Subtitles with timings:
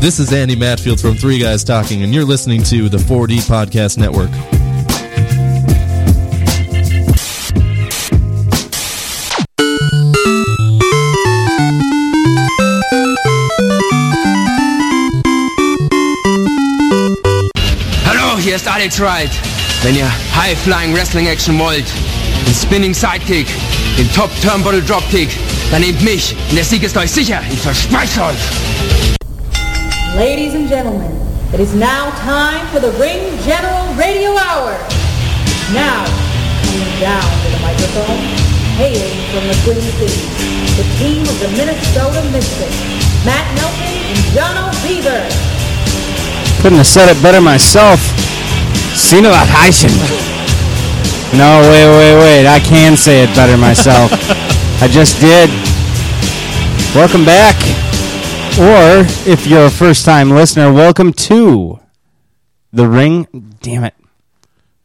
[0.00, 3.98] This is Andy Matfield from Three Guys Talking, and you're listening to the 4D Podcast
[3.98, 4.30] Network.
[18.04, 19.30] Hallo, hier ist Alex Wright.
[19.82, 21.86] Wenn ihr High-Flying Wrestling Action wollt,
[22.46, 23.46] den Spinning Sidekick,
[23.98, 25.30] den Top Turnbuckle Dropkick,
[25.70, 27.40] dann nehmt mich und der Sieg ist euch sicher.
[27.50, 28.65] Ich verspreche euch.
[30.16, 31.12] Ladies and gentlemen,
[31.52, 34.72] it is now time for the Ring General Radio Hour.
[35.76, 36.08] Now,
[36.64, 38.24] coming down to the microphone,
[38.80, 40.24] hailing from the Twin Cities,
[40.80, 42.80] the team of the Minnesota Mystics,
[43.28, 45.20] Matt Nelson and Jono Beaver.
[46.62, 48.00] Couldn't have said it better myself.
[48.96, 49.92] Cena Heichen.
[51.36, 52.46] No, wait, wait, wait.
[52.46, 54.10] I can say it better myself.
[54.80, 55.50] I just did.
[56.96, 57.85] Welcome back.
[58.58, 61.78] Or, if you're a first time listener, welcome to
[62.72, 63.26] the Ring.
[63.60, 63.92] Damn it.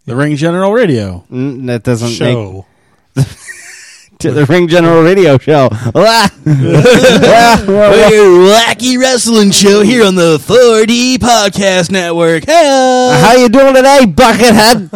[0.05, 2.65] The Ring General Radio Mm, That doesn't show.
[3.15, 3.25] make.
[4.19, 5.69] To the Ring General Radio Show.
[5.95, 6.29] Well,
[8.51, 12.45] wacky wrestling show here on the 4D Podcast Network.
[12.45, 14.89] Hey, How you doing today, Buckethead?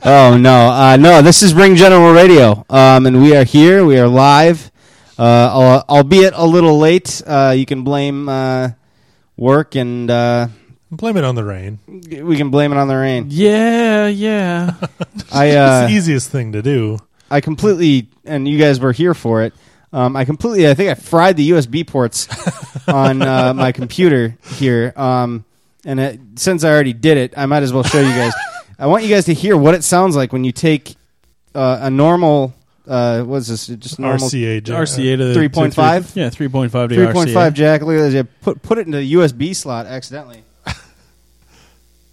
[0.04, 1.20] oh no, uh, no!
[1.20, 3.84] This is Ring General Radio, um, and we are here.
[3.84, 4.71] We are live,
[5.18, 7.22] uh, al- albeit a little late.
[7.26, 8.70] Uh, you can blame uh,
[9.36, 10.48] work, and uh,
[10.90, 11.78] Blame it on the rain.
[11.86, 13.26] we can blame it on the rain.
[13.30, 14.74] yeah, yeah.
[15.32, 16.98] I it's uh, the easiest thing to do.
[17.30, 19.54] I completely, and you guys were here for it.
[19.94, 22.28] Um, I completely, I think I fried the USB ports
[22.88, 24.92] on uh, my computer here.
[24.96, 25.44] Um,
[25.84, 28.32] and it, since I already did it, I might as well show you guys.
[28.78, 30.96] I want you guys to hear what it sounds like when you take
[31.54, 32.52] uh, a normal,
[32.86, 33.66] uh, what is this?
[33.68, 34.62] Just normal RCA.
[34.62, 36.16] jack- RCA to 3.5?
[36.16, 37.56] Yeah, three point five to three point five RCA.
[37.56, 37.82] jack.
[37.82, 38.14] Look at this.
[38.14, 40.42] You put put it into the USB slot accidentally.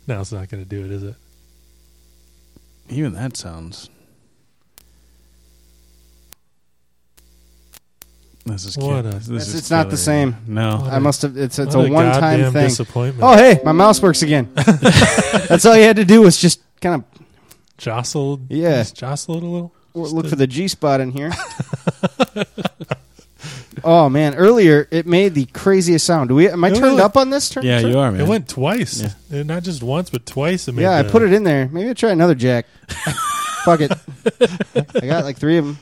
[0.07, 1.13] No, it's not going to do it, is it?
[2.89, 3.91] Even that sounds.
[8.45, 10.35] This is What kill- a- this It's, is it's not the killing me.
[10.47, 10.55] same.
[10.55, 11.37] No, I must have.
[11.37, 12.67] It's it's What a one time goddamn thing.
[12.69, 13.23] disappointment.
[13.23, 14.51] Oh hey, my mouse works again.
[14.55, 17.03] That's all you had to do was just kind of
[17.77, 18.47] Jostled.
[18.49, 18.77] Yeah.
[18.81, 19.73] Just jostle it a little.
[19.95, 21.31] Just look to- for the G spot in here.
[23.83, 26.29] oh man, earlier it made the craziest sound.
[26.29, 26.49] Do we?
[26.49, 27.49] Am I It turned really- up on this?
[27.49, 28.21] Turn, yeah, turn- you are man.
[28.21, 29.01] It went twice.
[29.29, 29.39] Yeah.
[29.39, 30.67] Uh, Not just once, but twice.
[30.67, 31.67] It made Yeah, I the- put it in there.
[31.71, 32.65] Maybe I'll try another jack.
[33.65, 33.91] Fuck it.
[34.95, 35.77] I got like three of them.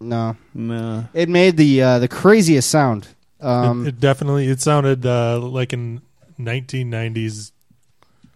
[0.00, 3.06] No, No, it made the uh, the craziest sound.
[3.40, 4.48] It, Um, it definitely.
[4.48, 6.02] It sounded uh, like an
[6.40, 7.52] 1990s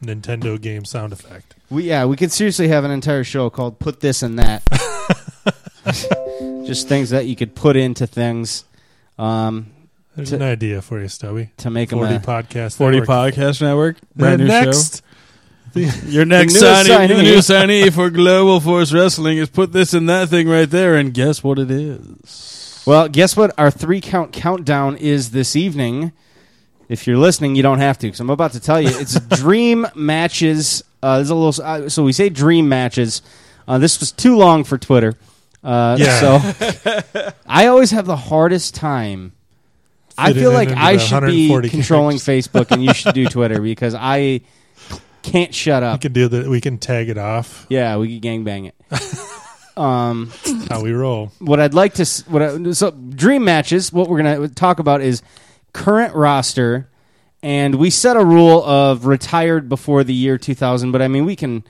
[0.03, 1.55] Nintendo game sound effect.
[1.71, 4.63] we yeah, we could seriously have an entire show called "Put This and That."
[6.67, 8.65] Just things that you could put into things
[9.19, 9.67] um,
[10.17, 11.51] There's To- an idea for you, Stubby.
[11.59, 12.77] to make them 40 a, podcast.
[12.77, 13.35] Forty Network.
[13.35, 14.01] Podcast Network.
[14.01, 14.97] The Brand new next.
[14.97, 15.03] show.
[16.07, 17.09] Your next new signee, signee.
[17.09, 20.97] the new signee for Global Force Wrestling is put this and that thing right there,
[20.97, 22.83] and guess what it is?
[22.87, 23.53] Well, guess what?
[23.59, 26.13] Our three count countdown is this evening.
[26.89, 28.89] If you're listening, you don't have to because I'm about to tell you.
[28.91, 30.85] It's dream matches.
[31.03, 31.65] Uh, there's a little.
[31.65, 33.23] Uh, so we say dream matches.
[33.67, 35.15] Uh, this was too long for Twitter.
[35.65, 36.21] Uh, Yeah.
[36.21, 39.33] So I always have the hardest time.
[40.17, 42.49] I Fitting feel like I should be controlling characters.
[42.49, 44.41] Facebook and you should do Twitter because I
[45.23, 46.01] can't shut We up.
[46.01, 46.47] can do that.
[46.47, 47.67] We can tag it off.
[47.69, 49.77] Yeah, we could gangbang it.
[49.77, 50.31] um,
[50.71, 51.33] How we roll.
[51.39, 53.93] what I'd like to what I, so dream matches.
[53.93, 55.23] What we're gonna talk about is
[55.77, 56.89] current roster,
[57.43, 60.93] and we set a rule of retired before the year 2000.
[60.93, 61.63] But I mean, we can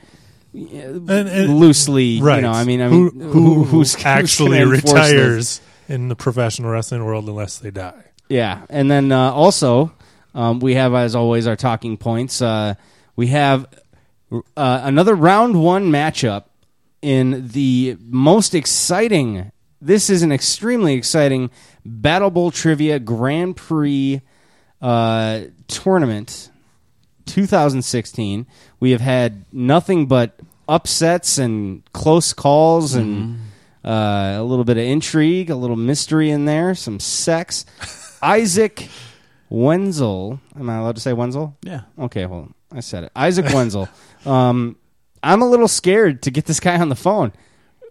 [0.55, 2.21] And, and- loosely.
[2.21, 2.37] right?
[2.37, 4.83] You know, I mean, I who, mean, who, who's who's actually this?
[4.85, 8.03] retires in the professional wrestling world unless they die?
[8.29, 9.93] Yeah, and then uh, also
[10.35, 12.43] um, we have, as always, our talking points.
[12.43, 12.75] Uh,
[13.15, 13.67] we have
[14.33, 14.41] uh,
[14.83, 16.45] another round one matchup
[17.03, 19.53] in the most exciting.
[19.81, 21.51] This is an extremely exciting
[21.85, 24.21] Battle Bowl Trivia Grand Prix
[24.81, 26.51] uh, tournament,
[27.27, 28.47] 2016.
[28.81, 30.39] We have had nothing but
[30.69, 33.41] upsets and close calls and.
[33.85, 37.65] Uh, a little bit of intrigue, a little mystery in there, some sex.
[38.23, 38.89] Isaac
[39.49, 40.41] Wenzel.
[40.59, 41.57] Am I allowed to say Wenzel?
[41.63, 41.83] Yeah.
[41.97, 42.55] Okay, hold on.
[42.73, 43.13] I said it.
[43.15, 43.89] Isaac Wenzel.
[44.27, 44.75] Um,
[45.23, 47.33] I'm a little scared to get this guy on the phone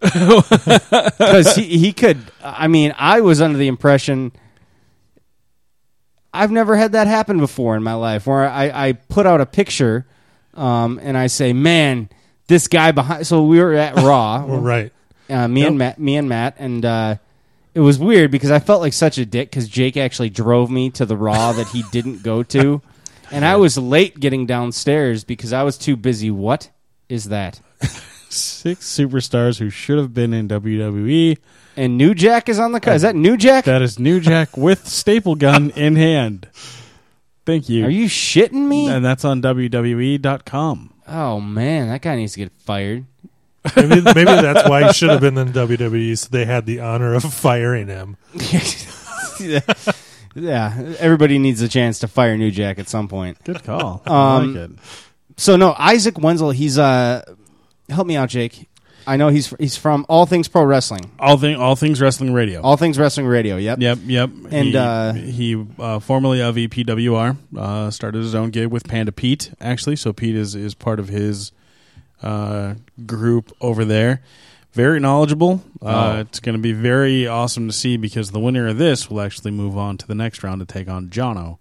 [0.00, 2.18] because he, he could.
[2.42, 4.32] I mean, I was under the impression.
[6.32, 9.46] I've never had that happen before in my life where I, I put out a
[9.46, 10.06] picture
[10.54, 12.08] um, and I say, man,
[12.46, 13.26] this guy behind.
[13.26, 14.44] So we were at Raw.
[14.46, 14.92] Well, right.
[15.28, 17.16] Uh, me and Matt, me and Matt, and uh,
[17.74, 20.88] it was weird because I felt like such a dick because Jake actually drove me
[20.90, 22.80] to the Raw that he didn't go to,
[23.32, 26.30] and I was late getting downstairs because I was too busy.
[26.30, 26.70] What
[27.08, 27.60] is that?
[28.28, 31.38] Six superstars who should have been in WWE.
[31.76, 32.96] And New Jack is on the cut.
[32.96, 33.64] Is that New Jack?
[33.66, 36.48] That is New Jack with staple gun in hand.
[37.44, 37.84] Thank you.
[37.84, 38.88] Are you shitting me?
[38.88, 40.92] And that's on WWE.com.
[41.08, 43.04] Oh man, that guy needs to get fired.
[43.76, 47.14] Maybe, maybe that's why he should have been in WWE, so they had the honor
[47.14, 48.16] of firing him.
[50.34, 53.42] yeah, everybody needs a chance to fire New Jack at some point.
[53.44, 54.02] Good call.
[54.06, 54.78] I Um, like it.
[55.36, 56.50] So no, Isaac Wenzel.
[56.50, 57.22] He's uh,
[57.88, 58.68] help me out, Jake.
[59.08, 62.60] I know he's he's from All Things Pro Wrestling, All thing, all things wrestling radio.
[62.60, 63.56] All Things Wrestling Radio.
[63.56, 63.78] Yep.
[63.80, 64.30] Yep, yep.
[64.50, 69.12] And, he, uh, he uh, formerly of EPWR uh, started his own gig with Panda
[69.12, 69.94] Pete, actually.
[69.94, 71.52] So Pete is is part of his
[72.22, 72.74] uh,
[73.06, 74.22] group over there.
[74.72, 75.62] Very knowledgeable.
[75.80, 76.20] Uh, Oh.
[76.20, 79.52] It's going to be very awesome to see because the winner of this will actually
[79.52, 81.58] move on to the next round to take on Jono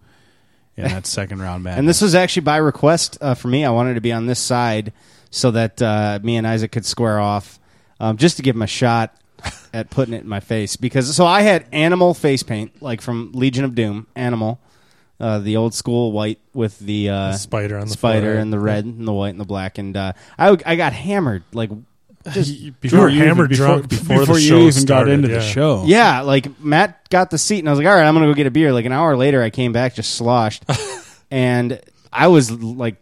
[0.75, 1.77] in that second round match.
[1.77, 3.63] And this was actually by request uh, for me.
[3.63, 4.91] I wanted to be on this side
[5.35, 7.59] so that uh, me and Isaac could square off,
[7.99, 9.13] um, just to give him a shot
[9.73, 10.77] at putting it in my face.
[10.77, 14.61] Because so I had animal face paint, like from Legion of Doom, animal,
[15.19, 18.41] uh, the old school white with the, uh, The spider on the spider forehead.
[18.43, 21.43] and the red and the white and the black, and uh, I I got hammered
[21.53, 21.69] like.
[22.31, 25.35] Just You were hammered drunk before the you show even started, got into yeah.
[25.35, 25.83] the show.
[25.85, 28.33] Yeah, like Matt got the seat, and I was like, "All right, I'm gonna go
[28.33, 30.65] get a beer." Like an hour later, I came back just sloshed,
[31.29, 31.79] and
[32.11, 32.95] I was like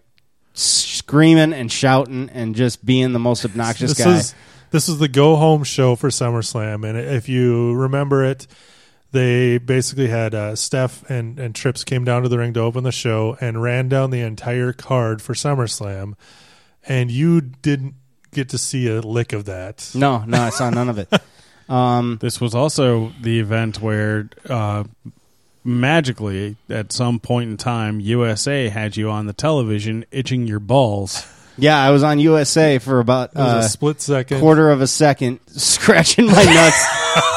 [1.03, 4.15] screaming and shouting and just being the most obnoxious this guy.
[4.15, 4.35] is
[4.71, 8.47] this is the go home show for SummerSlam, and if you remember it,
[9.11, 12.83] they basically had uh, Steph and and Trips came down to the ring to open
[12.83, 16.13] the show and ran down the entire card for SummerSlam,
[16.87, 17.95] and you didn't
[18.31, 19.91] get to see a lick of that.
[19.93, 21.09] no, no, I saw none of it.
[21.69, 24.83] Um, This was also the event where uh,
[25.63, 31.25] magically, at some point in time, USA had you on the television itching your balls.
[31.57, 34.39] yeah, I was on USA for about uh, a split second.
[34.39, 36.85] quarter of a second, scratching my nuts,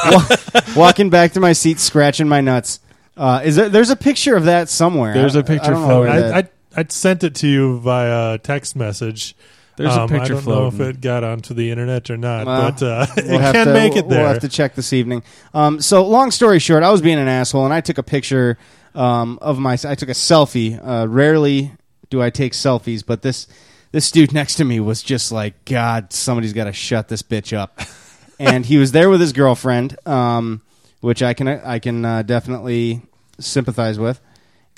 [0.75, 2.79] wa- walking back to my seat, scratching my nuts.
[3.15, 3.69] Uh, is there?
[3.69, 5.13] There's a picture of that somewhere.
[5.13, 6.11] There's a a picture floating.
[6.13, 6.33] floating.
[6.33, 6.49] I, I
[6.81, 9.35] I sent it to you via text message.
[9.77, 12.45] There's a Um, picture I don't know if it got onto the internet or not,
[12.45, 14.23] Well, but uh, it we'll have can to- make it we'll- there.
[14.23, 15.23] We'll have to check this evening.
[15.53, 18.57] Um, so, long story short, I was being an asshole, and I took a picture
[18.95, 19.73] um, of my.
[19.73, 20.79] I took a selfie.
[20.83, 21.71] Uh, rarely
[22.09, 23.47] do I take selfies, but this
[23.91, 27.55] this dude next to me was just like, God, somebody's got to shut this bitch
[27.55, 27.79] up.
[28.39, 30.61] and he was there with his girlfriend, um,
[31.01, 33.01] which I can I can uh, definitely
[33.39, 34.19] sympathize with.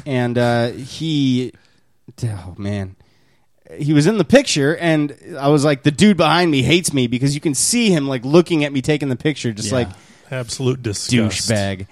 [0.06, 1.54] And uh, he,
[2.24, 2.96] oh man,
[3.78, 7.08] he was in the picture and I was like the dude behind me hates me
[7.08, 9.76] because you can see him like looking at me taking the picture just Yeah.
[9.80, 9.90] like
[10.32, 11.50] Absolute disgust.
[11.50, 11.88] douchebag.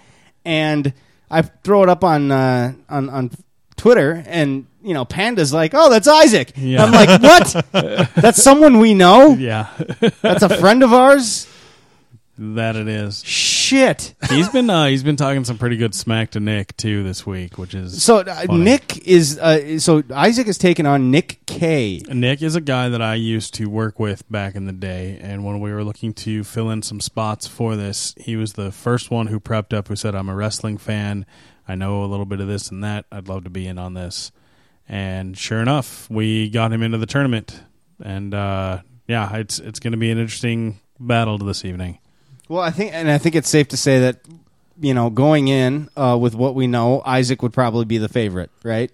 [0.46, 0.94] And
[1.30, 3.32] I throw it up on uh, on on
[3.76, 6.84] Twitter and you know Panda's like, "Oh, that's Isaac." Yeah.
[6.86, 7.66] I'm like, "What?
[8.16, 9.34] that's someone we know?
[9.36, 9.68] Yeah,
[10.22, 11.48] That's a friend of ours?"
[12.40, 13.24] that it is.
[13.68, 14.16] Shit.
[14.30, 17.58] He's been uh, he's been talking some pretty good smack to Nick too this week,
[17.58, 18.64] which is So uh, funny.
[18.64, 22.02] Nick is uh, so Isaac has taken on Nick K.
[22.08, 25.44] Nick is a guy that I used to work with back in the day, and
[25.44, 29.12] when we were looking to fill in some spots for this, he was the first
[29.12, 29.90] one who prepped up.
[29.90, 31.26] Who said, "I'm a wrestling fan.
[31.68, 33.04] I know a little bit of this and that.
[33.12, 34.32] I'd love to be in on this."
[34.88, 37.60] And sure enough, we got him into the tournament,
[38.02, 42.00] and uh, yeah, it's it's going to be an interesting battle this evening.
[42.50, 44.20] Well, I think, and I think it's safe to say that
[44.80, 48.52] you know, going in uh, with what we know, Isaac would probably be the favorite,
[48.64, 48.92] right?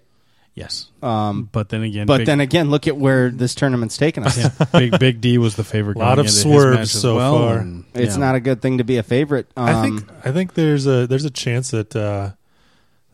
[0.54, 0.88] Yes.
[1.02, 4.38] Um, But then again, but Big- then again, look at where this tournament's taken us.
[4.38, 5.96] yeah, Big Big D was the favorite.
[5.96, 7.58] A Lot of swerves so well, far.
[7.58, 8.20] and, It's yeah.
[8.20, 9.48] not a good thing to be a favorite.
[9.56, 12.30] Um, I think I think there's a there's a chance that uh,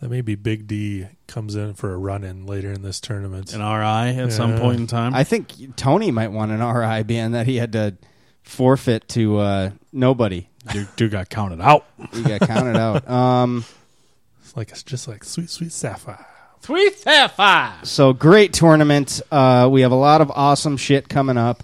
[0.00, 3.52] that maybe Big D comes in for a run in later in this tournament.
[3.54, 5.14] an RI at some point in time.
[5.14, 7.96] I think Tony might want an RI being that he had to
[8.50, 10.46] forfeit to uh, nobody.
[10.72, 11.86] dude, dude got counted out.
[12.12, 13.08] He got counted out.
[13.08, 13.64] Um,
[14.42, 16.26] It's like it's just like sweet sweet sapphire.
[16.62, 17.78] Sweet Sapphire.
[17.84, 19.22] so great tournament.
[19.32, 21.62] Uh, we have a lot of awesome shit coming up,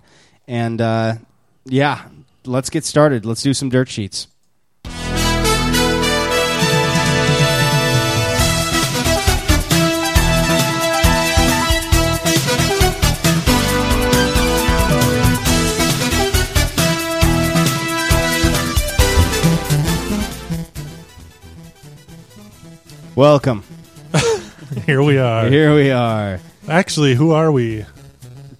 [0.48, 1.14] and uh,
[1.66, 2.06] yeah,
[2.46, 3.26] let's get started.
[3.26, 4.28] Let's do some dirt sheets.
[23.16, 23.64] Welcome.
[24.86, 25.48] Here we are.
[25.48, 26.38] Here we are.
[26.68, 27.84] Actually, who are we?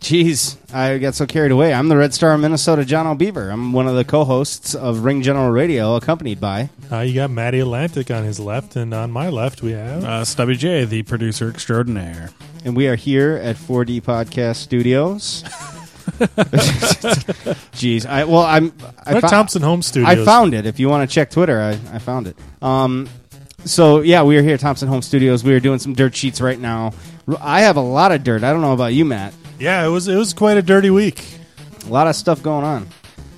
[0.01, 1.75] Jeez, I got so carried away.
[1.75, 3.51] I'm the Red Star of Minnesota, Jono Beaver.
[3.51, 6.71] I'm one of the co-hosts of Ring General Radio, accompanied by.
[6.91, 10.25] Uh, you got Matty Atlantic on his left, and on my left we have Uh,
[10.25, 12.31] Stubby J, the producer extraordinaire.
[12.65, 15.43] And we are here at 4D Podcast Studios.
[17.77, 18.73] Jeez, I well, I'm
[19.05, 20.09] I We're at fou- Thompson Home Studios.
[20.21, 20.65] I found it.
[20.65, 22.37] If you want to check Twitter, I, I found it.
[22.63, 23.09] Um,
[23.67, 25.45] so yeah, we are here at Thompson Home Studios.
[25.45, 26.93] We are doing some dirt sheets right now.
[27.41, 28.45] I have a lot of dirt.
[28.45, 29.35] I don't know about you, Matt.
[29.59, 31.23] Yeah, it was it was quite a dirty week.
[31.87, 32.89] A lot of stuff going on.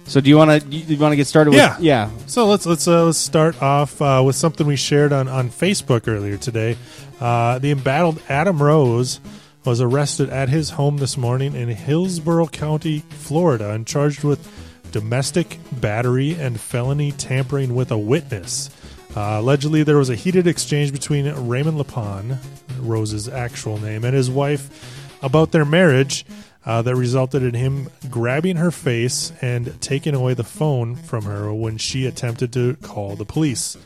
[0.05, 1.53] So do you want to you, want to get started?
[1.55, 1.77] Yeah.
[1.77, 2.11] with yeah.
[2.27, 6.09] So let's let's uh, let's start off uh, with something we shared on on Facebook
[6.09, 6.77] earlier today.
[7.21, 9.21] Uh, the embattled Adam Rose
[9.65, 14.51] was arrested at his home this morning in Hillsborough County, Florida, and charged with
[14.93, 18.71] domestic battery and felony tampering with a witness.
[19.19, 22.39] Uh, allegedly, there was a heated exchange between Raymond Leppan,
[22.79, 26.25] Rose's actual name, and his wife about their marriage
[26.65, 31.53] uh, that resulted in him grabbing her face and taking away the phone from her
[31.53, 33.77] when she attempted to call the police.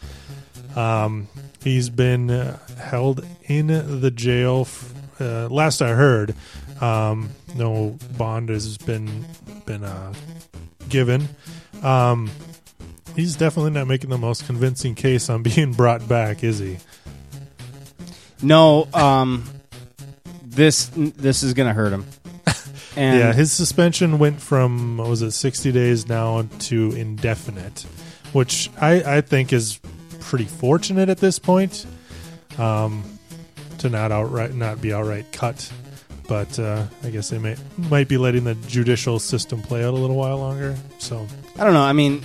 [0.76, 1.28] Um,
[1.64, 3.68] he's been uh, held in
[4.02, 4.66] the jail.
[4.66, 6.34] F- uh, last I heard,
[6.82, 9.24] um, no bond has been
[9.64, 10.12] been uh,
[10.90, 11.26] given.
[11.82, 12.30] Um,
[13.16, 16.78] he's definitely not making the most convincing case on being brought back, is he?
[18.42, 19.44] No, um,
[20.42, 22.06] this this is gonna hurt him.
[22.94, 27.86] And yeah, his suspension went from what was it sixty days now to indefinite,
[28.34, 29.80] which I, I think is
[30.20, 31.86] pretty fortunate at this point,
[32.58, 33.02] um,
[33.78, 35.72] to not outright not be outright cut.
[36.28, 39.96] But uh, I guess they may might be letting the judicial system play out a
[39.96, 40.76] little while longer.
[40.98, 41.26] So
[41.58, 41.82] I don't know.
[41.82, 42.22] I mean,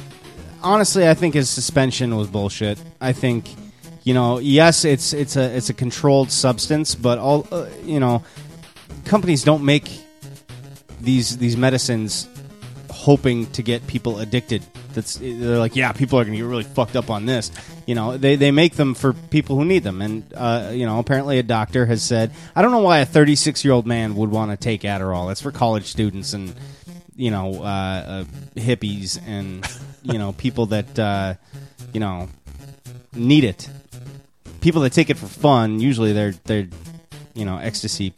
[0.64, 2.82] honestly, I think his suspension was bullshit.
[3.00, 3.50] I think,
[4.04, 8.24] you know, yes, it's it's a it's a controlled substance, but all uh, you know,
[9.06, 9.90] companies don't make
[11.02, 12.28] these these medicines
[12.90, 14.64] hoping to get people addicted.
[14.94, 17.52] That's they're like, yeah, people are going to get really fucked up on this.
[17.86, 21.00] You know, they they make them for people who need them, and uh, you know,
[21.00, 24.32] apparently a doctor has said, I don't know why a 36 year old man would
[24.32, 25.28] want to take Adderall.
[25.28, 26.54] That's for college students and
[27.18, 28.24] you know, uh, uh,
[28.56, 29.68] hippies and
[30.04, 31.34] you know people that uh,
[31.94, 32.30] you know
[33.14, 33.70] need it.
[34.62, 36.68] People that take it for fun, usually they're they're
[37.34, 38.14] you know ecstasy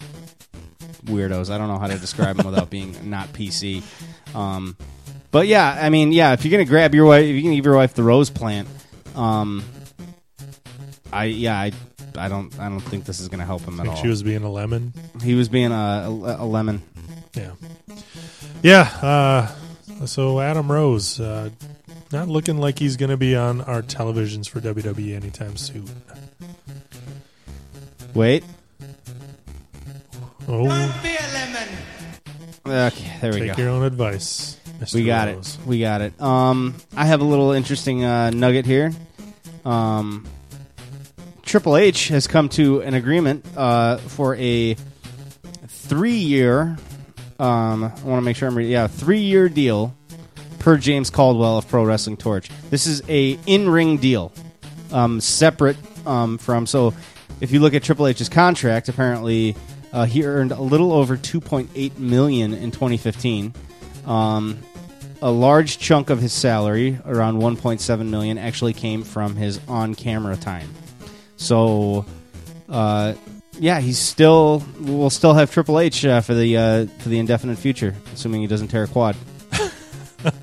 [1.06, 1.50] weirdos.
[1.50, 3.82] I don't know how to describe them without being not PC.
[4.36, 4.77] Um,
[5.32, 7.65] but yeah, I mean, yeah, if you're gonna grab your wife, if you can give
[7.65, 8.68] your wife the rose plant,
[9.15, 9.63] um,
[11.12, 11.72] I yeah, I,
[12.18, 13.96] I don't I don't think this is gonna help him at all.
[13.96, 14.94] she was being a lemon.
[15.24, 15.75] he was being a,
[16.10, 16.82] a, a lemon.
[17.36, 17.51] Yeah,
[18.63, 18.81] yeah.
[19.01, 21.50] Uh, so Adam Rose, uh,
[22.12, 25.86] not looking like he's going to be on our televisions for WWE anytime soon.
[28.13, 28.43] Wait,
[30.51, 30.65] Oh,
[32.65, 33.53] okay, there we take go.
[33.53, 34.58] Take your own advice.
[34.79, 34.96] Mr.
[34.96, 35.60] We got Rose.
[35.62, 35.67] it.
[35.67, 36.19] We got it.
[36.19, 38.91] Um, I have a little interesting uh, nugget here.
[39.63, 40.25] Um,
[41.43, 44.75] Triple H has come to an agreement uh, for a
[45.67, 46.77] three-year.
[47.39, 48.74] Um, I want to make sure I'm reading.
[48.74, 49.96] Yeah, three-year deal
[50.60, 52.50] per James Caldwell of Pro Wrestling Torch.
[52.69, 54.34] This is a in-ring deal,
[54.91, 56.65] um, separate um, from.
[56.67, 56.93] So,
[57.39, 59.55] if you look at Triple H's contract, apparently
[59.93, 63.53] uh, he earned a little over 2.8 million in 2015.
[64.05, 64.60] Um,
[65.22, 70.69] a large chunk of his salary, around 1.7 million, actually came from his on-camera time.
[71.38, 72.05] So,
[72.67, 73.13] uh,
[73.60, 77.58] yeah, he's still we'll still have Triple H uh, for the uh, for the indefinite
[77.58, 79.16] future, assuming he doesn't tear a quad.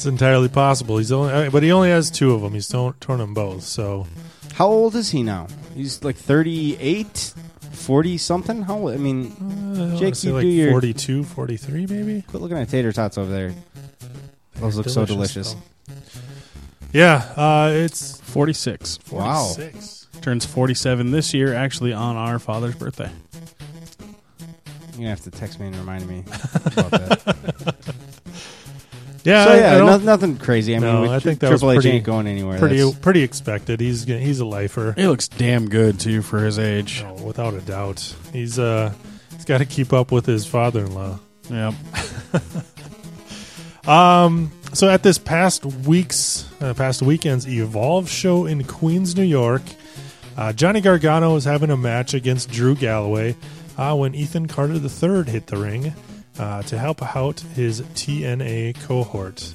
[0.00, 0.96] It's entirely possible.
[0.96, 2.54] He's only, uh, but he only has two of them.
[2.54, 3.64] He's torn, torn them both.
[3.64, 4.06] So
[4.54, 5.46] How old is he now?
[5.74, 7.34] He's like 38,
[7.72, 8.62] forty something.
[8.62, 9.26] How I mean,
[9.94, 12.22] I Jake, you like do your 42, 43 maybe.
[12.22, 13.54] Quit looking at tater tots over there.
[14.54, 15.54] Those look so delicious.
[16.94, 19.00] Yeah, uh, it's 46.
[19.12, 19.54] Wow.
[20.20, 20.24] 46.
[20.24, 23.10] Turns 47 this year, actually on our father's birthday.
[24.92, 26.20] You're gonna have to text me and remind me
[26.66, 27.84] about that.
[29.22, 30.74] Yeah, so yeah, no, nothing crazy.
[30.74, 32.58] I mean, no, with I think that was Triple H pretty, ain't going anywhere.
[32.58, 33.80] Pretty, That's- pretty expected.
[33.80, 34.92] He's he's a lifer.
[34.96, 37.02] He looks damn good, too, for his age.
[37.02, 38.14] No, without a doubt.
[38.32, 38.92] He's uh,
[39.32, 41.18] he's got to keep up with his father-in-law.
[41.50, 41.74] Yep.
[43.86, 49.62] Um, so at this past week's, uh, past weekend's Evolve show in Queens, New York,
[50.36, 53.36] uh, Johnny Gargano was having a match against Drew Galloway
[53.76, 55.94] uh, when Ethan Carter III hit the ring
[56.38, 59.52] uh, to help out his TNA cohort.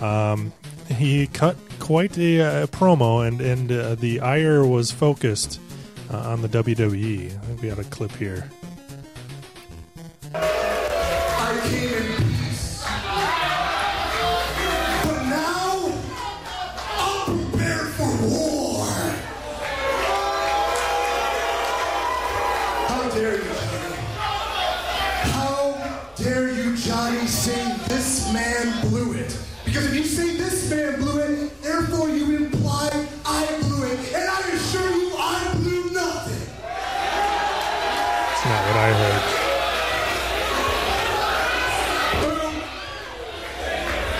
[0.00, 0.52] Um,
[0.88, 5.60] he cut quite a, uh promo, and and uh, the ire was focused
[6.12, 7.26] uh, on the WWE.
[7.26, 8.50] I think we have a clip here.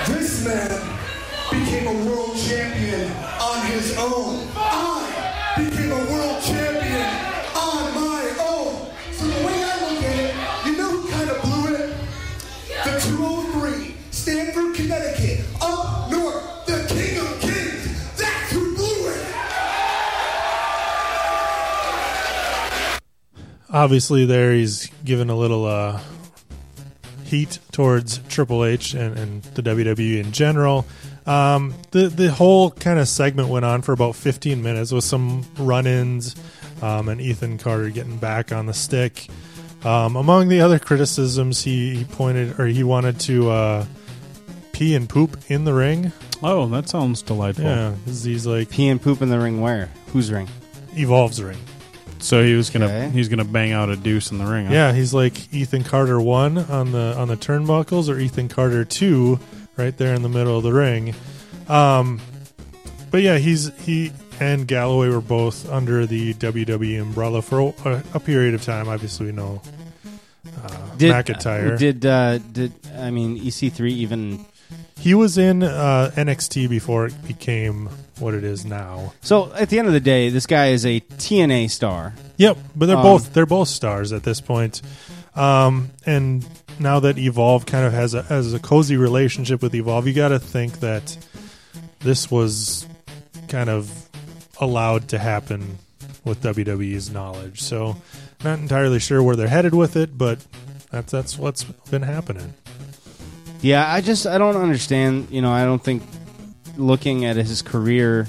[0.07, 0.69] This man
[1.51, 3.11] became a world champion
[3.41, 4.47] on his own.
[4.55, 7.09] I became a world champion
[7.57, 8.91] on my own.
[9.13, 11.97] So the way I look at it, you know who kind of blew it?
[12.85, 18.17] The 203, Stamford, Connecticut, up north, the king of kings.
[18.17, 19.27] That's who blew it.
[23.69, 26.01] obviously there he's given a little uh,
[27.37, 30.87] heat towards Triple H and, and the WWE in general.
[31.27, 35.45] Um, the the whole kind of segment went on for about 15 minutes with some
[35.59, 36.37] run-ins
[36.83, 39.27] um, and Ethan Carter getting back on the stick.
[39.85, 43.87] Um, among the other criticisms, he, he pointed or he wanted to uh,
[44.73, 46.13] pee and poop in the ring.
[46.43, 47.65] Oh, that sounds delightful.
[47.65, 49.61] Yeah, 'cause he's like pee and poop in the ring.
[49.61, 49.89] Where?
[50.13, 50.49] Whose ring?
[50.97, 51.59] Evolve's ring.
[52.19, 53.11] So he was gonna Okay.
[53.11, 54.67] he's gonna bang out a deuce in the ring.
[54.67, 54.73] huh?
[54.73, 59.39] Yeah, he's like Ethan Carter one on the on the turnbuckles, or Ethan Carter two
[59.77, 61.15] right there in the middle of the ring.
[61.69, 62.21] Um,
[63.11, 68.21] but yeah, he's he and Galloway were both under the WWE umbrella for a, a
[68.21, 68.89] period of time.
[68.89, 69.61] Obviously, we know
[70.65, 71.79] uh, McIntyre.
[71.79, 74.45] Did uh, did I mean EC3 even?
[74.99, 79.13] he was in uh, NXT before it became what it is now.
[79.21, 82.15] So at the end of the day, this guy is a TNA star.
[82.39, 84.83] Yep, but they're Um, both they're both stars at this point.
[85.35, 86.47] Um, and
[86.79, 90.29] now that Evolve kind of has a has a cozy relationship with Evolve, you got
[90.29, 91.17] to think that
[92.01, 92.87] this was
[93.49, 93.91] kind of
[94.61, 95.79] allowed to happen
[96.25, 97.61] with WWE's knowledge.
[97.63, 97.97] So,
[98.43, 100.39] not entirely sure where they're headed with it, but
[100.91, 102.55] that's that's what's been happening.
[103.61, 105.29] Yeah, I just I don't understand.
[105.31, 106.03] You know, I don't think
[106.77, 108.27] looking at his career,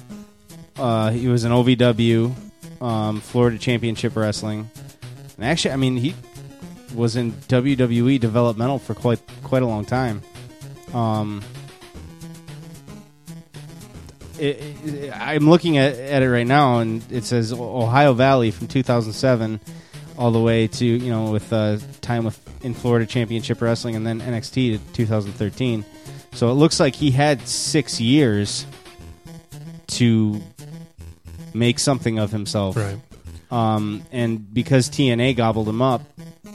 [0.78, 2.34] uh, he was an OVW,
[2.82, 4.70] um, Florida Championship Wrestling,
[5.38, 6.16] and actually, I mean, he
[6.96, 10.22] was in WWE developmental for quite quite a long time.
[10.94, 11.44] Um,
[14.40, 18.68] it, it- I'm looking at, at it right now, and it says Ohio Valley from
[18.68, 19.60] 2007
[20.18, 24.06] all the way to you know with uh, time with in Florida Championship Wrestling and
[24.06, 25.86] then NXT to 2013.
[26.34, 28.66] So it looks like he had six years
[29.88, 30.42] to
[31.54, 32.76] make something of himself.
[32.76, 32.98] Right.
[33.50, 36.02] Um, and because TNA gobbled him up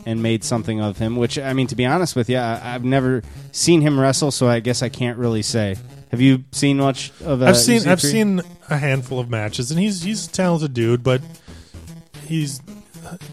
[0.05, 2.85] and made something of him, which I mean, to be honest with you, I, I've
[2.85, 5.77] never seen him wrestle, so I guess I can't really say.
[6.11, 7.41] Have you seen much of?
[7.43, 11.03] Uh, I've seen I've seen a handful of matches, and he's he's a talented dude,
[11.03, 11.23] but
[12.27, 12.61] he's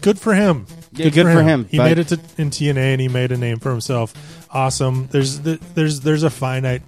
[0.00, 0.66] good for him.
[0.92, 3.36] Yeah, good for him, He but- made it to in TNA, and he made a
[3.36, 4.39] name for himself.
[4.52, 5.08] Awesome.
[5.10, 6.82] There's the, there's there's a finite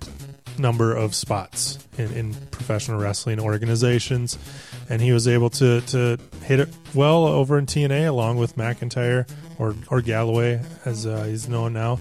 [0.59, 4.37] number of spots in, in professional wrestling organizations,
[4.89, 9.29] and he was able to to hit it well over in TNA along with McIntyre
[9.59, 12.01] or or Galloway as uh, he's known now.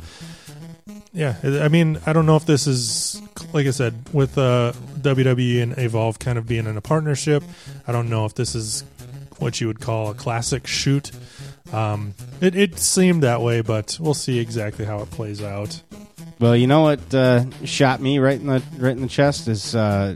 [1.13, 3.21] Yeah, I mean, I don't know if this is
[3.53, 7.43] like I said with uh, WWE and Evolve kind of being in a partnership.
[7.87, 8.83] I don't know if this is
[9.39, 11.11] what you would call a classic shoot.
[11.71, 15.81] Um, it, it seemed that way, but we'll see exactly how it plays out.
[16.39, 19.75] Well, you know what uh, shot me right in the right in the chest is
[19.75, 20.15] uh,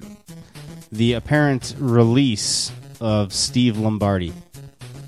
[0.91, 4.34] the apparent release of Steve Lombardi.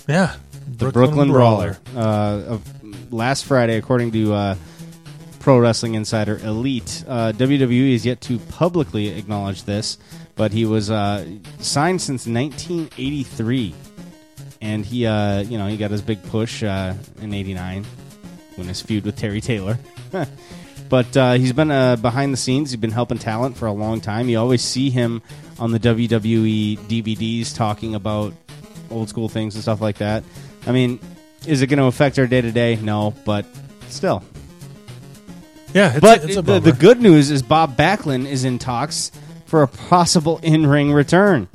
[0.08, 0.36] Yeah,
[0.78, 1.78] the Brooklyn, Brawler.
[1.96, 4.56] Uh, of last Friday, according to uh,
[5.40, 9.98] Pro Wrestling Insider Elite, uh, WWE has yet to publicly acknowledge this,
[10.36, 11.26] but he was uh,
[11.60, 13.74] signed since 1983,
[14.62, 17.86] and he, uh, you know, he got his big push uh, in '89
[18.56, 19.78] when his feud with Terry Taylor.
[20.90, 22.72] but uh, he's been uh, behind the scenes.
[22.72, 24.30] He's been helping talent for a long time.
[24.30, 25.22] You always see him
[25.60, 28.34] on the WWE DVDs talking about
[28.90, 30.24] old school things and stuff like that.
[30.66, 31.00] I mean,
[31.46, 32.76] is it going to affect our day to day?
[32.76, 33.46] No, but
[33.90, 34.24] still.
[35.74, 39.12] Yeah, it's, but it's a the, the good news is Bob Backlund is in talks
[39.46, 41.48] for a possible in ring return.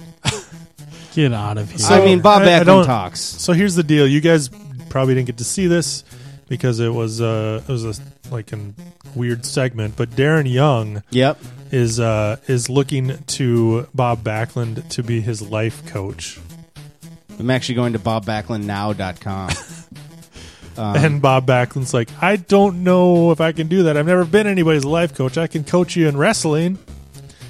[1.15, 1.79] Get out of here.
[1.79, 3.21] So, I mean, Bob I- I Backlund don't- talks.
[3.21, 4.51] So here's the deal: you guys
[4.89, 6.05] probably didn't get to see this
[6.49, 7.95] because it was uh, it was a,
[8.31, 8.59] like a
[9.15, 9.97] weird segment.
[9.97, 11.39] But Darren Young, Yep.
[11.71, 16.39] is uh, is looking to Bob Backlund to be his life coach,
[17.39, 19.51] I'm actually going to bobbacklundnow.com.
[20.75, 23.99] Um, and Bob Backlund's like, I don't know if I can do that.
[23.99, 25.37] I've never been anybody's life coach.
[25.37, 26.79] I can coach you in wrestling.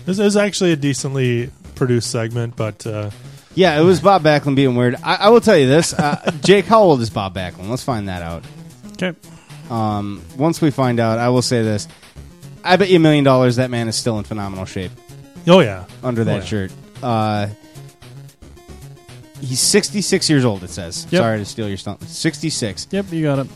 [0.07, 3.11] This is actually a decently produced segment, but uh,
[3.55, 4.97] Yeah, it was Bob Backlund being weird.
[5.03, 7.69] I, I will tell you this: uh, Jake, how old is Bob Backlund?
[7.69, 8.45] Let's find that out.
[8.93, 9.15] Okay.
[9.71, 11.87] Um, once we find out, I will say this:
[12.65, 14.93] I bet you a million dollars that man is still in phenomenal shape
[15.49, 16.45] oh yeah, under that Oh, yeah.
[16.45, 16.73] shirt.
[17.03, 17.49] Uh,
[19.41, 20.62] he's 66 years old.
[20.62, 21.07] It says.
[21.11, 21.21] Yep.
[21.21, 22.03] Sorry to steal your stunt.
[22.03, 22.88] 66.
[22.91, 23.47] Yep, you got it.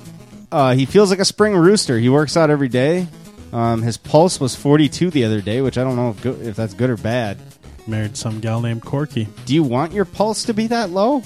[0.50, 1.98] Uh, he feels like a spring rooster.
[1.98, 3.06] He works out every day.
[3.52, 6.56] Um, his pulse was 42 the other day, which I don't know if, go- if
[6.56, 7.38] that's good or bad.
[7.86, 9.28] Married some gal named Corky.
[9.44, 11.22] Do you want your pulse to be that low?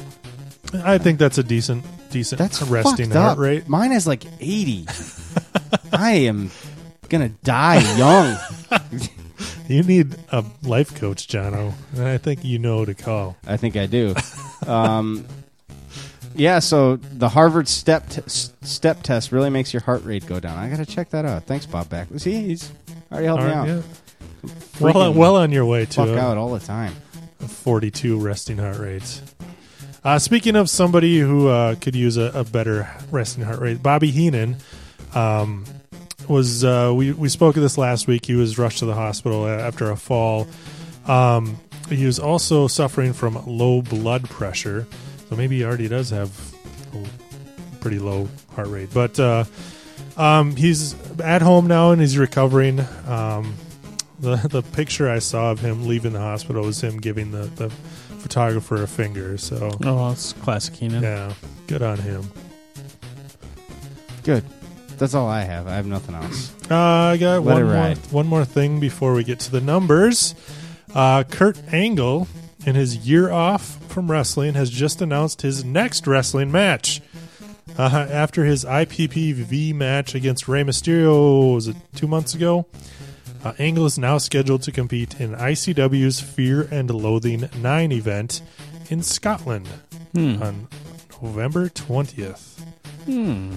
[0.74, 3.68] I think that's a decent decent That's resting fucked heart rate.
[3.68, 4.86] Mine is like 80.
[5.92, 6.50] I am
[7.08, 8.36] gonna die young.
[9.68, 13.36] You need a life coach, Jono, and I think you know who to call.
[13.46, 14.14] I think I do.
[14.66, 15.24] Um,
[16.34, 20.40] yeah, so the Harvard step t- s- step test really makes your heart rate go
[20.40, 20.58] down.
[20.58, 21.44] I gotta check that out.
[21.44, 22.08] Thanks, Bob Back.
[22.16, 22.70] See, he's
[23.12, 23.68] already helped me All out.
[23.68, 23.82] yeah.
[24.80, 26.94] Well, well on your way to fuck a- out all the time.
[27.40, 29.20] 42 resting heart rates.
[30.02, 34.10] Uh, speaking of somebody who uh, could use a, a better resting heart rate, Bobby
[34.10, 34.56] Heenan
[35.14, 35.64] um,
[36.28, 36.64] was.
[36.64, 38.24] Uh, we we spoke of this last week.
[38.24, 40.46] He was rushed to the hospital a- after a fall.
[41.06, 41.58] Um,
[41.90, 44.86] he was also suffering from low blood pressure,
[45.28, 46.30] so maybe he already does have
[46.94, 48.88] a pretty low heart rate.
[48.94, 49.44] But uh,
[50.16, 52.80] um, he's at home now and he's recovering.
[53.06, 53.54] Um,
[54.20, 57.70] the the picture I saw of him leaving the hospital was him giving the, the
[58.20, 59.38] photographer a finger.
[59.38, 61.02] So Oh, well, it's classic Heenan.
[61.02, 61.32] yeah,
[61.66, 62.30] good on him.
[64.24, 64.44] Good.
[64.98, 65.66] That's all I have.
[65.66, 66.52] I have nothing else.
[66.70, 67.96] Uh, I got Let one more ride.
[68.12, 70.34] one more thing before we get to the numbers.
[70.94, 72.28] Uh, Kurt Angle,
[72.66, 77.00] in his year off from wrestling, has just announced his next wrestling match.
[77.78, 82.66] Uh, after his IPPV match against Rey Mysterio, was it two months ago?
[83.42, 88.42] Uh, Angle is now scheduled to compete in ICW's Fear and Loathing 9 event
[88.90, 89.68] in Scotland
[90.14, 90.68] on
[91.22, 92.60] November 20th.
[93.06, 93.54] Hmm.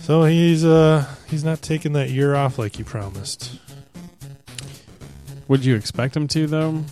[0.00, 3.58] So he's uh he's not taking that year off like he promised.
[5.48, 6.84] Would you expect him to, though?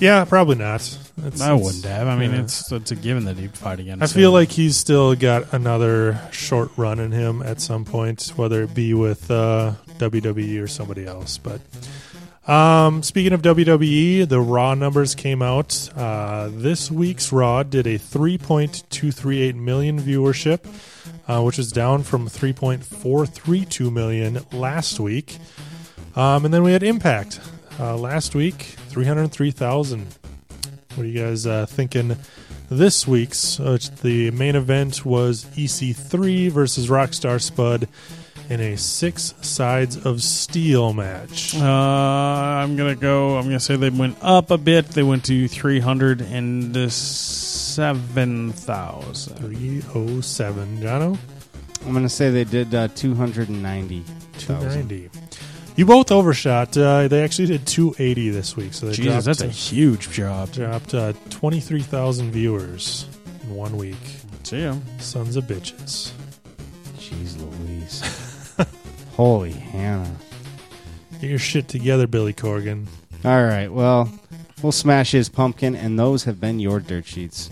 [0.00, 0.76] Yeah, probably not.
[1.26, 2.06] It's- I it's- wouldn't have.
[2.06, 2.42] I mean, yeah.
[2.42, 4.00] it's it's a given that he'd fight again.
[4.02, 8.62] I feel like he's still got another short run in him at some point, whether
[8.62, 11.38] it be with uh, WWE or somebody else.
[11.38, 11.60] But
[12.50, 15.90] um, speaking of WWE, the Raw numbers came out.
[15.96, 20.60] Uh, this week's Raw did a 3.238 million viewership,
[21.26, 25.38] uh, which is down from 3.432 million last week.
[26.16, 27.40] Um, and then we had Impact
[27.78, 30.06] uh, last week, 303,000.
[30.94, 32.16] What are you guys uh, thinking
[32.70, 33.60] this week's?
[33.60, 37.88] Uh, the main event was EC3 versus Rockstar Spud
[38.50, 41.54] in a six sides of steel match.
[41.54, 43.36] Uh, I'm gonna go.
[43.36, 44.86] I'm gonna say they went up a bit.
[44.88, 49.36] They went to three hundred and seven thousand.
[49.36, 50.78] 307.
[50.78, 51.18] Jono?
[51.86, 54.04] I'm gonna say they did uh, 290.
[54.38, 55.10] 290.
[55.78, 56.76] You both overshot.
[56.76, 58.74] Uh, they actually did 280 this week.
[58.74, 60.50] So they Jesus, dropped, that's a huge job.
[60.50, 63.06] dropped uh, 23,000 viewers
[63.44, 63.94] in one week.
[64.42, 64.72] See.
[64.98, 66.10] Sons of bitches.
[66.96, 68.56] Jeez Louise.
[69.14, 70.16] Holy Hannah.
[71.20, 72.86] Get your shit together, Billy Corgan.
[73.24, 74.12] All right, well,
[74.60, 77.50] we'll smash his pumpkin, and those have been your dirt sheets.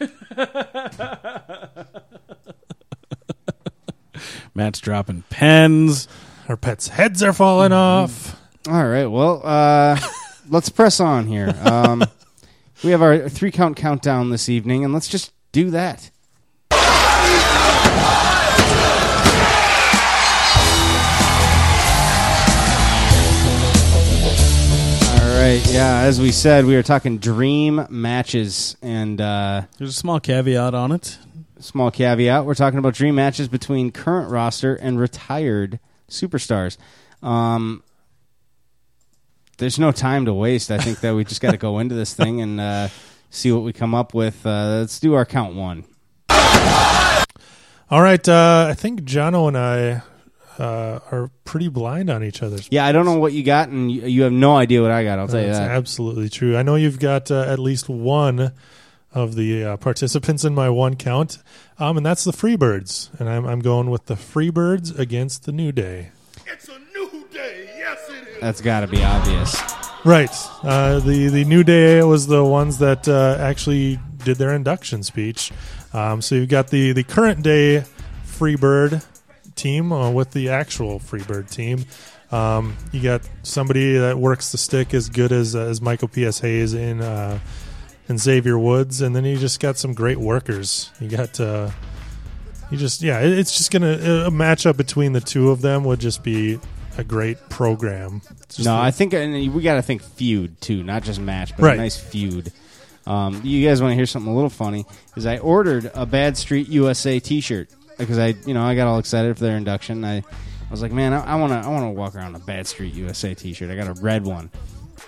[4.54, 6.08] Matt's dropping pens.
[6.48, 8.04] Our pets' heads are falling Mm-hmm.
[8.04, 8.40] off.
[8.68, 9.06] All right.
[9.06, 9.98] Well, uh,
[10.48, 11.54] let's press on here.
[11.62, 12.04] Um,
[12.82, 16.10] we have our three count countdown this evening, and let's just do that.
[25.46, 25.72] Right.
[25.72, 26.00] Yeah.
[26.00, 30.90] As we said, we are talking dream matches, and uh, There's a small caveat on
[30.92, 31.18] it.
[31.60, 35.78] small caveat: we're talking about dream matches between current roster and retired
[36.08, 36.78] superstars.
[37.22, 37.84] Um,
[39.58, 40.70] there's no time to waste.
[40.70, 42.88] I think that we just got to go into this thing and uh,
[43.30, 44.44] see what we come up with.
[44.44, 45.84] Uh, let's do our count one.
[47.88, 48.28] All right.
[48.28, 50.02] Uh, I think Jono and I
[50.58, 52.68] uh, are pretty blind on each other's.
[52.70, 55.04] Yeah, I don't know what you got, and you, you have no idea what I
[55.04, 55.18] got.
[55.18, 55.70] I'll tell you That's that.
[55.70, 56.56] absolutely true.
[56.56, 58.52] I know you've got uh, at least one
[59.12, 61.38] of the uh, participants in my one count,
[61.78, 63.18] um, and that's the Freebirds.
[63.18, 66.10] And I'm, I'm going with the Freebirds against the New Day.
[66.46, 68.40] It's a new day, yes it is.
[68.40, 69.56] That's got to be obvious.
[70.04, 70.30] Right.
[70.62, 75.50] Uh, the the New Day was the ones that uh, actually did their induction speech.
[75.92, 77.84] Um, so you've got the the current day
[78.24, 79.04] Freebird
[79.56, 81.84] team uh, with the actual Freebird team.
[82.30, 86.40] Um, you got somebody that works the stick as good as as Michael P.S.
[86.40, 87.38] Hayes in uh,
[88.08, 90.90] and Xavier Woods, and then you just got some great workers.
[91.00, 91.38] You got.
[91.40, 91.70] Uh,
[92.70, 93.92] you just yeah, it- it's just gonna
[94.26, 96.58] a matchup between the two of them would just be
[96.98, 98.22] a great program.
[98.58, 101.62] No, a- I think and we got to think feud too, not just match, but
[101.62, 101.74] Right.
[101.74, 102.50] a nice feud.
[103.06, 104.84] Um, you guys want to hear something a little funny?
[105.16, 108.98] Is I ordered a Bad Street USA T-shirt because I, you know, I got all
[108.98, 110.04] excited for their induction.
[110.04, 110.22] I, I
[110.70, 113.34] was like, man, I want to, I want to walk around a Bad Street USA
[113.34, 113.70] T-shirt.
[113.70, 114.50] I got a red one,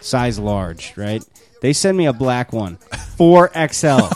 [0.00, 1.22] size large, right?
[1.60, 2.76] They send me a black one,
[3.16, 3.98] four XL.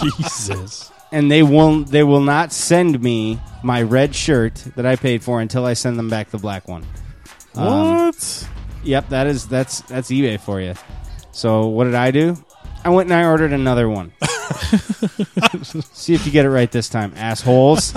[0.00, 0.90] Jesus.
[1.10, 5.40] and they will they will not send me my red shirt that I paid for
[5.40, 6.84] until I send them back the black one.
[7.54, 8.48] Um, What?
[8.84, 10.74] Yep, that is that's that's eBay for you.
[11.32, 12.36] So what did I do?
[12.84, 14.12] I went and I ordered another one.
[15.92, 17.94] See if you get it right this time, assholes.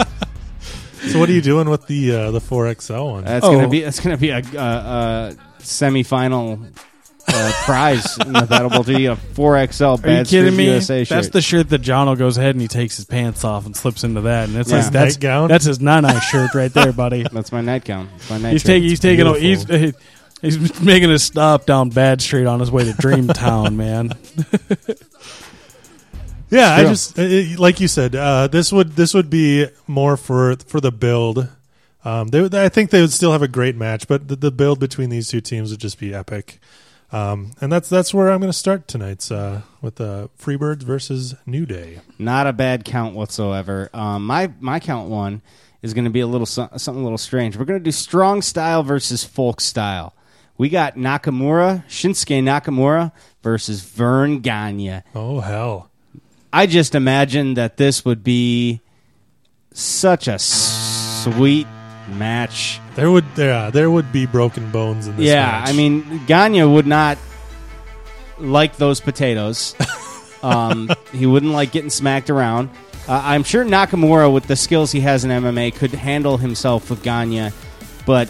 [1.08, 3.24] So what are you doing with the uh, the four XL one?
[3.26, 6.66] That's gonna be that's gonna be a, a, a semifinal
[7.28, 8.84] uh, prize in the Battle Bowl.
[8.88, 10.72] You get a four XL Are you Bad kidding Street me?
[10.72, 11.16] USA shirt.
[11.16, 14.04] That's the shirt that Jono goes ahead and he takes his pants off and slips
[14.04, 14.78] into that, and it's Yeah.
[14.78, 15.48] like that's Nightgown?
[15.50, 17.24] that's his nana shirt right there, buddy.
[17.32, 18.10] That's my nightgown.
[18.12, 18.68] That's my night he's shirt.
[18.68, 20.02] taking he's taking a, he's beautiful.
[20.46, 24.14] He's making a stop down Bad Street on his way to Dreamtown, man.
[26.50, 30.16] yeah, I just uh, it- like you said, uh, this would this would be more
[30.18, 31.50] for for the build.
[32.04, 34.80] Um, they, I think they would still have a great match, but the, the build
[34.80, 36.60] between these two teams would just be epic.
[37.12, 41.34] Um, and that's that's where I'm going to start tonight's uh, with the Freebirds versus
[41.48, 42.00] New Day.
[42.20, 43.90] Not a bad count whatsoever.
[43.94, 45.42] Um, my my count one
[45.82, 47.58] is going to be a little something a little strange.
[47.58, 50.14] We're going to do strong style versus folk style.
[50.58, 53.12] We got Nakamura, Shinsuke Nakamura
[53.44, 55.02] versus Verne Gagne.
[55.14, 55.90] Oh hell!
[56.54, 58.82] I just imagine that this would be
[59.74, 61.68] such a sweet
[62.10, 62.80] match.
[62.96, 65.26] There would yeah there would be broken bones in this.
[65.26, 65.70] yeah, match.
[65.70, 67.18] I mean Gagne would not
[68.40, 69.76] like those potatoes.
[70.44, 72.70] um, he wouldn't like getting smacked around.
[73.08, 77.04] Uh, I'm sure Nakamura, with the skills he has in MMA, could handle himself with
[77.04, 77.52] Gagne,
[78.06, 78.30] but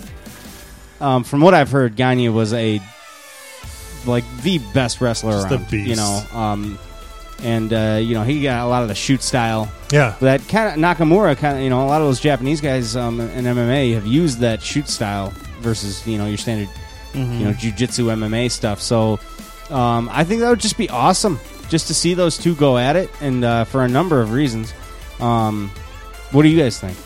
[0.99, 2.81] um, from what I've heard, Gagne was a
[4.05, 5.69] like the best wrestler Just around.
[5.69, 5.89] beast.
[5.89, 6.79] You know, um,
[7.43, 9.71] and uh, you know he got a lot of the shoot style.
[9.91, 12.95] yeah, That kind of Nakamura, kind of you know, a lot of those Japanese guys
[12.95, 16.69] um, in MMA have used that shoot style versus you know your standard,
[17.13, 18.81] you know, jujitsu MMA stuff.
[18.81, 19.19] So
[19.69, 22.95] um, I think that would just be awesome, just to see those two go at
[22.95, 24.73] it, and uh, for a number of reasons.
[25.19, 25.71] Um,
[26.31, 26.97] what do you guys think?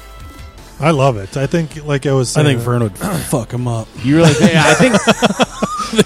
[0.80, 1.36] I love it.
[1.38, 2.98] I think like I was I saying, think Verne would
[3.30, 3.88] fuck him up.
[4.04, 4.34] You really?
[4.34, 4.96] Think, yeah, I think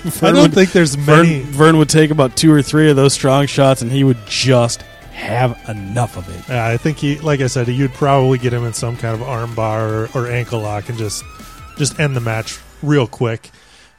[0.06, 1.40] I Verne don't would, think there's Verne, many.
[1.44, 4.82] Verne would take about two or three of those strong shots, and he would just
[5.12, 6.50] have enough of it.
[6.50, 9.22] Yeah, I think he, like I said, you'd probably get him in some kind of
[9.22, 11.24] arm bar or, or ankle lock and just
[11.78, 13.52] just end the match real quick.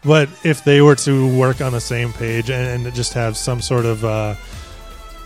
[0.04, 3.62] But if they were to work on the same page and, and just have some
[3.62, 4.34] sort of uh,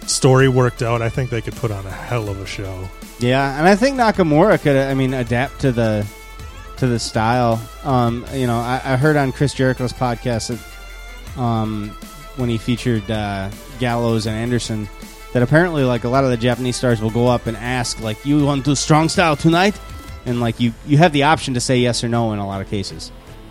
[0.06, 2.88] story worked out, I think they could put on a hell of a show.
[3.20, 6.06] Yeah, and I think Nakamura could, I mean, adapt to the
[6.76, 7.60] to the style.
[7.82, 11.90] Um, you know, I, I heard on Chris Jericho's podcast that um,
[12.36, 13.50] when he featured uh,
[13.80, 14.88] Gallows and Anderson,
[15.32, 18.24] that apparently like a lot of the Japanese stars will go up and ask like,
[18.24, 19.78] "You want to do strong style tonight?"
[20.24, 22.60] And like you you have the option to say yes or no in a lot
[22.60, 23.10] of cases.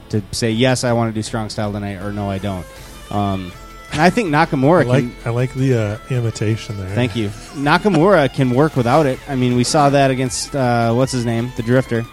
[0.10, 2.66] To say yes, I want to do strong style tonight, or no, I don't.
[3.12, 3.52] Um,
[3.92, 5.16] and I think Nakamura I like can.
[5.26, 6.90] I like the uh, imitation there.
[6.96, 7.30] Thank you.
[7.56, 9.20] Nakamura can work without it.
[9.30, 12.06] I mean, we saw that against uh, what's his name, the Drifter.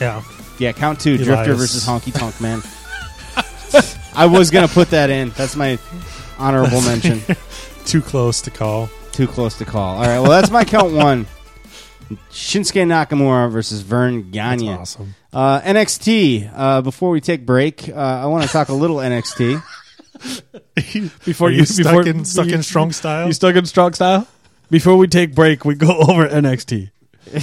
[0.00, 0.22] Yeah,
[0.58, 1.14] Yeah, count two.
[1.14, 1.26] Elias.
[1.26, 2.62] Drifter versus Honky Tonk Man.
[4.14, 5.30] I was gonna put that in.
[5.30, 5.78] That's my
[6.38, 7.20] honorable mention.
[7.86, 8.88] Too close to call.
[9.12, 9.96] Too close to call.
[9.96, 10.20] All right.
[10.20, 11.26] Well, that's my count one.
[12.30, 14.66] Shinsuke Nakamura versus Verne Gagne.
[14.68, 15.14] That's awesome.
[15.32, 16.50] Uh, NXT.
[16.54, 19.62] Uh, before we take break, uh, I want to talk a little NXT.
[21.24, 23.26] Before Are you stuck in- stuck in strong style?
[23.26, 24.26] You stuck in strong style?
[24.70, 26.90] Before we take break, we go over NXT.
[27.32, 27.38] I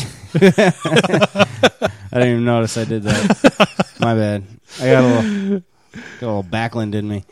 [2.13, 3.93] didn't even notice I did that.
[3.99, 4.43] My bad.
[4.81, 5.63] I got a little,
[6.19, 7.23] got a little backland in me.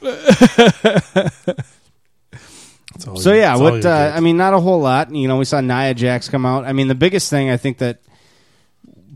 [2.99, 4.11] So you- yeah, what uh.
[4.15, 5.13] I mean, not a whole lot.
[5.13, 6.65] You know, we saw Nia Jax come out.
[6.65, 8.01] I mean, the biggest thing I think that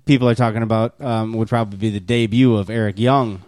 [0.05, 3.41] people are talking about um, would probably be the debut of Eric Young.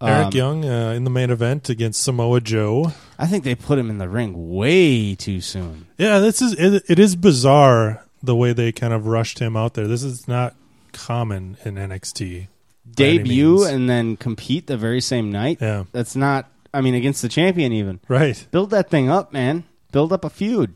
[0.00, 2.92] Eric Um, Young uh, in the main event against Samoa Joe.
[3.18, 5.86] I think they put him in the ring way too soon.
[5.96, 9.74] Yeah, this is it, it is bizarre the way they kind of rushed him out
[9.74, 9.86] there.
[9.86, 10.54] This is not
[10.92, 12.48] common in NXT.
[12.88, 15.58] Debut and then compete the very same night.
[15.60, 15.84] Yeah.
[15.92, 16.50] That's not.
[16.72, 18.46] I mean, against the champion, even right.
[18.50, 19.64] build that thing up, man.
[19.92, 20.74] Build up a feud.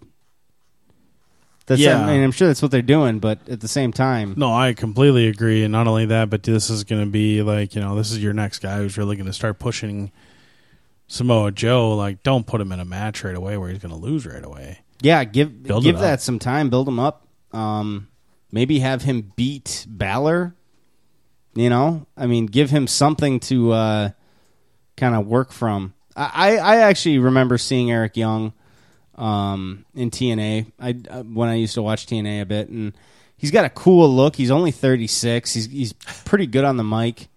[1.70, 2.00] That's Yeah.
[2.00, 4.72] I mean, I'm sure that's what they're doing, but at the same time, No, I
[4.74, 5.62] completely agree.
[5.62, 8.20] And not only that, but this is going to be like, you know, this is
[8.20, 10.10] your next guy who's really going to start pushing
[11.06, 11.94] Samoa Joe.
[11.94, 14.44] Like, don't put him in a match right away where he's going to lose right
[14.44, 14.80] away.
[15.00, 16.70] Yeah, give Build give that some time.
[16.70, 17.28] Build him up.
[17.52, 18.08] Um,
[18.50, 20.56] maybe have him beat Balor.
[21.54, 24.10] You know, I mean, give him something to uh,
[24.96, 25.94] kind of work from.
[26.16, 28.54] I, I I actually remember seeing Eric Young
[29.20, 30.72] um, in TNA.
[30.80, 32.92] I uh, when I used to watch TNA a bit, and
[33.36, 34.36] he's got a cool look.
[34.36, 35.54] He's only thirty six.
[35.54, 37.28] He's he's pretty good on the mic.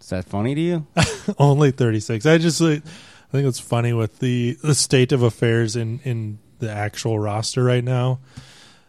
[0.00, 0.86] Is that funny to you?
[1.38, 2.26] Only 36.
[2.26, 6.40] I just like, I think it's funny with the the state of affairs in in
[6.58, 8.18] the actual roster right now.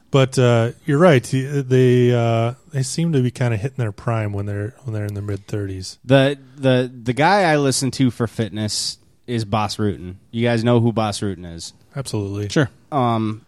[0.09, 1.23] But uh, you're right.
[1.23, 5.05] They uh, they seem to be kind of hitting their prime when they're when they're
[5.05, 5.99] in their mid 30s.
[6.03, 10.15] The the the guy I listen to for fitness is Bas Rutten.
[10.31, 11.73] You guys know who Bas Rutten is.
[11.95, 12.49] Absolutely.
[12.49, 12.69] Sure.
[12.91, 13.45] Um,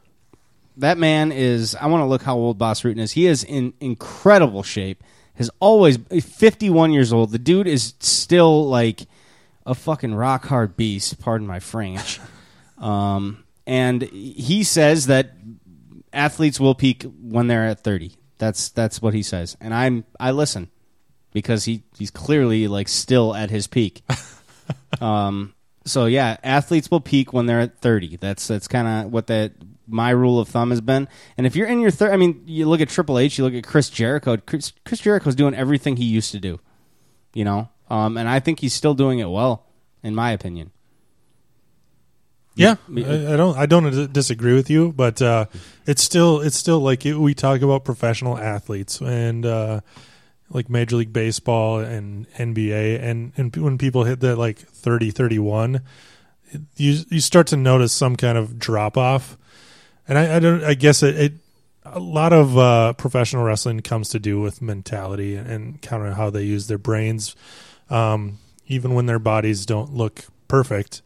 [0.77, 1.75] that man is.
[1.75, 3.13] I want to look how old Bas Rutten is.
[3.13, 5.03] He is in incredible shape.
[5.35, 7.31] Has always 51 years old.
[7.31, 9.01] The dude is still like
[9.65, 11.19] a fucking rock hard beast.
[11.19, 12.21] Pardon my French.
[12.77, 15.31] um, and he says that
[16.13, 18.15] athletes will peak when they're at 30.
[18.37, 20.69] That's that's what he says, and I'm I listen
[21.31, 24.03] because he he's clearly like still at his peak.
[25.01, 25.54] um,
[25.85, 28.17] so yeah, athletes will peak when they're at 30.
[28.17, 29.53] That's that's kind of what that
[29.87, 31.07] my rule of thumb has been.
[31.37, 33.53] And if you're in your third, I mean, you look at Triple H, you look
[33.53, 34.37] at Chris Jericho.
[34.37, 36.59] Chris, Chris Jericho's doing everything he used to do,
[37.33, 37.69] you know.
[37.89, 39.65] Um, and I think he's still doing it well,
[40.01, 40.71] in my opinion.
[42.55, 45.45] Yeah, I, I don't I don't disagree with you, but uh,
[45.85, 49.81] it's still it's still like it, we talk about professional athletes and uh,
[50.49, 55.81] like Major League Baseball and NBA, and and when people hit that like 30, 31,
[56.51, 59.37] it- you you start to notice some kind of drop off,
[60.07, 61.15] and I, I don't I guess it.
[61.19, 61.33] it
[61.87, 66.31] a lot of uh, professional wrestling comes to do with mentality and kind of how
[66.31, 67.35] they use their brains,
[67.91, 71.03] um, even when their bodies don't look perfect.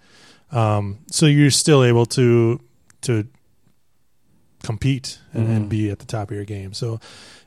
[0.54, 2.62] Um, so you're still able to
[3.02, 3.28] to
[4.64, 6.74] compete and, and be at the top of your game.
[6.74, 7.00] So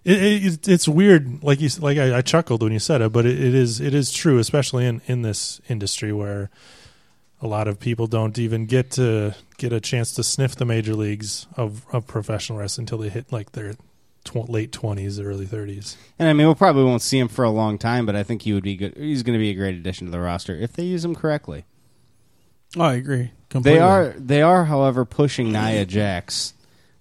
[0.05, 3.27] it, it, it's weird, like you like I, I chuckled when you said it, but
[3.27, 6.51] it, it is it is true, especially in in this industry where
[7.41, 10.95] a lot of people don't even get to get a chance to sniff the major
[10.95, 13.75] leagues of, of professional wrestling until they hit like their
[14.25, 15.97] tw- late twenties, early thirties.
[16.21, 18.43] And I mean, we'll probably won't see him for a long time, but I think
[18.43, 18.97] he would be good.
[18.97, 21.65] He's going to be a great addition to the roster if they use him correctly.
[22.77, 23.33] Oh, I agree.
[23.51, 23.79] Completely.
[23.79, 26.55] They are, they are, however, pushing Nia Jax.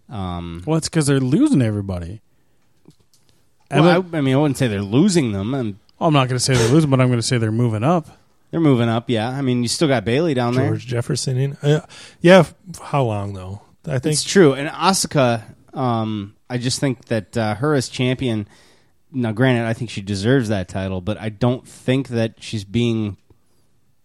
[0.09, 2.21] Um, Well, it's because they're losing everybody.
[3.79, 6.37] Well, I, I mean, I wouldn't say they're losing them, and Well, I'm not going
[6.37, 8.07] to say they're losing, but I'm going to say they're moving up.
[8.51, 9.09] they're moving up.
[9.09, 10.67] Yeah, I mean, you still got Bayley down there.
[10.69, 11.85] George Jefferson, in, uh,
[12.21, 12.39] yeah.
[12.39, 13.61] f- How long though?
[13.87, 14.53] I think It's true.
[14.53, 18.47] And Asuka, um, I just think that uh, her as champion.
[19.13, 23.17] Now, granted, I think she deserves that title, but I don't think that she's being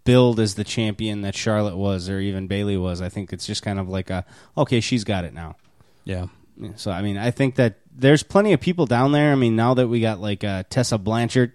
[0.04, 3.00] billed as the champion that Charlotte was, or even Bayley was.
[3.02, 4.24] I think it's just kind of like a
[4.56, 5.56] okay, she's got it now.
[6.04, 6.26] Yeah.
[6.58, 9.32] Yeah, So I mean, I think that there's plenty of people down there.
[9.32, 11.52] I mean, now that we got like uh, Tessa Blanchard,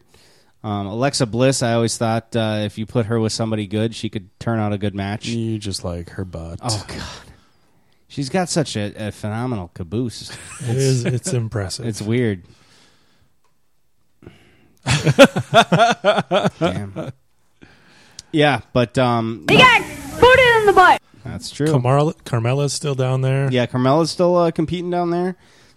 [0.63, 4.09] um, Alexa Bliss, I always thought uh, if you put her with somebody good, she
[4.09, 5.27] could turn out a good match.
[5.27, 6.59] You just like her butt.
[6.61, 7.01] Oh God,
[8.07, 10.31] she's got such a, a phenomenal caboose.
[10.61, 11.05] it is.
[11.05, 11.85] It's impressive.
[11.85, 12.43] It's weird.
[16.59, 17.11] Damn.
[18.31, 19.81] Yeah, but um, He got
[20.19, 21.01] booted in the butt.
[21.23, 21.67] that's true.
[21.67, 23.49] Carmella, Carmella's still down there.
[23.51, 25.35] Yeah, Carmella's still uh, competing down there.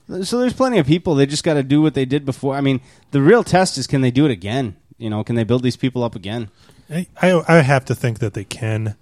[0.09, 1.15] So there's plenty of people.
[1.15, 2.55] They just got to do what they did before.
[2.55, 2.81] I mean,
[3.11, 4.77] the real test is can they do it again?
[4.99, 6.51] You know, can they build these people up again?
[6.91, 8.97] I, I I have to think that they can.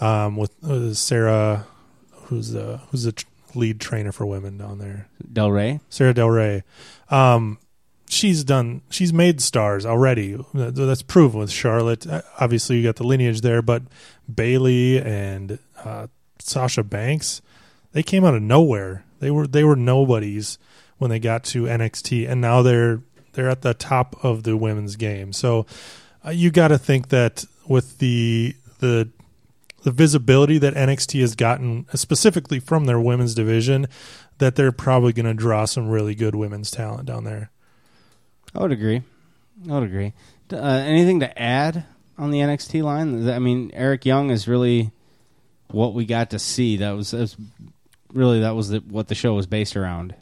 [0.00, 1.66] Um, with uh, Sara,
[2.12, 5.80] who's the who's the tr- lead trainer for women down there, Del Rey.
[5.90, 6.62] Sara Del Rey.
[7.10, 7.58] Um,
[8.08, 8.80] she's done.
[8.90, 10.38] She's made stars already.
[10.54, 12.06] That's proven with Charlotte.
[12.06, 13.82] Uh, Obviously, you got the lineage there, but
[14.32, 16.06] Bayley and uh,
[16.38, 17.42] Sasha Banks,
[17.92, 19.04] they came out of nowhere.
[19.20, 20.58] They were they were nobodies
[20.98, 23.00] when they got to NXT, and now they're
[23.32, 25.32] they're at the top of the women's game.
[25.32, 25.66] So
[26.24, 29.08] uh, you got to think that with the the
[29.82, 33.86] the visibility that NXT has gotten specifically from their women's division,
[34.38, 37.50] that they're probably going to draw some really good women's talent down there.
[38.54, 39.02] I would agree.
[39.68, 40.12] I would agree.
[40.52, 41.84] Uh, anything to add
[42.16, 43.28] on the NXT line?
[43.28, 44.90] I mean, Eric Young is really
[45.68, 46.76] what we got to see.
[46.78, 47.36] That was, that was
[48.12, 50.14] really that was the, what the show was based around.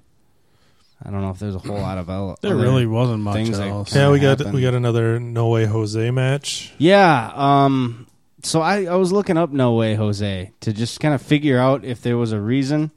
[1.05, 3.95] I don't know if there's a whole lot of el- There really wasn't much else.
[3.95, 4.55] Yeah, we got happened.
[4.55, 6.73] we got another No Way Jose match.
[6.79, 7.33] Yeah.
[7.35, 8.07] Um.
[8.43, 11.85] So I, I was looking up No Way Jose to just kind of figure out
[11.85, 12.93] if there was a reason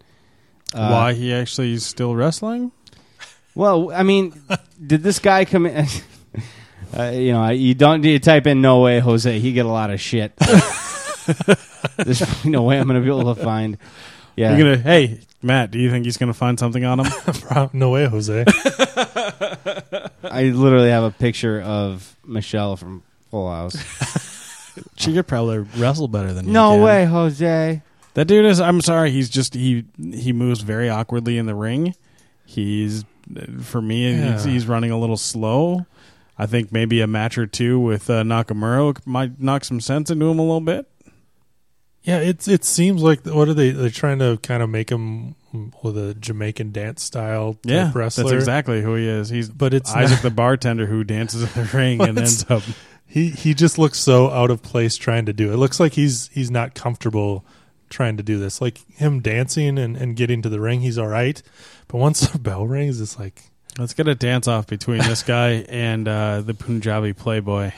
[0.74, 2.72] uh, Why he actually is still wrestling?
[3.56, 4.40] Well, I mean,
[4.86, 5.88] did this guy come in?
[6.98, 9.90] uh, you know, you don't you type in "No way, Jose." He get a lot
[9.90, 10.36] of shit.
[11.98, 13.78] There's probably no way I'm going to be able to find.
[14.40, 17.70] Yeah, You're gonna, hey, Matt, do you think he's going to find something on him?
[17.74, 18.46] no way, Jose.
[20.24, 23.76] I literally have a picture of Michelle from Full House.
[24.96, 26.82] she could probably wrestle better than you no can.
[26.84, 27.82] way, Jose.
[28.14, 28.62] That dude is.
[28.62, 29.12] I'm sorry.
[29.12, 31.94] He's just he he moves very awkwardly in the ring.
[32.46, 33.04] He's
[33.60, 34.14] for me.
[34.14, 35.86] He's, he's running a little slow.
[36.38, 40.28] I think maybe a match or two with uh, Nakamura might knock some sense into
[40.28, 40.88] him a little bit.
[42.04, 43.72] Yeah, it's it seems like what are they?
[43.72, 45.36] They're trying to kind of make him
[45.84, 48.24] with a Jamaican dance style type Yeah, wrestler.
[48.26, 49.30] that's exactly who he is.
[49.30, 52.64] He's But it's Isaac not- the bartender who dances in the ring and ends up.
[53.06, 55.56] He he just looks so out of place trying to do it.
[55.56, 57.44] It looks like he's he's not comfortable
[57.90, 58.62] trying to do this.
[58.62, 61.42] Like him dancing and, and getting to the ring, he's all right.
[61.88, 63.42] But once the bell rings, it's like
[63.78, 67.72] Let's get a dance off between this guy and uh, the Punjabi Playboy.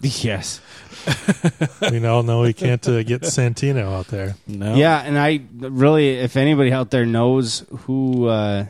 [0.00, 0.60] yes.
[1.90, 4.34] we all know he can't uh, get Santino out there.
[4.46, 4.74] No.
[4.74, 8.66] Yeah, and I really, if anybody out there knows who uh,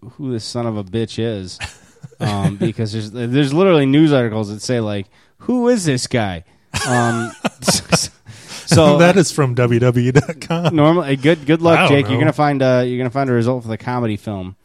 [0.00, 1.58] who this son of a bitch is,
[2.20, 5.06] um, because there's there's literally news articles that say like,
[5.38, 6.44] "Who is this guy?"
[6.88, 10.74] Um, so that is from WWE.com.
[10.74, 12.06] normally good good luck, Jake.
[12.06, 12.12] know.
[12.12, 14.56] You're gonna find uh, you're gonna find a result for the comedy film,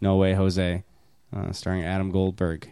[0.00, 0.84] No Way Jose,
[1.34, 2.68] uh, starring Adam Goldberg.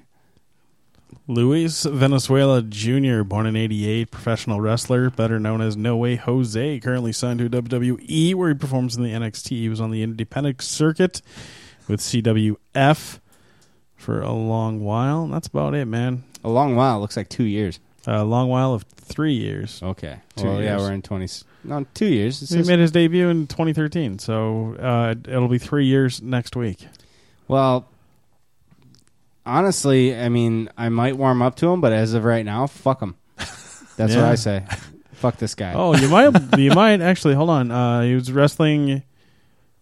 [1.27, 7.13] Luis Valenzuela Jr., born in 88, professional wrestler, better known as No Way Jose, currently
[7.13, 9.49] signed to WWE, where he performs in the NXT.
[9.49, 11.23] He was on the independent circuit
[11.89, 13.21] with CWF
[13.97, 15.27] for a long while.
[15.29, 16.25] That's about it, man.
[16.45, 17.01] A long while.
[17.01, 17.81] Looks like two years.
[18.07, 19.83] A long while of three years.
[19.83, 20.19] Okay.
[20.37, 21.27] Two well, yeah, we're in twenty.
[21.65, 22.51] No, two years.
[22.51, 26.87] He made his debut in 2013, so uh, it'll be three years next week.
[27.49, 27.89] Well,
[29.47, 33.01] honestly, I mean, I might warm up to him, but as of right now, fuck
[33.01, 33.17] him.
[33.97, 34.65] That's what I say.
[35.13, 35.73] fuck this guy.
[35.75, 37.71] Oh, you might you might actually hold on.
[37.71, 39.03] Uh, he was wrestling.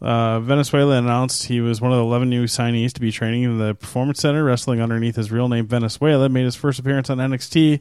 [0.00, 3.58] Uh, Valenzuela announced he was one of the 11 new signees to be training in
[3.58, 6.28] the Performance Center, wrestling underneath his real name Valenzuela.
[6.28, 7.80] Made his first appearance on NXT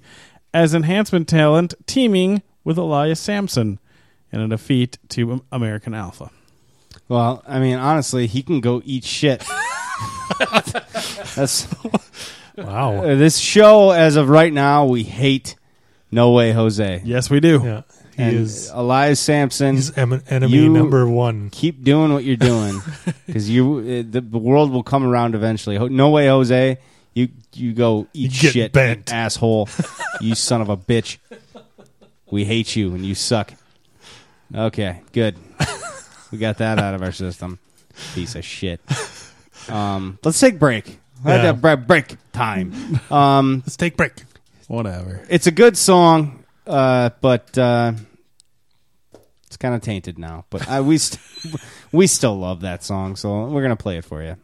[0.54, 3.80] as enhancement talent, teaming with Elias Samson
[4.32, 6.30] in a defeat to American Alpha.
[7.10, 9.44] Well, I mean, honestly, he can go eat shit.
[11.36, 11.68] That's
[12.58, 12.98] Wow.
[13.04, 13.92] uh, this show.
[13.92, 15.56] As of right now, we hate
[16.12, 17.02] No Way Jose.
[17.06, 17.62] Yes, we do.
[17.64, 17.82] Yeah,
[18.16, 18.70] he and is.
[18.74, 19.76] Elias Samson.
[19.76, 21.50] He's em- enemy you number one.
[21.50, 22.82] Keep doing what you're doing
[23.26, 25.78] because you uh, the, the world will come around eventually.
[25.78, 26.78] Ho- No way, Jose.
[27.14, 29.10] You you go eat You get shit, bent.
[29.10, 29.70] you asshole.
[30.22, 31.18] you son of a bitch.
[32.30, 33.54] We hate you and you suck.
[34.54, 35.36] Okay, good.
[36.32, 37.60] we got that out of our system.
[38.14, 38.80] Piece of shit.
[39.70, 41.00] Um, let's take break.
[41.26, 41.52] Yeah.
[41.54, 42.74] that bre- break time.
[43.12, 44.14] Um, Let's take break.
[44.68, 45.24] Whatever.
[45.30, 47.92] it's a good song, uh, but uh,
[49.46, 50.46] it's kind of tainted now.
[50.50, 51.22] But I, we st-
[51.92, 54.36] we still love that song, so we're gonna play it for you.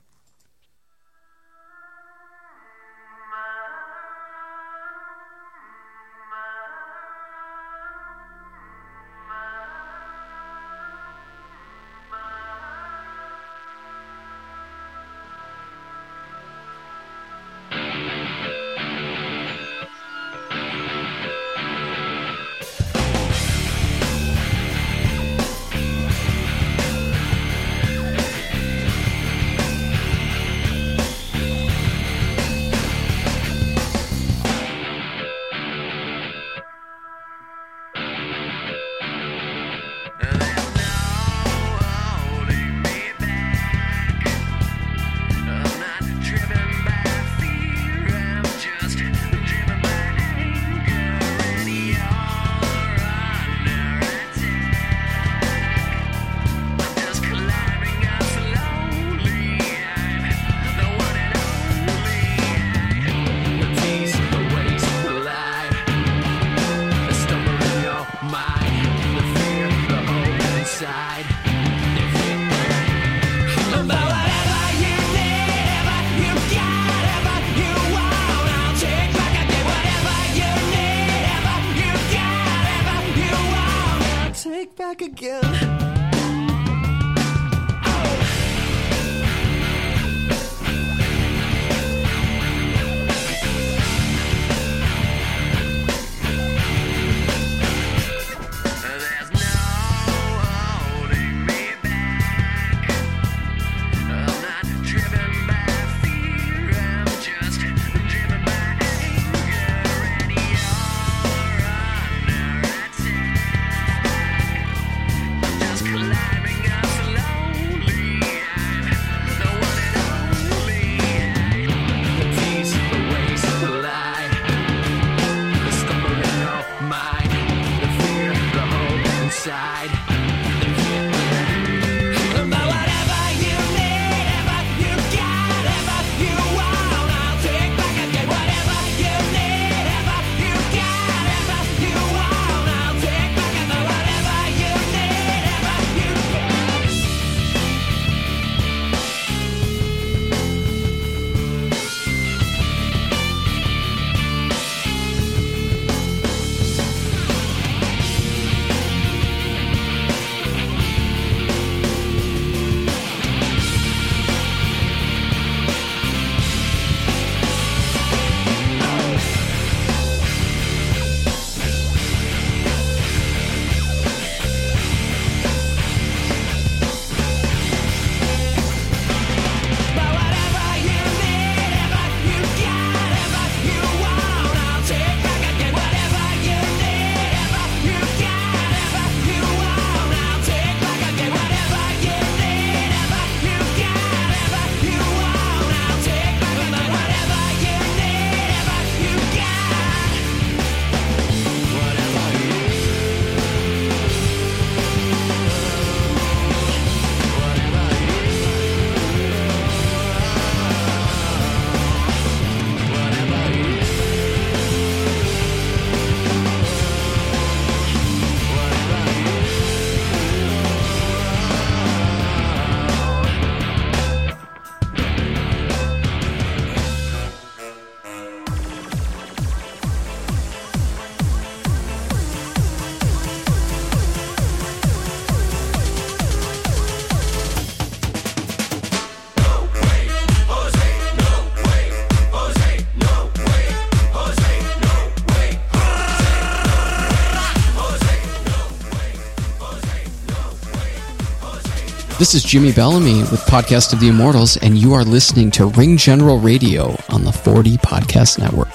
[252.19, 255.97] This is Jimmy Bellamy with Podcast of the Immortals, and you are listening to Ring
[255.97, 258.69] General Radio on the 40 Podcast Network.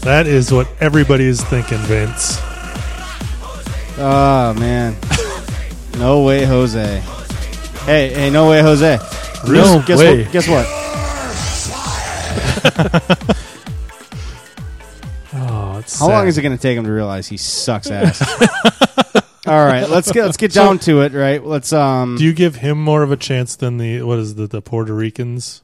[0.00, 2.38] That is what everybody is thinking, Vince.
[3.98, 4.96] Oh man.
[5.98, 7.00] no way, Jose.
[7.84, 8.96] Hey, hey, no way, Jose.
[9.46, 10.22] No guess, guess way.
[10.22, 10.48] What, guess
[13.28, 13.36] what?
[16.00, 18.20] It's How long is it going to take him to realize he sucks ass?
[19.46, 21.12] All right, let's get let's get So- down to it.
[21.12, 22.16] Right, let's um.
[22.16, 24.94] Do you give him more of a chance than the what is the the Puerto
[24.94, 25.62] Ricans?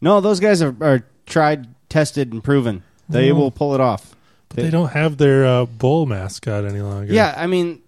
[0.00, 2.82] no, those guys are, are tried, tested, and proven.
[3.08, 3.36] They Mm.
[3.36, 4.16] will pull it off.
[4.48, 7.12] But they don't have their uh, bull mascot any longer.
[7.12, 7.80] Yeah, I mean,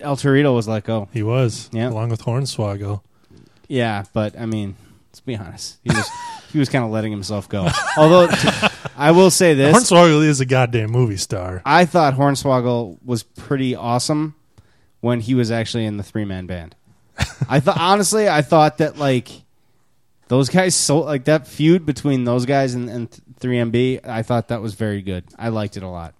[0.00, 1.08] El Torito was let go.
[1.12, 1.68] he was.
[1.72, 1.88] Yeah.
[1.90, 3.00] along with Hornswoggle.
[3.68, 4.76] Yeah, but I mean,
[5.10, 5.78] let's be honest.
[5.82, 6.08] He was
[6.52, 7.68] he was kind of letting himself go.
[7.96, 8.48] Although t-
[8.96, 11.62] I will say this, Hornswoggle is a goddamn movie star.
[11.64, 14.34] I thought Hornswoggle was pretty awesome
[15.00, 16.74] when he was actually in the three man band.
[17.48, 19.28] I thought honestly, I thought that like
[20.28, 24.60] those guys so like that feud between those guys and, and 3MB, I thought that
[24.60, 25.24] was very good.
[25.38, 26.14] I liked it a lot.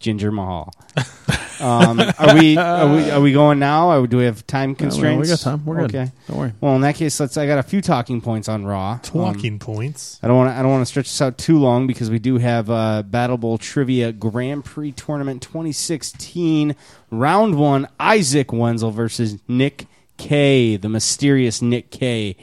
[0.00, 0.72] Jinder Mahal.
[1.62, 3.92] Um, are we are we are we going now?
[3.92, 5.30] Or do we have time we- we constraints?
[5.30, 5.64] got time.
[5.64, 5.94] We're good.
[5.94, 6.52] Okay, Don't worry.
[6.60, 7.36] Well, in that case, let's.
[7.36, 8.92] I got a few talking points on Raw.
[8.94, 10.18] Um, Talking points.
[10.22, 10.58] I don't want to.
[10.58, 13.38] I don't want to stretch this out too long because we do have uh, Battle
[13.38, 16.74] Bowl Trivia Grand Prix Tournament 2016
[17.10, 17.86] Round One.
[18.00, 19.86] Isaac Wenzel versus Nick
[20.18, 22.36] K, the mysterious Nick K.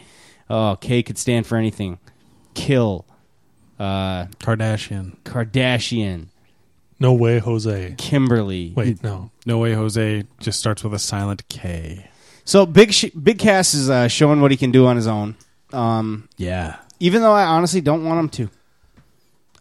[0.49, 1.99] Oh, K could stand for anything.
[2.53, 3.05] Kill.
[3.78, 5.15] Uh, Kardashian.
[5.24, 6.28] Kardashian.
[7.00, 7.95] No way, Jose.
[7.97, 8.74] Kimberly.
[8.76, 9.32] Wait, no.
[9.45, 12.10] No way, Jose just starts with a silent K.
[12.43, 15.36] So big sh- big Cass is uh, showing what he can do on his own.
[15.72, 16.78] Um, Yeah.
[17.00, 18.50] even though I honestly don't want him to.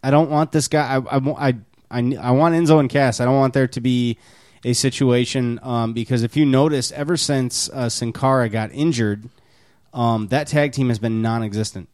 [0.03, 0.95] I don't want this guy.
[0.95, 1.55] I I, wa- I,
[1.91, 3.19] I, I want Enzo and Cass.
[3.21, 4.17] I don't want there to be
[4.65, 9.29] a situation um, because if you notice, ever since uh, Sin Cara got injured,
[9.93, 11.87] um, that tag team has been non-existent.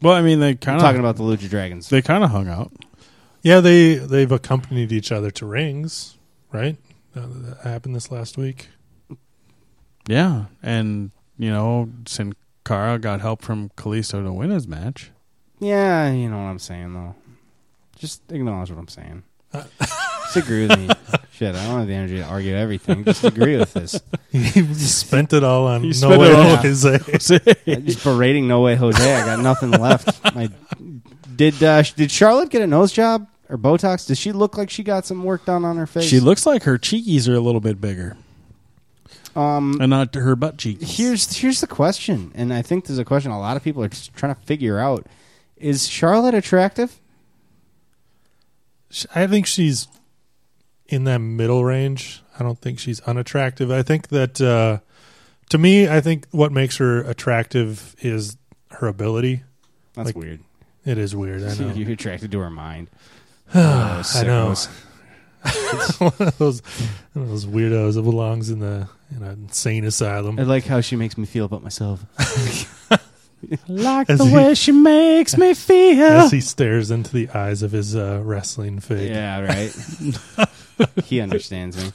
[0.00, 1.88] Well, I mean, they kind of talking about the Lucha Dragons.
[1.88, 2.70] They kind of hung out.
[3.42, 6.16] Yeah, they they've accompanied each other to rings,
[6.52, 6.76] right?
[7.16, 8.68] Uh, that happened this last week.
[10.08, 12.34] Yeah, and you know, Sin
[12.64, 15.10] Cara got help from Kalisto to win his match.
[15.60, 17.14] Yeah, you know what I'm saying though.
[17.98, 19.22] Just acknowledge what I'm saying.
[19.52, 20.88] Just agree with me.
[21.32, 23.04] Shit, I don't have the energy to argue everything.
[23.04, 24.00] Just agree with this.
[24.30, 26.98] He spent it all on You No Way it all- Jose.
[27.80, 29.14] Just berating No Way Jose.
[29.14, 30.22] I got nothing left.
[30.34, 30.50] My,
[31.38, 34.06] did uh, did Charlotte get a nose job or Botox?
[34.06, 36.04] Does she look like she got some work done on her face?
[36.04, 38.16] She looks like her cheekies are a little bit bigger,
[39.34, 40.96] Um, and not her butt cheeks.
[40.98, 43.88] here's here's the question, and I think there's a question a lot of people are
[43.88, 45.06] just trying to figure out:
[45.56, 47.00] Is Charlotte attractive?
[49.14, 49.86] I think she's
[50.88, 52.22] in that middle range.
[52.38, 53.70] I don't think she's unattractive.
[53.70, 54.78] I think that uh,
[55.50, 58.36] to me, I think what makes her attractive is
[58.72, 59.42] her ability.
[59.94, 60.40] That's Like, weird.
[60.88, 61.42] It is weird.
[61.44, 61.72] I know.
[61.74, 62.88] You're attracted to her mind.
[63.54, 64.54] I know.
[65.98, 66.62] one of those
[67.12, 70.38] one of those weirdos that belongs in the in an insane asylum.
[70.38, 72.00] I like how she makes me feel about myself.
[73.68, 76.04] like As the he- way she makes me feel.
[76.06, 79.10] As he stares into the eyes of his uh, wrestling fig.
[79.10, 80.48] Yeah, right.
[81.04, 81.92] he understands me.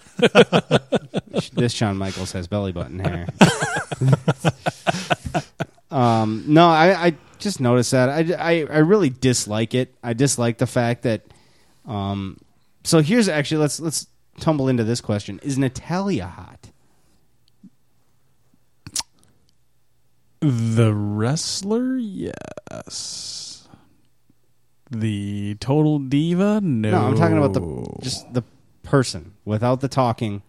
[1.53, 3.27] this Shawn Michaels has belly button hair.
[5.91, 7.13] um, no, I, I
[7.43, 8.09] just noticed that.
[8.09, 9.93] I, I, I really dislike it.
[10.03, 11.21] I dislike the fact that.
[11.85, 12.37] Um,
[12.83, 14.07] so here's actually let's let's
[14.39, 16.69] tumble into this question: Is Natalya hot?
[20.43, 23.65] The wrestler, yes.
[24.91, 26.91] The total diva, no.
[26.91, 28.43] No, I'm talking about the just the
[28.83, 30.41] person without the talking.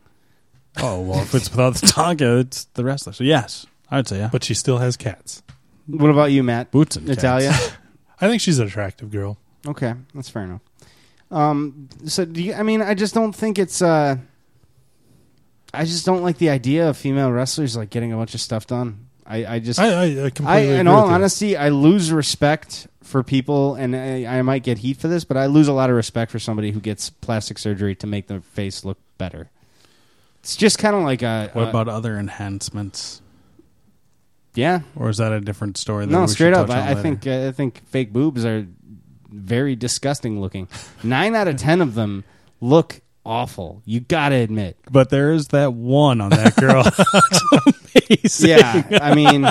[0.78, 3.12] Oh well, if it's without the talking, it's the wrestler.
[3.12, 4.30] So yes, I'd say yeah.
[4.32, 5.44] But she still has cats.
[5.86, 6.70] What about you, Matt?
[6.70, 7.52] Boots and Natalya.
[8.20, 9.36] I think she's an attractive girl.
[9.66, 10.60] Okay, that's fair enough.
[11.30, 12.54] Um, so do you?
[12.54, 13.82] I mean, I just don't think it's.
[13.82, 14.16] uh
[15.72, 18.66] I just don't like the idea of female wrestlers like getting a bunch of stuff
[18.66, 19.08] done.
[19.26, 21.14] I, I just, I- I- I completely I, in agree all with you.
[21.14, 25.36] honesty, I lose respect for people, and I, I might get heat for this, but
[25.36, 28.40] I lose a lot of respect for somebody who gets plastic surgery to make their
[28.40, 29.50] face look better.
[30.40, 31.50] It's just kind of like a.
[31.54, 33.20] What a- about other enhancements?
[34.54, 34.80] Yeah.
[34.96, 36.06] Or is that a different story?
[36.06, 36.70] That No, straight up.
[36.70, 38.66] I, I think I think fake boobs are
[39.30, 40.68] very disgusting looking.
[41.02, 42.24] Nine out of ten of them
[42.60, 43.82] look awful.
[43.84, 44.76] You gotta admit.
[44.90, 46.84] But there is that one on that girl.
[48.40, 49.48] Yeah, I mean,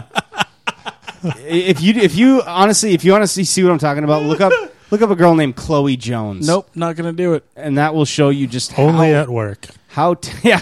[1.48, 4.52] if you if you honestly if you honestly see what I'm talking about, look up
[4.92, 6.46] look up a girl named Chloe Jones.
[6.48, 7.46] Nope, not gonna do it.
[7.56, 9.68] And that will show you just Only how, at work.
[9.88, 10.62] how t- yeah.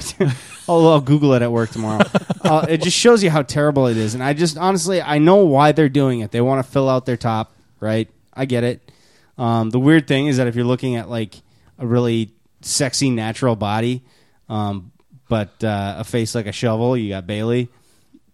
[0.70, 2.04] I'll, I'll Google it at work tomorrow.
[2.42, 5.38] uh, it just shows you how terrible it is, and I just honestly I know
[5.46, 6.32] why they're doing it.
[6.32, 8.10] They want to fill out their top, right?
[8.34, 8.92] I get it.
[9.38, 11.36] Um, the weird thing is that if you're looking at like
[11.80, 12.32] a really
[12.62, 14.04] sexy natural body,
[14.50, 14.92] um,
[15.28, 17.70] but uh, a face like a shovel, you got Bayley.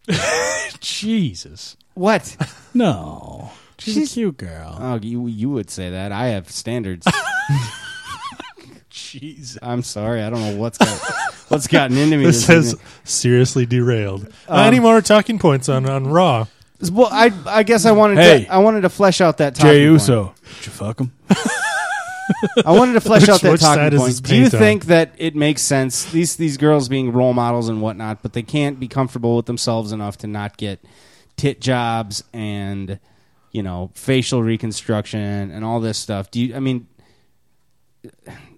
[0.80, 1.78] Jesus.
[1.94, 2.36] What?
[2.74, 3.52] No.
[3.80, 4.78] She's, She's- a cute girl.
[4.80, 6.12] Oh, you you would say that.
[6.12, 7.08] I have standards.
[8.98, 9.58] Jeez.
[9.62, 10.24] I'm sorry.
[10.24, 10.90] I don't know what's got,
[11.50, 12.26] what's gotten into me.
[12.26, 12.88] This This, has evening.
[13.04, 14.28] seriously derailed.
[14.48, 16.48] Um, Any more talking points on, on Raw?
[16.92, 18.46] Well, I I guess I wanted Hey.
[18.46, 19.82] to I wanted to flesh out that Jay talking point.
[19.84, 20.34] Uso.
[20.58, 21.12] Did you fuck him?
[22.66, 24.22] I wanted to flesh Which- out that talking point.
[24.24, 24.60] Do you paint on?
[24.60, 28.44] think that it makes sense these these girls being role models and whatnot, but they
[28.44, 30.80] can't be comfortable with themselves enough to not get
[31.36, 33.00] tit jobs and
[33.52, 36.30] you know facial reconstruction and all this stuff?
[36.30, 36.56] Do you?
[36.56, 36.88] I mean,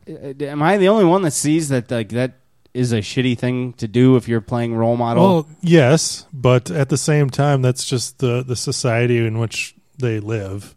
[0.10, 2.34] am I the only one that sees that like that
[2.74, 5.24] is a shitty thing to do if you're playing role model?
[5.24, 10.20] Well, yes, but at the same time, that's just the the society in which they
[10.20, 10.76] live.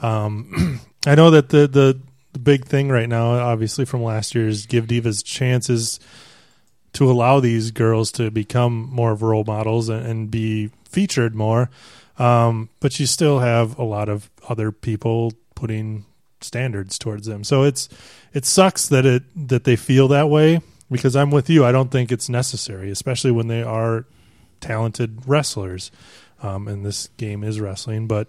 [0.00, 2.00] Um, I know that the, the
[2.32, 5.98] the big thing right now, obviously from last year, is give divas chances
[6.92, 11.70] to allow these girls to become more of role models and, and be featured more.
[12.18, 16.06] Um, but you still have a lot of other people putting
[16.40, 17.44] standards towards them.
[17.44, 17.88] So it's
[18.32, 20.60] it sucks that it that they feel that way
[20.90, 21.64] because I'm with you.
[21.64, 24.06] I don't think it's necessary, especially when they are
[24.60, 25.90] talented wrestlers.
[26.42, 28.28] Um, and this game is wrestling, but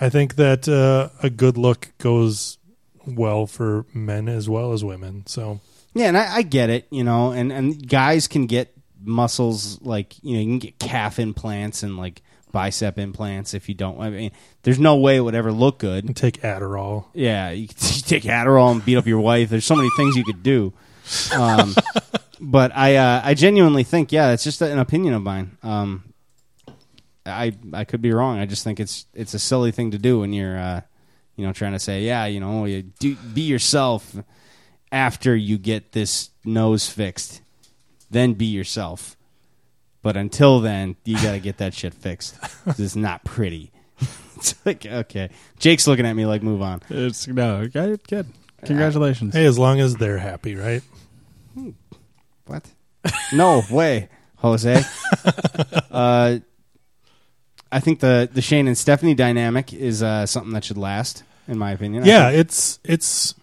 [0.00, 2.58] I think that uh, a good look goes
[3.06, 5.24] well for men as well as women.
[5.26, 5.60] So
[5.94, 8.74] Yeah, and I, I get it, you know, and, and guys can get
[9.06, 12.22] muscles like you know you can get calf implants and like
[12.54, 14.00] bicep implants if you don't.
[14.00, 14.30] I mean,
[14.62, 16.14] there's no way it would ever look good.
[16.14, 17.06] take Adderall.
[17.12, 17.76] Yeah, you, could
[18.06, 19.50] take Adderall and beat up your wife.
[19.50, 20.72] There's so many things you could do.
[21.34, 21.74] Um,
[22.40, 25.58] but I uh, I genuinely think yeah, it's just an opinion of mine.
[25.64, 26.14] Um,
[27.26, 28.38] I I could be wrong.
[28.38, 30.80] I just think it's it's a silly thing to do when you're uh,
[31.34, 34.16] you know trying to say yeah you know you do be yourself
[34.92, 37.42] after you get this nose fixed,
[38.10, 39.13] then be yourself.
[40.04, 42.36] But until then, you got to get that shit fixed.
[42.66, 43.72] It's not pretty.
[44.36, 46.82] it's like okay, Jake's looking at me like move on.
[46.90, 48.06] It's no good.
[48.06, 48.26] good.
[48.64, 49.34] Congratulations.
[49.34, 50.82] Hey, as long as they're happy, right?
[52.46, 52.64] What?
[53.32, 54.74] No way, Jose.
[55.90, 56.38] uh,
[57.72, 61.56] I think the the Shane and Stephanie dynamic is uh, something that should last, in
[61.56, 62.04] my opinion.
[62.04, 63.34] Yeah, it's it's.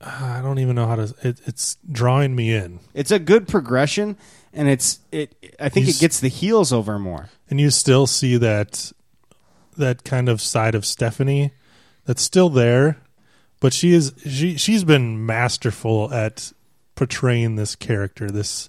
[0.00, 1.14] I don't even know how to.
[1.22, 4.16] It, it's drawing me in, it's a good progression,
[4.52, 5.34] and it's it.
[5.60, 7.28] I think it gets the heels over more.
[7.50, 8.92] and you still see that
[9.76, 11.52] that kind of side of Stephanie
[12.04, 12.98] that's still there,
[13.60, 16.52] but she is she she's been masterful at
[16.94, 18.68] portraying this character, this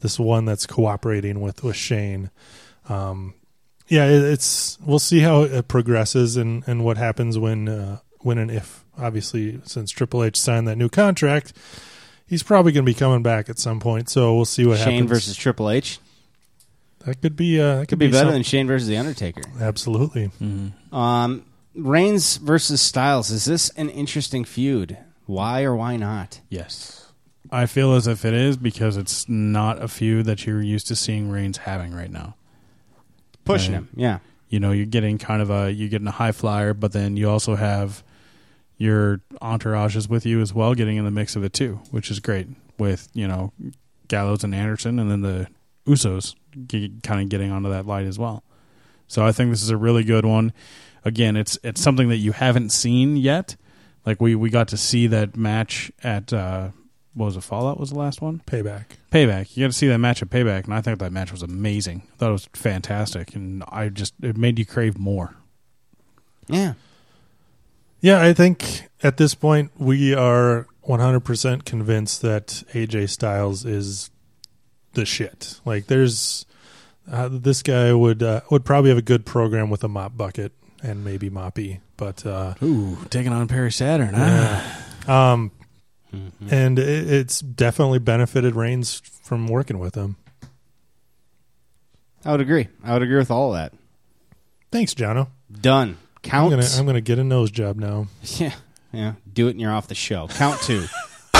[0.00, 2.30] this one that's cooperating with with Shane.
[2.88, 3.34] Um,
[3.88, 8.38] yeah, it, it's we'll see how it progresses and and what happens when uh, when
[8.38, 11.52] and if obviously since Triple H signed that new contract.
[12.32, 14.84] He's probably going to be coming back at some point, so we'll see what Shane
[14.84, 14.98] happens.
[15.00, 15.98] Shane versus Triple H
[17.04, 19.42] that could be uh, that could could be, better some- than Shane versus the Undertaker.
[19.60, 20.30] absolutely.
[20.90, 24.96] Um, Reigns versus Styles is this an interesting feud?
[25.26, 26.40] Why or why not?
[26.48, 27.12] Yes.
[27.50, 30.96] I feel as if it is because it's not a feud that you're used to
[30.96, 32.34] seeing Reigns having right now.
[33.44, 33.78] Pushing Right.
[33.80, 34.18] him, yeah.
[34.48, 37.28] You know, you're getting kind of a you're getting a high flyer, but then you
[37.28, 38.02] also have
[38.82, 42.18] your entourages with you as well, getting in the mix of it too, which is
[42.18, 42.48] great.
[42.78, 43.52] With you know
[44.08, 45.46] Gallows and Anderson, and then the
[45.86, 46.34] Usos
[47.02, 48.42] kind of getting onto that light as well.
[49.06, 50.52] So I think this is a really good one.
[51.04, 53.56] Again, it's it's something that you haven't seen yet.
[54.04, 56.70] Like we we got to see that match at uh,
[57.14, 57.44] what was it?
[57.44, 58.42] Fallout was the last one.
[58.46, 58.84] Payback.
[59.12, 59.56] Payback.
[59.56, 62.02] You got to see that match at Payback, and I think that match was amazing.
[62.12, 65.36] I thought it was fantastic, and I just it made you crave more.
[66.48, 66.74] Yeah.
[68.02, 74.10] Yeah, I think at this point we are 100% convinced that AJ Styles is
[74.94, 75.60] the shit.
[75.64, 76.44] Like there's
[77.10, 80.52] uh, this guy would uh, would probably have a good program with a mop bucket
[80.82, 84.14] and maybe moppy, but uh Ooh, taking on Perry Saturn.
[84.14, 84.76] yeah.
[85.06, 85.52] um
[86.50, 90.16] and it, it's definitely benefited Reigns from working with him.
[92.24, 92.68] I would agree.
[92.84, 93.72] I would agree with all of that.
[94.70, 95.28] Thanks, Jono.
[95.50, 95.98] Done.
[96.22, 96.52] Count.
[96.52, 98.06] I'm gonna I'm gonna get a nose job now.
[98.38, 98.54] Yeah,
[98.92, 99.14] yeah.
[99.32, 100.28] Do it and you're off the show.
[100.28, 100.84] Count two.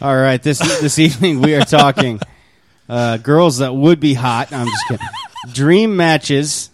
[0.00, 2.20] All right, this this evening we are talking
[2.88, 4.50] uh, girls that would be hot.
[4.50, 5.06] No, I'm just kidding.
[5.52, 6.70] Dream matches.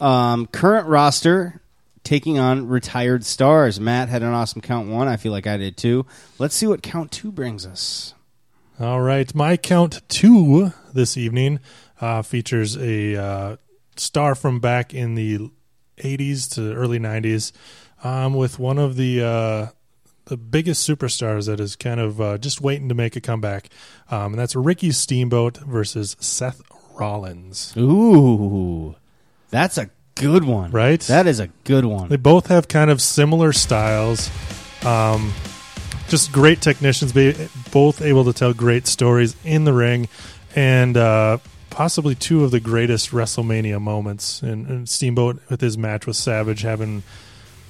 [0.00, 1.60] Um, current roster
[2.02, 3.78] taking on retired stars.
[3.78, 5.06] Matt had an awesome count one.
[5.06, 6.04] I feel like I did too.
[6.38, 8.14] Let's see what count two brings us.
[8.80, 11.60] All right, my count two this evening
[12.00, 13.56] uh, features a uh,
[14.02, 15.50] star from back in the
[15.98, 17.52] '80s to early '90s,
[18.04, 19.66] um, with one of the uh,
[20.26, 23.68] the biggest superstars that is kind of uh, just waiting to make a comeback,
[24.10, 26.62] um, and that's Ricky Steamboat versus Seth
[26.94, 27.74] Rollins.
[27.76, 28.94] Ooh,
[29.50, 30.70] that's a good one.
[30.70, 31.00] Right?
[31.02, 32.08] That is a good one.
[32.08, 34.30] They both have kind of similar styles.
[34.84, 35.32] Um,
[36.08, 37.34] just great technicians, be
[37.70, 40.08] both able to tell great stories in the ring,
[40.54, 41.38] and uh,
[41.72, 44.42] possibly two of the greatest WrestleMania moments.
[44.42, 47.02] And, and Steamboat with his match with Savage having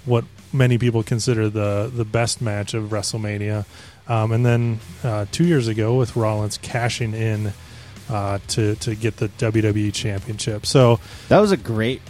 [0.04, 3.64] what many people consider the the best match of WrestleMania,
[4.08, 7.52] um, and then uh, two years ago with Rollins cashing in
[8.10, 10.66] uh, to to get the WWE Championship.
[10.66, 10.98] So
[11.28, 12.02] That was a great,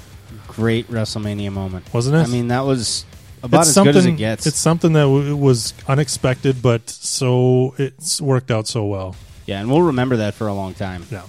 [0.48, 2.20] great WrestleMania moment, Wasn't it?
[2.20, 3.04] I mean, that was
[3.42, 4.46] about it's as good as it gets.
[4.46, 9.14] It's something that w- was unexpected, but so it's worked out so well.
[9.46, 11.04] yeah, and we'll remember that for a long time.
[11.10, 11.24] Yeah.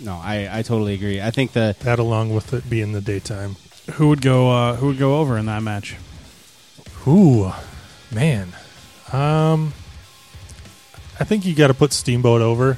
[0.00, 1.20] No, I, I totally agree.
[1.20, 3.56] I think the That along with it being the daytime.
[3.94, 4.50] Who would go?
[4.50, 5.96] Uh, who would go over in that match?
[7.06, 7.52] Ooh,
[8.12, 8.48] man.
[9.12, 9.72] Um,
[11.18, 12.76] I think you got to put Steamboat over.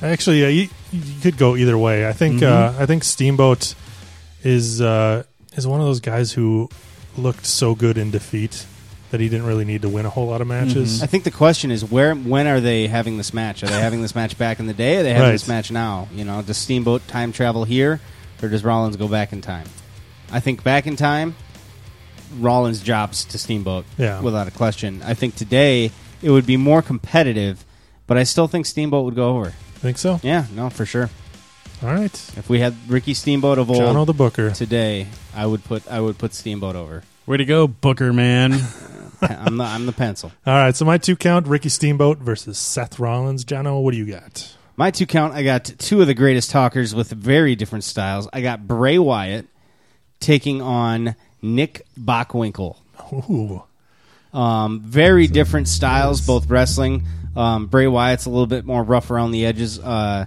[0.00, 2.06] Actually, yeah, you, you could go either way.
[2.08, 2.48] I think Mhm.
[2.76, 3.74] uh, I think Steamboat
[4.44, 5.24] is uh,
[5.56, 6.68] is one of those guys who
[7.18, 8.66] looked so good in defeat
[9.10, 10.96] that he didn't really need to win a whole lot of matches.
[10.96, 11.04] Mm-hmm.
[11.04, 13.62] I think the question is where when are they having this match?
[13.62, 14.96] Are they having this match back in the day?
[14.96, 15.32] Or are they having Right.
[15.32, 16.08] this match now?
[16.12, 18.00] You know, does Steamboat time travel here,
[18.42, 19.66] or does Rollins go back in time?
[20.32, 21.36] I think back in time,
[22.40, 24.20] Rollins drops to Steamboat, Yeah.
[24.20, 25.02] without a question.
[25.06, 25.92] I think today
[26.22, 27.64] it would be more competitive,
[28.06, 29.52] but I still think Steamboat would go over.
[29.76, 30.18] Think so?
[30.22, 31.10] Yeah, no, for sure.
[31.82, 32.12] All right.
[32.36, 34.50] If we had Ricky Steamboat of old Jono the Booker.
[34.50, 37.02] today, I would put I would put Steamboat over.
[37.26, 38.58] Way to go, Booker man.
[39.22, 40.32] I'm the I'm the pencil.
[40.46, 43.44] All right, so my two count: Ricky Steamboat versus Seth Rollins.
[43.44, 44.54] Jono, what do you got?
[44.76, 48.28] My two count, I got two of the greatest talkers with very different styles.
[48.32, 49.46] I got Bray Wyatt
[50.20, 52.76] taking on Nick Bockwinkel.
[53.12, 53.62] Ooh.
[54.34, 57.04] Um, very different styles, both wrestling.
[57.34, 60.26] Um, Bray Wyatt's a little bit more rough around the edges, uh,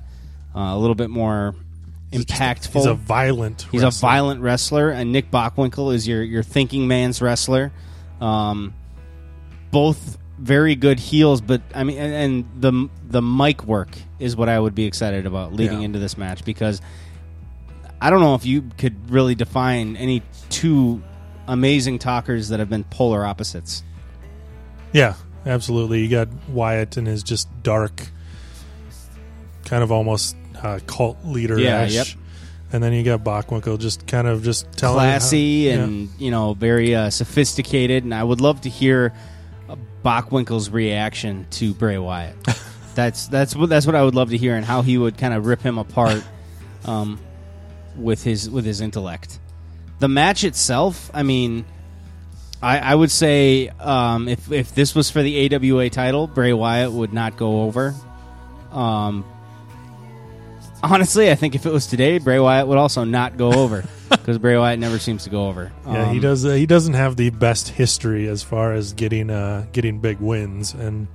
[0.56, 1.54] uh, a little bit more
[2.12, 2.74] impactful.
[2.74, 3.68] He's a violent.
[3.72, 4.08] He's a wrestler.
[4.08, 7.72] violent wrestler, and Nick Bockwinkel is your your thinking man's wrestler.
[8.20, 8.74] Um,
[9.72, 13.90] both very good heels, but I mean, and, and the the mic work
[14.20, 15.86] is what I would be excited about leading Yeah.
[15.86, 16.82] into this match because
[18.02, 21.02] I don't know if you could really define any two
[21.48, 23.84] amazing talkers that have been polar opposites.
[24.94, 25.16] Yeah,
[25.46, 26.02] absolutely.
[26.04, 28.08] You got Wyatt and his just dark,
[29.66, 31.60] kind of almost uh, cult leader.
[31.60, 32.08] Yeah, yep.
[32.72, 35.74] And then you got Bockwinkel, just kind of just telling you how- classy yeah.
[35.84, 39.14] and you know very uh, sophisticated, and I would love to hear
[40.04, 42.36] Bockwinkel's reaction to Bray Wyatt.
[42.96, 45.34] that's that's what that's what I would love to hear, and how he would kind
[45.34, 46.24] of rip him apart
[46.86, 47.20] um,
[47.96, 49.40] with his with his intellect.
[50.00, 51.66] The match itself, I mean,
[52.62, 56.92] I, I would say um, if if this was for the AWA title, Bray Wyatt
[56.92, 57.94] would not go over.
[58.72, 59.26] Um,
[60.84, 64.38] honestly, I think if it was today, Bray Wyatt would also not go over because
[64.38, 65.72] Bray Wyatt never seems to go over.
[65.86, 66.46] Yeah, he Um, does.
[66.46, 70.74] Uh, he doesn't have the best history as far as getting uh, getting big wins,
[70.74, 71.08] and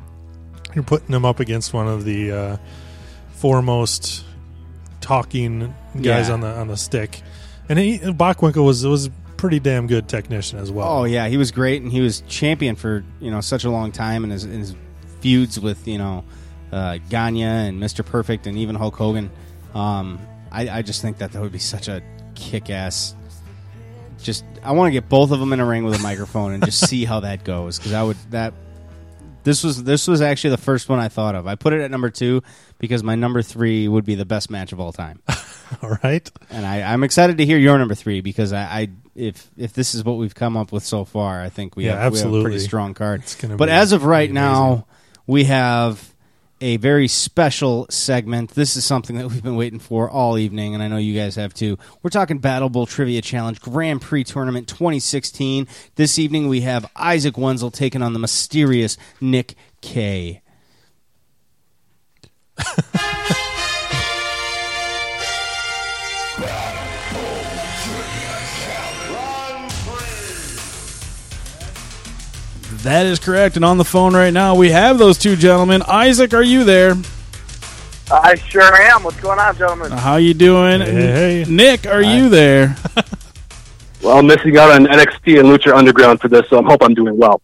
[0.74, 2.56] you're putting him up against one of the uh,
[3.30, 4.24] foremost
[5.00, 6.34] talking guys Yeah.
[6.34, 7.22] on the on the stick.
[7.68, 10.88] And he, Bockwinkel was was a pretty damn good technician as well.
[11.00, 13.92] Oh yeah, he was great, and he was champion for you know such a long
[13.92, 14.74] time, and his, his
[15.20, 16.24] feuds with you know
[16.72, 19.30] uh, Gagne and Mister Perfect, and even Hulk Hogan.
[19.74, 20.20] Um,
[20.52, 22.00] I, I just think that that would be such a
[22.34, 23.14] kick-ass.
[24.22, 26.64] Just I want to get both of them in a ring with a microphone and
[26.64, 28.54] just see how that goes because I would that.
[29.42, 31.46] This was this was actually the first one I thought of.
[31.46, 32.42] I put it at number two
[32.78, 35.20] because my number three would be the best match of all time.
[35.82, 36.30] all right.
[36.48, 39.94] And I, I'm excited to hear your number three because I, I if if this
[39.94, 42.32] is what we've come up with so far, I think we, Yeah, have, we have
[42.32, 43.20] a pretty strong card.
[43.20, 44.86] It's gonna But as of right now,
[45.26, 46.13] we have
[46.60, 48.50] a very special segment.
[48.50, 51.36] This is something that we've been waiting for all evening, and I know you guys
[51.36, 51.78] have too.
[52.02, 55.66] We're talking Battle Bowl Trivia Challenge Grand Prix Tournament 2016.
[55.96, 60.42] This evening we have Isaac Wenzel taking on the mysterious Nick Kay.
[72.84, 73.56] That is correct.
[73.56, 75.82] And on the phone right now, we have those two gentlemen.
[75.88, 76.94] Isaac, are you there?
[78.12, 79.02] I sure am.
[79.02, 79.90] What's going on, gentlemen?
[79.90, 80.82] How you doing?
[80.82, 82.76] Hey, Nick, are you there?
[84.02, 86.92] Well, I'm missing out on NXT and Lucha Underground for this, so I hope I'm
[86.92, 87.40] doing well.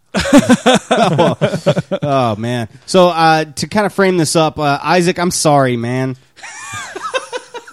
[2.03, 2.69] oh man!
[2.85, 6.19] So uh, to kind of frame this up, uh, Isaac, I'm sorry, man.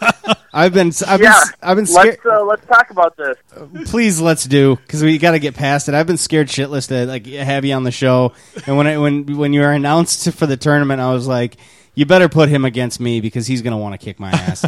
[0.57, 2.07] I've been, I've yeah, been, I've been scared.
[2.07, 3.37] let's uh, let's talk about this.
[3.85, 5.93] Please, let's do because we got to get past it.
[5.93, 8.33] I've been scared shitless to like have you on the show,
[8.65, 11.57] and when I, when when you were announced for the tournament, I was like,
[11.93, 14.65] you better put him against me because he's gonna want to kick my ass.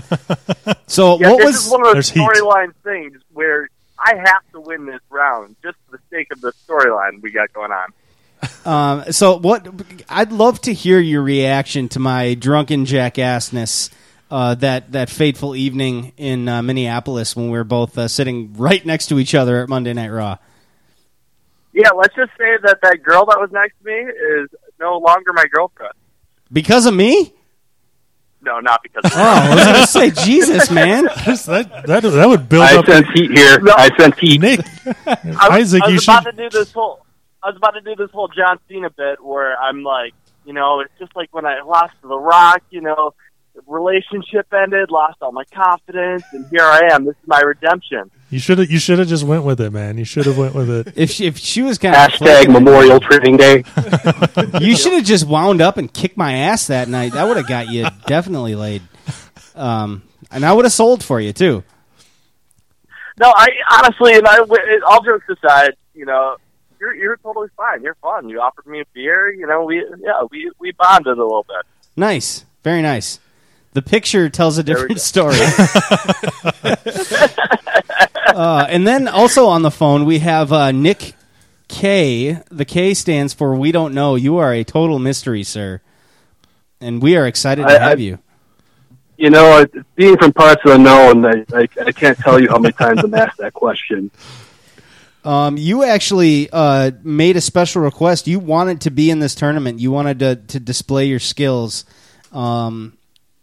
[0.86, 3.68] so Yeah, what this was is one of those storyline things where
[3.98, 7.52] I have to win this round just for the sake of the storyline we got
[7.52, 7.94] going on.
[8.64, 9.68] Um, so what?
[10.08, 13.90] I'd love to hear your reaction to my drunken jackassness.
[14.32, 18.86] Uh, that that fateful evening in uh, Minneapolis when we were both uh, sitting right
[18.86, 20.38] next to each other at Monday Night Raw.
[21.74, 24.50] Yeah, let's just say that that girl that was next to me is
[24.80, 25.94] no longer my girlfriend.
[26.52, 27.34] Because of me?
[28.42, 29.04] No, not because.
[29.06, 31.04] Of Oh, I was gonna say, Jesus, man.
[31.06, 32.86] that, that that would build I up.
[32.86, 33.60] sense heat here.
[33.68, 34.42] I sense heat.
[34.42, 34.60] Nick,
[35.06, 35.18] I,
[35.52, 36.38] Isaac, I was you about should.
[36.38, 37.06] to do this whole.
[37.42, 40.14] I was about to do this whole John Cena bit where I'm like,
[40.46, 42.62] you know, it's just like when I lost to The Rock.
[42.70, 43.14] You know, the
[43.68, 47.06] relationship ended, lost all my confidence, and here I am.
[47.06, 48.12] This is my redemption.
[48.30, 48.70] You should have.
[48.70, 49.98] You should have just went with it, man.
[49.98, 50.94] You should have went with it.
[50.96, 53.64] If she, if she was kind of Hashtag Memorial Training Day.
[54.62, 57.14] you should have just wound up and kicked my ass that night.
[57.14, 58.84] That would have got you definitely laid.
[59.56, 61.64] Um, and I would have sold for you too.
[63.20, 64.38] No, I honestly, and I,
[64.88, 66.38] all jokes aside, you know,
[66.80, 67.84] you're you're totally fine.
[67.84, 68.30] You're fun.
[68.30, 69.32] You offered me a beer.
[69.34, 71.66] You know, we yeah, we we bonded a little bit.
[71.96, 73.20] Nice, very nice.
[73.74, 75.36] The picture tells a different story.
[78.28, 81.14] uh, and then also on the phone we have uh, Nick
[81.68, 82.42] K.
[82.50, 84.16] The K stands for We Don't Know.
[84.16, 85.82] You are a total mystery, sir,
[86.82, 88.20] and we are excited to have I- you.
[89.18, 89.66] You know,
[89.96, 93.38] being from parts unknown, I, I, I can't tell you how many times I'm asked
[93.40, 94.12] that question.
[95.26, 98.28] Um, you actually uh, made a special request.
[98.28, 99.80] You wanted to be in this tournament.
[99.80, 101.84] You wanted to, to display your skills.
[102.32, 102.98] Um,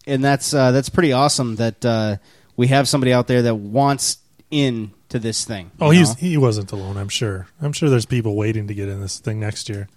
[0.06, 2.16] and that's uh, that's pretty awesome that uh,
[2.56, 4.18] we have somebody out there that wants
[4.50, 5.70] in to this thing.
[5.80, 6.14] Oh, you he's know?
[6.16, 6.96] he wasn't alone.
[6.96, 7.48] I'm sure.
[7.60, 9.88] I'm sure there's people waiting to get in this thing next year.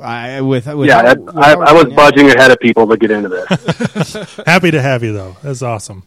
[0.00, 2.58] I with, with yeah, how- I, with I, how I was doing budging ahead of
[2.60, 4.40] people to get into this.
[4.46, 5.36] Happy to have you though.
[5.42, 6.04] That's awesome.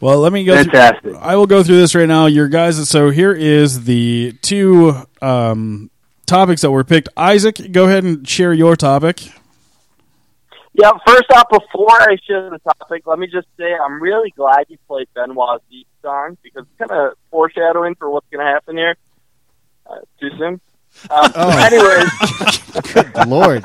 [0.00, 0.56] Well, let me go.
[0.56, 1.02] Fantastic.
[1.02, 2.26] Through, I will go through this right now.
[2.26, 2.88] Your guys.
[2.88, 5.90] So here is the two um,
[6.26, 7.08] topics that were picked.
[7.16, 9.22] Isaac, go ahead and share your topic.
[10.74, 14.64] Yeah, first off, before I share the topic, let me just say I'm really glad
[14.68, 18.76] you played Benoit's Deep song because it's kind of foreshadowing for what's going to happen
[18.78, 18.96] here.
[19.86, 20.60] Uh, too soon.
[21.10, 21.48] Um, Oh.
[21.58, 23.64] Anyways, good Lord.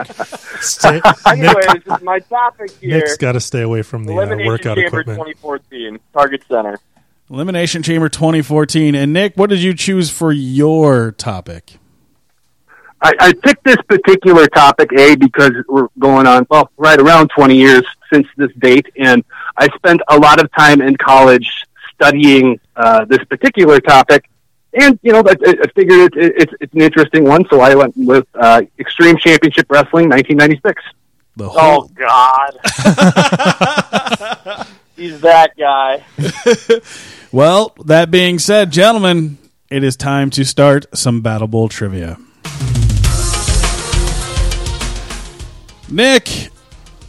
[0.62, 2.98] Stay, anyways, my topic here.
[2.98, 5.18] Nick's got to stay away from the uh, Elimination workout Chamber equipment.
[5.38, 6.78] 2014, Target Center.
[7.30, 8.96] Elimination Chamber 2014.
[8.96, 11.78] And Nick, what did you choose for your topic?
[13.02, 17.56] I, I picked this particular topic, A, because we're going on, well, right around 20
[17.56, 19.24] years since this date, and
[19.58, 21.48] I spent a lot of time in college
[21.94, 24.30] studying uh, this particular topic.
[24.74, 27.76] And, you know, I, I figured it, it, it's, it's an interesting one, so I
[27.76, 30.84] went with uh, Extreme Championship Wrestling 1996.
[31.36, 32.58] The Oh God,
[34.96, 36.04] he's that guy.
[37.32, 39.38] Well, that being said, gentlemen,
[39.70, 42.18] it is time to start some Battle Bowl trivia.
[45.90, 46.50] Nick,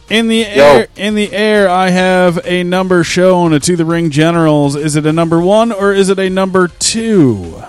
[0.09, 4.75] in the air, in the air, I have a number shown to the ring generals.
[4.75, 7.63] Is it a number one or is it a number two?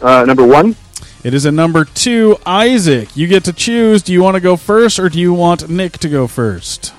[0.00, 0.76] Uh, number one.
[1.22, 2.38] It is a number two.
[2.46, 4.02] Isaac, you get to choose.
[4.02, 6.94] Do you want to go first or do you want Nick to go first?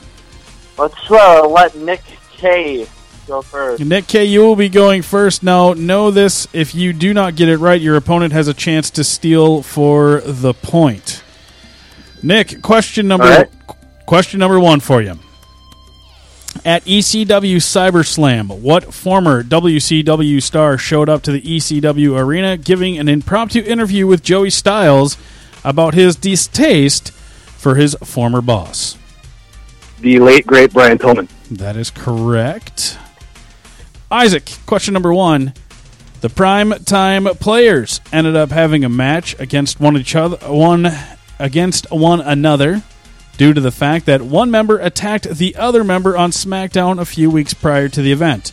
[0.77, 2.87] Let's uh, let Nick K
[3.27, 3.83] go first.
[3.83, 5.43] Nick K, you will be going first.
[5.43, 8.89] Now, know this: if you do not get it right, your opponent has a chance
[8.91, 11.23] to steal for the point.
[12.23, 13.49] Nick, question number right.
[14.05, 15.17] question number one for you.
[16.63, 23.07] At ECW CyberSlam, what former WCW star showed up to the ECW arena giving an
[23.07, 25.17] impromptu interview with Joey Styles
[25.63, 28.97] about his distaste for his former boss?
[30.01, 31.29] The late, great Brian Pillman.
[31.49, 32.97] That is correct.
[34.11, 35.53] Isaac, question number one.
[36.19, 40.83] The prime time players ended up having a match against one each other one
[41.41, 42.83] against one another
[43.37, 47.29] due to the fact that one member attacked the other member on SmackDown a few
[47.29, 48.51] weeks prior to the event.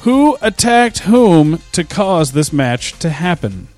[0.00, 3.68] Who attacked whom to cause this match to happen?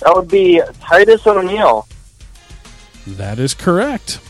[0.00, 1.86] That would be Titus O'Neil.
[3.06, 4.20] That is correct.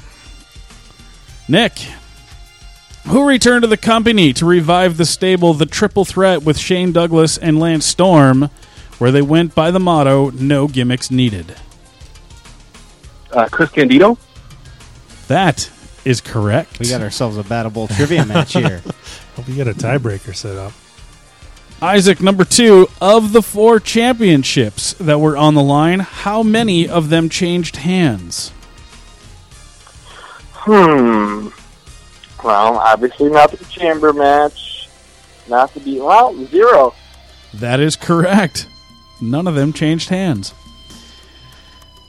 [1.49, 1.79] Nick,
[3.07, 7.39] who returned to the company to revive the stable The Triple Threat with Shane Douglas
[7.39, 8.51] and Lance Storm,
[8.99, 11.57] where they went by the motto No Gimmicks Needed?
[13.33, 14.19] Uh, Chris Candido.
[15.29, 15.71] That
[16.05, 16.79] is correct.
[16.81, 18.83] We got ourselves a Battle Bowl trivia match here.
[19.37, 20.73] Hope you get a tiebreaker set up.
[21.83, 27.09] Isaac, number two, of the four championships that were on the line, how many of
[27.09, 28.53] them changed hands?
[30.53, 31.49] Hmm.
[32.45, 34.89] Well, obviously not the chamber match.
[35.49, 36.95] Not to be well zero.
[37.55, 38.69] That is correct.
[39.21, 40.55] None of them changed hands.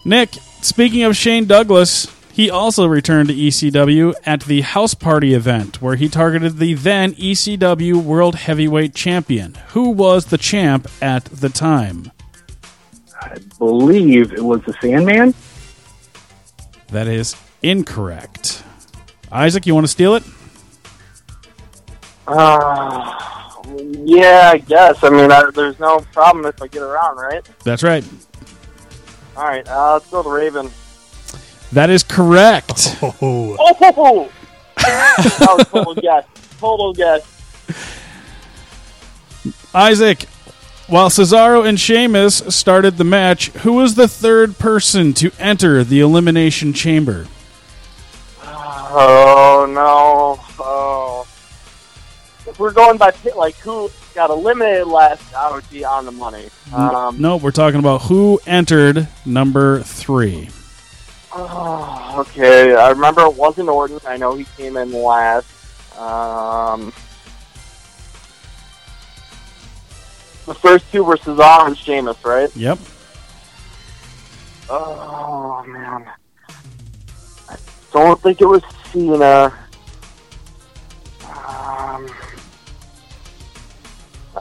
[0.03, 5.82] Nick, speaking of Shane Douglas, he also returned to ECW at the House Party event
[5.82, 9.55] where he targeted the then ECW World Heavyweight Champion.
[9.70, 12.12] Who was the champ at the time?
[13.22, 15.34] I believe it was the Sandman.
[16.88, 18.64] That is incorrect.
[19.32, 20.24] Isaac, you want to steal it?
[22.28, 23.18] Uh,
[24.03, 25.03] yeah, I guess.
[25.03, 27.47] I mean, I, there's no problem if I get around, right?
[27.64, 28.03] That's right.
[29.38, 30.69] All right, uh, let's go the Raven.
[31.71, 32.97] That is correct.
[33.01, 34.29] Oh, Oh,
[34.77, 36.25] that was total guess.
[36.59, 37.21] Total guess.
[39.73, 40.23] Isaac,
[40.88, 45.99] while Cesaro and Sheamus started the match, who was the third person to enter the
[46.01, 47.27] Elimination Chamber?
[48.43, 50.38] Oh no!
[50.59, 51.00] Oh, if
[52.62, 56.47] we're going by like who got eliminated last, I would be on the money.
[56.72, 60.47] Um, no, we're talking about who entered number three.
[61.34, 63.99] oh, okay, I remember it wasn't Orton.
[64.05, 65.47] I know he came in last.
[65.97, 66.93] Um,
[70.45, 72.55] the first two were Cesaro and Sheamus, right?
[72.55, 72.78] Yep.
[74.70, 76.07] Oh man,
[77.49, 77.55] I
[77.91, 79.51] don't think it was Cena.
[81.47, 82.07] Um,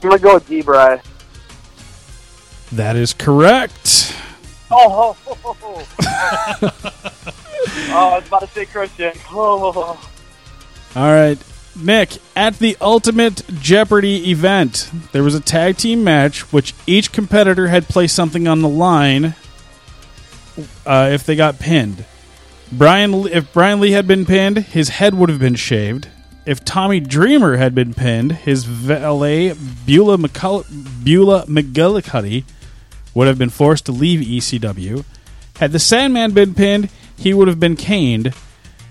[0.02, 1.02] I'm gonna go with D-Bry.
[2.72, 4.16] That is correct.
[4.70, 5.86] Oh, oh, oh, oh.
[7.90, 9.12] oh, I was about to say Christian.
[9.30, 10.00] Oh,
[10.96, 11.38] All right.
[11.76, 17.68] Nick, at the Ultimate Jeopardy event, there was a tag team match which each competitor
[17.68, 19.34] had placed something on the line
[20.86, 22.04] uh, if they got pinned.
[22.72, 26.08] Brian, if Brian Lee had been pinned, his head would have been shaved.
[26.46, 29.54] If Tommy Dreamer had been pinned, his valet
[29.86, 30.64] Beulah, McCull-
[31.04, 32.44] Beulah McGillicuddy
[33.14, 35.04] would have been forced to leave ECW.
[35.56, 38.34] Had the Sandman been pinned, he would have been caned.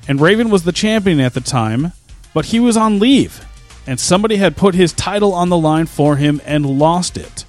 [0.07, 1.93] And Raven was the champion at the time,
[2.33, 3.45] but he was on leave.
[3.87, 7.45] And somebody had put his title on the line for him and lost it.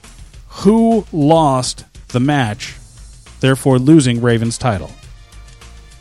[0.48, 2.74] Who lost the match,
[3.40, 4.90] therefore losing Raven's title?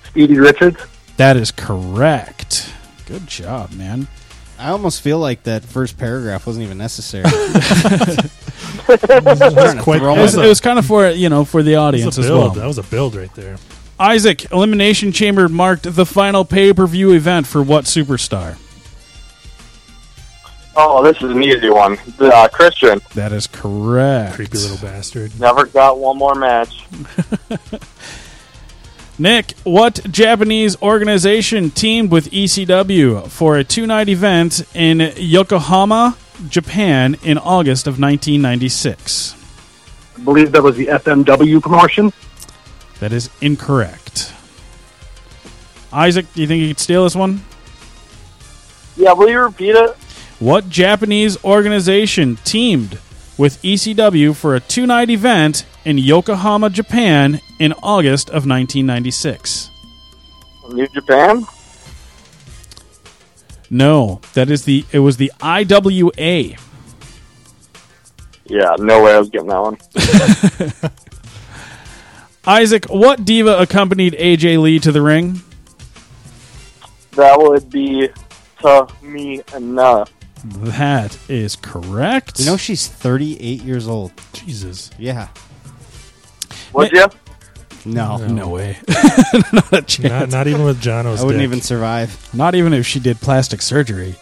[0.06, 0.80] Stevie Richards.
[1.18, 2.74] That is correct.
[3.10, 4.08] Good job, man.
[4.58, 7.24] I almost feel like that first paragraph wasn't even necessary.
[8.86, 9.04] quite-
[10.02, 12.26] It was, it was kind of for you know for the That audience was as
[12.28, 12.40] build.
[12.40, 12.50] well.
[12.52, 13.58] That was a build right there.
[14.00, 18.58] Isaac, Elimination Chamber marked the final pay per view event for what superstar?
[20.76, 21.98] Oh, this is an easy one.
[22.20, 24.36] Uh, Christian That is correct.
[24.36, 25.38] Creepy little bastard.
[25.40, 26.86] never got one more match.
[29.22, 36.18] Nick, what Japanese organization teamed with ECW for a two night event in Yokohama,
[36.48, 39.36] Japan in August of 1996?
[40.16, 42.14] I believe that was the FMW promotion.
[43.02, 44.34] That is incorrect.
[45.92, 47.44] Isaac, do you think you could steal this one?
[48.96, 49.98] Yeah, will you repeat it?
[50.40, 53.00] What Japanese organization teamed
[53.40, 59.72] with ECW for a two night event in Yokohama, Japan in August of 1996?
[60.72, 61.46] New Japan?
[63.72, 66.58] No, that is the it was the IWA.
[68.46, 70.92] Yeah, no way I was getting that one.
[72.46, 75.42] Isaac, what diva accompanied AJ Lee to the ring?
[77.12, 78.10] That would be
[78.60, 80.08] Tamina.
[80.44, 82.40] That is correct.
[82.40, 84.12] you know she's 38 years old.
[84.34, 84.90] Jesus.
[84.98, 85.28] Yeah.
[86.74, 87.08] Would you?
[87.86, 88.18] No.
[88.18, 88.78] No way.
[89.54, 90.10] not a chance.
[90.10, 91.48] Not, not even with Jono's I wouldn't dick.
[91.50, 92.34] even survive.
[92.34, 94.16] Not even if she did plastic surgery.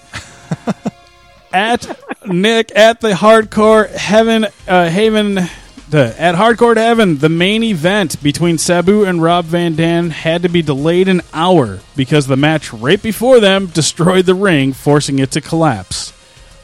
[1.53, 5.49] at Nick at the hardcore heaven uh, Haven the
[5.93, 10.49] at hardcore to heaven the main event between Sabu and Rob Van Dam had to
[10.49, 15.31] be delayed an hour because the match right before them destroyed the ring forcing it
[15.31, 16.13] to collapse.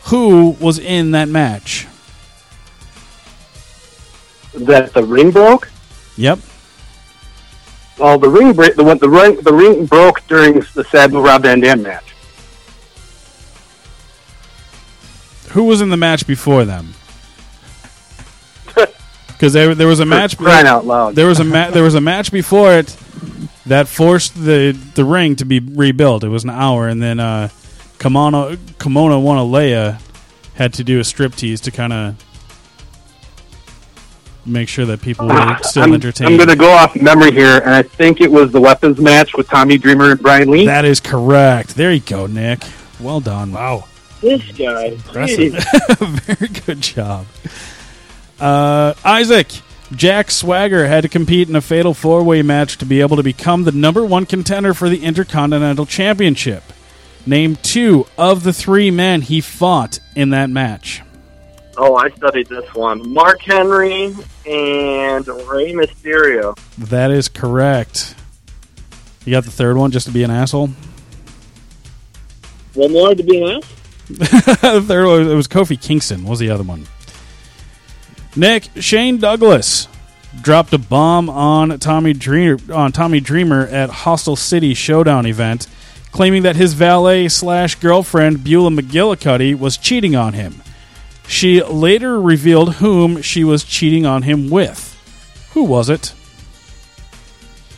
[0.06, 1.88] Who was in that match?
[4.54, 5.70] That the ring broke.
[6.18, 6.40] Yep.
[7.98, 8.76] Well, the ring break.
[8.76, 12.14] The the ring the ring broke during the Sabu Rob Van Dam match.
[15.52, 16.96] Who was in the match before them?
[19.44, 20.38] Because there, there was a match.
[20.38, 21.16] crying out loud.
[21.16, 22.96] There was a ma- there was a match before it
[23.66, 26.24] that forced the the ring to be rebuilt.
[26.24, 27.50] It was an hour, and then uh,
[28.00, 30.00] Kimona Kimona Wanalaya
[30.54, 32.16] had to do a striptease to kind of
[34.46, 36.30] make sure that people were still I'm, entertained.
[36.30, 39.34] I'm going to go off memory here, and I think it was the weapons match
[39.34, 40.68] with Tommy Dreamer and Brian Lee.
[40.68, 41.76] That is correct.
[41.76, 42.64] There you go, Nick.
[42.98, 43.52] Well done.
[43.52, 43.90] Wow.
[44.22, 45.54] This guy, Impressive.
[46.00, 47.26] Very good job.
[48.44, 49.48] Uh, Isaac,
[49.96, 53.24] Jack Swagger had to compete in a fatal four way match to be able to
[53.24, 56.62] become the number one contender for the Intercontinental Championship.
[57.26, 61.02] Name two of the three men he fought in that match.
[61.78, 63.14] Oh, I studied this one.
[63.14, 64.14] Mark Henry
[64.46, 66.58] and Rey Mysterio.
[66.78, 68.14] That is correct.
[69.24, 70.68] You got the third one just to be an asshole?
[72.74, 73.70] One more to be an ass?
[74.10, 76.26] the third one, it was Kofi Kingston.
[76.26, 76.86] Was the other one?
[78.36, 79.88] Nick Shane Douglas
[80.42, 85.68] dropped a bomb on Tommy Dreamer on Tommy Dreamer at Hostile City Showdown event,
[86.12, 90.64] claiming that his valet slash girlfriend Beulah McGillicuddy was cheating on him.
[91.28, 94.90] She later revealed whom she was cheating on him with.
[95.54, 96.14] Who was it?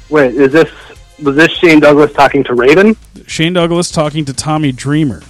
[0.09, 0.71] Wait, is this
[1.21, 2.95] was this Shane Douglas talking to Raven?
[3.27, 5.21] Shane Douglas talking to Tommy Dreamer.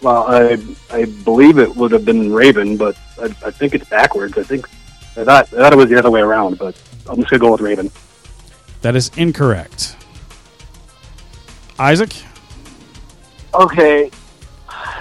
[0.00, 0.58] Well, I
[0.90, 4.38] I believe it would have been Raven, but I, I think it's backwards.
[4.38, 4.68] I think
[5.16, 7.52] I thought I thought it was the other way around, but I'm just gonna go
[7.52, 7.90] with Raven.
[8.82, 9.96] That is incorrect.
[11.78, 12.12] Isaac?
[13.54, 14.10] Okay.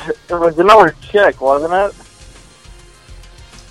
[0.07, 1.93] It was another chick, wasn't it?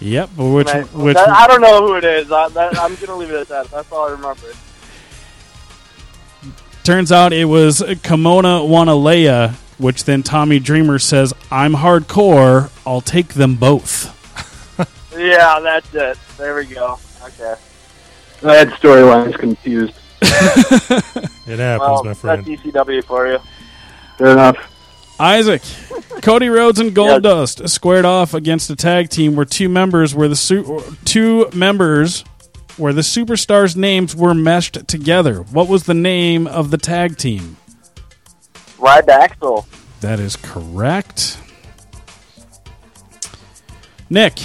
[0.00, 2.30] Yep, but which I, which that- I don't know who it is.
[2.30, 3.70] I, that, I'm going to leave it at that.
[3.70, 4.42] That's all I remember.
[6.86, 13.34] Turns out it was Kimona Wanalaya, which then Tommy Dreamer says, I'm hardcore, I'll take
[13.34, 14.14] them both.
[15.18, 16.16] Yeah, that's it.
[16.36, 17.00] There we go.
[17.24, 17.54] Okay.
[18.44, 19.94] I had storylines confused.
[20.22, 22.46] It happens, well, my friend.
[22.46, 23.38] that's ECW for you.
[24.18, 24.56] Fair enough.
[25.18, 25.62] Isaac,
[26.22, 30.36] Cody Rhodes and Goldust squared off against a tag team where two members were the
[30.36, 32.22] su- two members
[32.76, 35.42] where the superstars' names were meshed together.
[35.42, 37.56] What was the name of the tag team?
[38.78, 39.66] Ride the Axel.
[40.00, 41.38] That is correct.
[44.10, 44.38] Nick.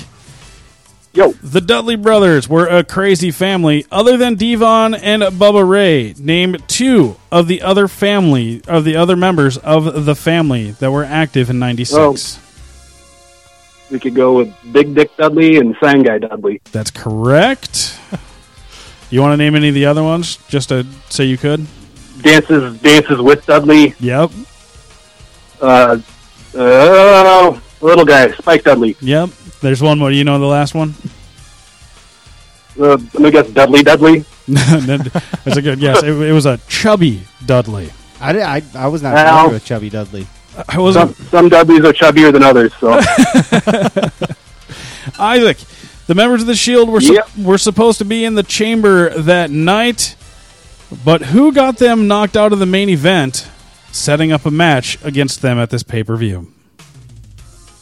[1.14, 1.34] Yo.
[1.34, 3.86] The Dudley brothers were a crazy family.
[3.91, 9.18] Other than Devon and Bubba Ray, name two of the other family of the other
[9.18, 12.40] members of the family that were active in '96.
[13.91, 16.61] We could go with Big Dick Dudley and Sign Guy Dudley.
[16.72, 17.99] That's correct.
[19.09, 21.68] you want to name any of the other ones, just to say you could?
[22.22, 23.93] Dances Dances with Dudley.
[23.99, 24.31] Yep.
[25.59, 25.99] Uh,
[26.57, 28.95] uh, little guy, Spike Dudley.
[29.01, 29.30] Yep.
[29.61, 30.11] There's one more.
[30.11, 30.93] You know the last one?
[32.80, 34.23] Uh, let me guess, Dudley Dudley.
[34.47, 36.01] That's a good guess.
[36.03, 37.91] It, it was a chubby Dudley.
[38.19, 40.27] I, di- I, I was not familiar with Chubby Dudley.
[40.68, 41.15] I wasn't.
[41.15, 42.91] Some, some Dudleys are chubbier than others, so.
[45.19, 45.57] Isaac,
[46.07, 47.30] the members of the Shield were su- Yep.
[47.40, 50.15] were supposed to be in the chamber that night,
[51.06, 53.48] but who got them knocked out of the main event,
[53.91, 56.52] setting up a match against them at this pay per view?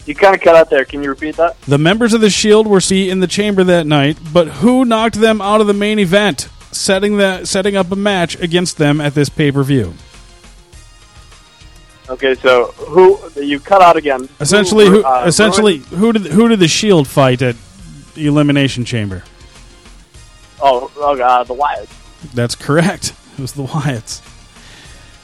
[0.05, 0.85] You kind of cut out there.
[0.85, 1.59] Can you repeat that?
[1.63, 5.15] The members of the Shield were see in the chamber that night, but who knocked
[5.15, 9.13] them out of the main event, setting the setting up a match against them at
[9.13, 9.93] this pay per view?
[12.09, 14.27] Okay, so who you cut out again?
[14.39, 17.55] Essentially, who uh, essentially who did who did the Shield fight at
[18.15, 19.23] the Elimination Chamber?
[20.61, 22.33] Oh, oh God, the Wyatts.
[22.33, 23.13] That's correct.
[23.39, 24.21] It was the Wyatts.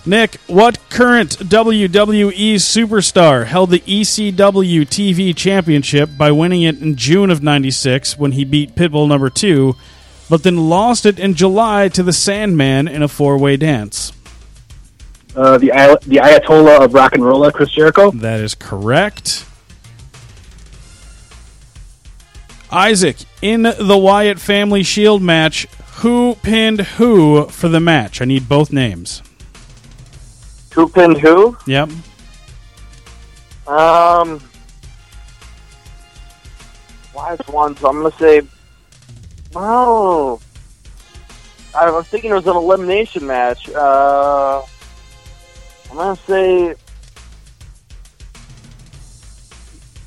[0.06, 7.30] Nick, what current WWE superstar held the ECW TV Championship by winning it in June
[7.30, 9.76] of 96 when he beat Pitbull number 2,
[10.30, 14.14] but then lost it in July to the Sandman in a four way dance?
[15.36, 15.68] Uh, the
[16.06, 18.12] the Ayatollah of rock and roll, Chris Jericho.
[18.12, 19.46] That is correct.
[22.72, 25.66] Isaac, in the Wyatt Family Shield match,
[25.98, 28.22] who pinned who for the match?
[28.22, 29.22] I need both names.
[30.74, 31.58] Who pinned who?
[31.68, 31.90] Yep.
[33.68, 34.42] Um,
[37.14, 38.42] Wyatts won, so I'm gonna say.
[39.56, 40.40] Oh,
[41.74, 43.70] I was thinking it was an elimination match.
[43.70, 44.64] Uh,
[45.92, 46.76] I'm gonna say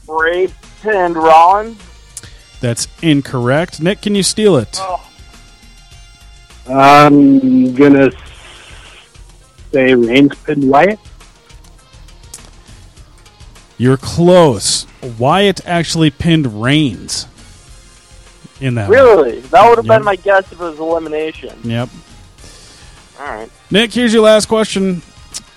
[0.07, 0.49] Bray
[0.83, 1.79] pinned Rollins.
[2.61, 3.81] That's incorrect.
[3.81, 4.81] Nick, can you steal it?
[6.69, 8.11] I'm gonna
[9.73, 10.99] say Reigns pinned Wyatt.
[13.79, 14.87] You're close.
[15.19, 17.27] Wyatt actually pinned Reigns
[18.61, 18.89] in that.
[18.89, 18.99] one.
[18.99, 19.41] Really?
[19.41, 19.99] That would have Yep.
[19.99, 21.57] been my guess if it was elimination.
[21.63, 21.89] Yep.
[23.21, 23.51] All right.
[23.71, 25.01] Nick, here's your last question.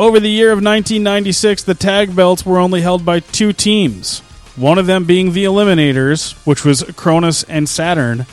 [0.02, 4.22] Over the year of 1996, the tag belts were only held by two teams.
[4.56, 8.26] One of them being the Eliminators, which was Kronus and Saturn.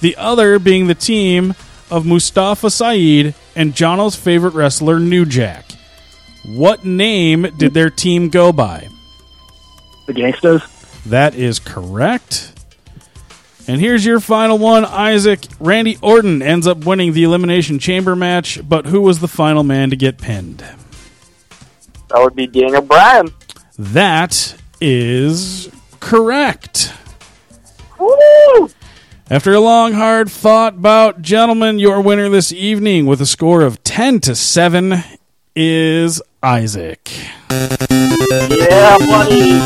[0.00, 1.56] The other being the team
[1.90, 5.64] of Mustafa Saeed and Jono's favorite wrestler, New Jack.
[6.44, 8.88] What name did their team go by?
[10.06, 11.02] The Gangstas.
[11.06, 12.52] That is correct.
[13.66, 15.40] And here's your final one, Isaac.
[15.58, 19.90] Randy Orton ends up winning the Elimination Chamber match, but who was the final man
[19.90, 20.64] to get pinned?
[22.16, 23.28] That would be Daniel Bryan.
[23.78, 25.68] That is
[26.00, 26.94] correct.
[27.98, 28.70] Woo!
[29.30, 33.84] After a long, hard fought bout, gentlemen, your winner this evening with a score of
[33.84, 34.94] 10 to 7
[35.54, 37.10] is Isaac.
[37.50, 39.60] Yeah, buddy.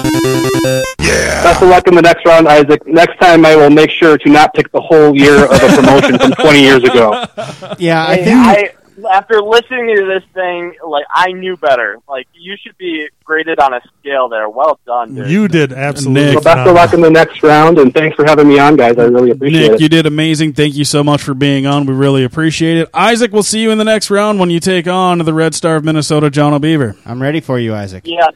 [0.99, 1.43] Yeah.
[1.45, 2.85] Best of luck in the next round, Isaac.
[2.85, 6.19] Next time, I will make sure to not pick the whole year of a promotion
[6.19, 7.27] from 20 years ago.
[7.79, 8.73] Yeah, I Hey, think I
[9.05, 11.99] after listening to this thing, like I knew better.
[12.09, 14.49] Like you should be graded on a scale there.
[14.49, 15.31] Well done, dude.
[15.31, 16.35] You did absolutely.
[16.35, 18.99] So best of luck in the next round, and thanks for having me on, guys.
[18.99, 19.73] I really appreciate Nick, it.
[19.73, 20.53] Nick, you did amazing.
[20.55, 21.87] Thank you so much for being on.
[21.87, 22.89] We really appreciate it.
[22.95, 25.77] Isaac, we'll see you in the next round when you take on the Red Star
[25.77, 26.97] of Minnesota, Jono Beaver.
[27.05, 28.05] I'm ready for you, Isaac.
[28.07, 28.29] Yeah.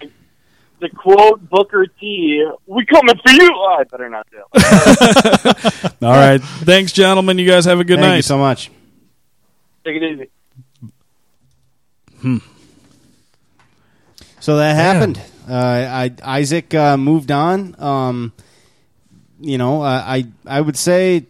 [0.80, 4.42] The quote Booker T, "We coming for you." Oh, I better not do.
[4.54, 5.92] it.
[6.02, 6.42] All right.
[6.42, 7.38] Thanks, gentlemen.
[7.38, 8.02] You guys have a good night.
[8.02, 8.16] Thank night.
[8.16, 8.70] you so much.
[9.84, 10.30] Take it easy.
[14.40, 15.20] So that happened.
[15.48, 17.74] Uh, I, Isaac uh, moved on.
[17.80, 18.32] Um,
[19.40, 21.26] you know, uh, I I would say,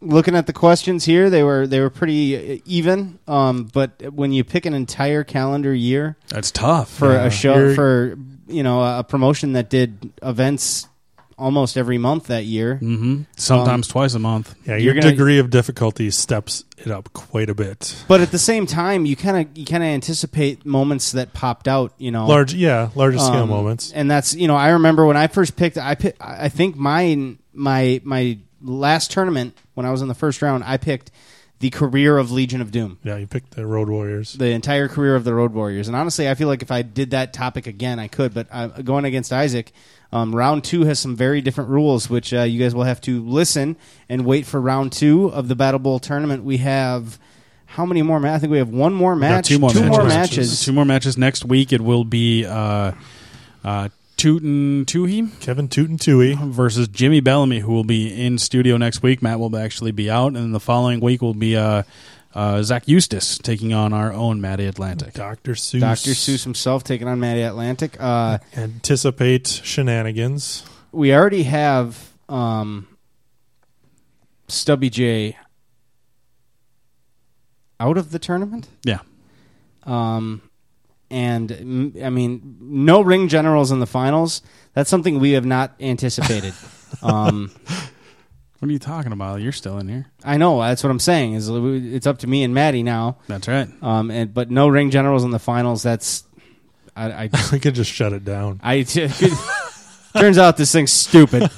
[0.00, 3.18] looking at the questions here, they were they were pretty uh, even.
[3.26, 6.90] Um, but when you pick an entire calendar year, That's tough.
[6.90, 7.24] for Yeah.
[7.24, 10.86] a show You're- for you know a promotion that did events
[11.38, 12.74] almost every month that year.
[12.82, 13.22] Mm-hmm.
[13.36, 14.54] Sometimes twice a month.
[14.66, 17.94] Yeah, your gonna- degree of difficulty steps it up quite a bit.
[18.08, 21.68] But at the same time, you kind of you kind of anticipate moments that popped
[21.68, 21.92] out.
[21.98, 23.92] You know, Large, yeah, larger scale Um, moments.
[23.92, 27.38] and that's you know I remember when I first picked I pick, I think mine
[27.52, 31.10] my my last tournament when I was in the first round I picked
[31.60, 32.98] the career of Legion of Doom.
[33.04, 34.32] Yeah, you picked the Road Warriors.
[34.34, 37.10] The entire career of the Road Warriors, and honestly, I feel like if I did
[37.10, 38.34] that topic again, I could.
[38.34, 39.72] But uh, going against Isaac,
[40.12, 43.22] um, round two has some very different rules, which uh, you guys will have to
[43.22, 43.76] listen
[44.08, 46.44] and wait for round two of the Battle Bowl tournament.
[46.44, 47.18] We have
[47.66, 48.20] how many more?
[48.20, 50.06] Ma- I think we have one more We got match, two more matches.
[50.06, 50.64] matches.
[50.64, 51.72] Two more matches next week.
[51.72, 52.92] It will be uh,
[53.64, 59.02] uh, Tootin Toohey, Kevin Tootin Toohey versus Jimmy Bellamy, who will be in studio next
[59.02, 59.22] week.
[59.22, 61.82] Matt will actually be out, and then the following week will be uh,
[62.34, 65.14] uh, Zach Eustace taking on our own Matty Atlantic.
[65.14, 65.52] Dr.
[65.52, 65.80] Seuss.
[65.80, 66.10] Dr.
[66.10, 67.96] Seuss himself taking on Matty Atlantic.
[68.00, 70.64] Uh, Anticipate shenanigans.
[70.92, 72.86] we already have um,
[74.48, 75.36] Stubby J
[77.80, 78.68] out of the tournament.
[78.84, 79.00] Yeah.
[79.84, 80.40] Um,
[81.10, 84.42] and mm, I mean, no ring generals in the finals.
[84.72, 86.54] That's something we have not anticipated.
[87.02, 87.50] um,
[88.58, 89.42] What are you talking about?
[89.42, 90.06] You're still in here.
[90.24, 91.34] I know that's what I'm saying.
[91.34, 93.18] Is it's up to me and Matty now.
[93.28, 93.68] That's right.
[93.82, 95.82] Um, and but no ring generals in the finals.
[95.82, 96.24] That's
[96.96, 97.12] I.
[97.12, 98.60] I, I could just shut it down.
[98.62, 98.82] I
[100.16, 101.50] turns out this thing's stupid.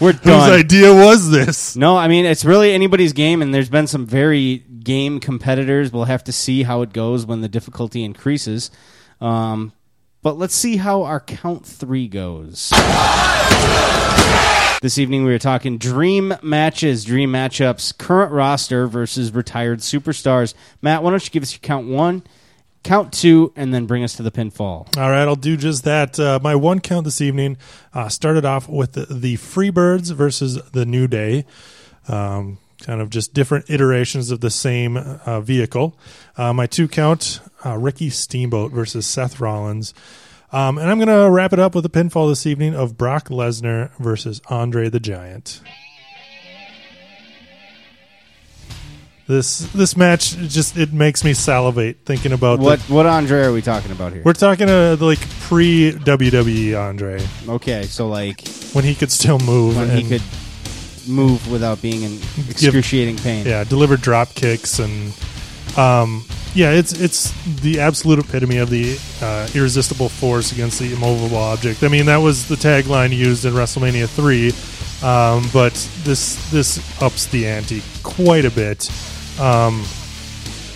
[0.00, 1.76] We're Whose idea was this?
[1.76, 5.92] No, I mean it's really anybody's game, and there's been some very game competitors.
[5.92, 8.70] We'll have to see how it goes when the difficulty increases.
[9.20, 9.72] Um,
[10.22, 12.72] but let's see how our count three goes.
[14.82, 20.52] This evening we were talking dream matches, dream matchups, current roster versus retired superstars.
[20.82, 22.22] Matt, why don't you give us your count one,
[22.84, 24.96] count two, and then bring us to the pinfall.
[24.96, 26.20] All right, I'll do just that.
[26.20, 27.56] Uh, my one count this evening
[27.92, 31.44] uh, started off with the, the Freebirds versus the New Day.
[32.06, 35.98] Um, kind of just different iterations of the same uh, vehicle.
[36.36, 39.94] Uh, my two count uh, Ricky Steamboat versus Seth Rollins.
[40.52, 43.28] Um, and I'm going to wrap it up with a pinfall this evening of Brock
[43.28, 45.60] Lesnar versus Andre the Giant.
[49.26, 53.52] This this match just it makes me salivate thinking about the- What what Andre are
[53.52, 54.22] we talking about here?
[54.22, 59.76] we're talking uh, like pre WWE Andre Okay, so like when he could still move
[59.76, 60.22] when and he could
[61.08, 62.18] move without being in
[62.50, 63.46] excruciating pain.
[63.46, 65.12] yeah deliver drop kicks and
[65.78, 66.22] um,
[66.54, 67.32] yeah it's it's
[67.62, 71.82] the absolute epitome of the uh, irresistible force against the immovable object.
[71.82, 74.52] I mean that was the tagline used in WrestleMania three,
[75.02, 75.72] um, but
[76.04, 78.90] this this ups the ante quite a bit.
[79.40, 79.84] Um,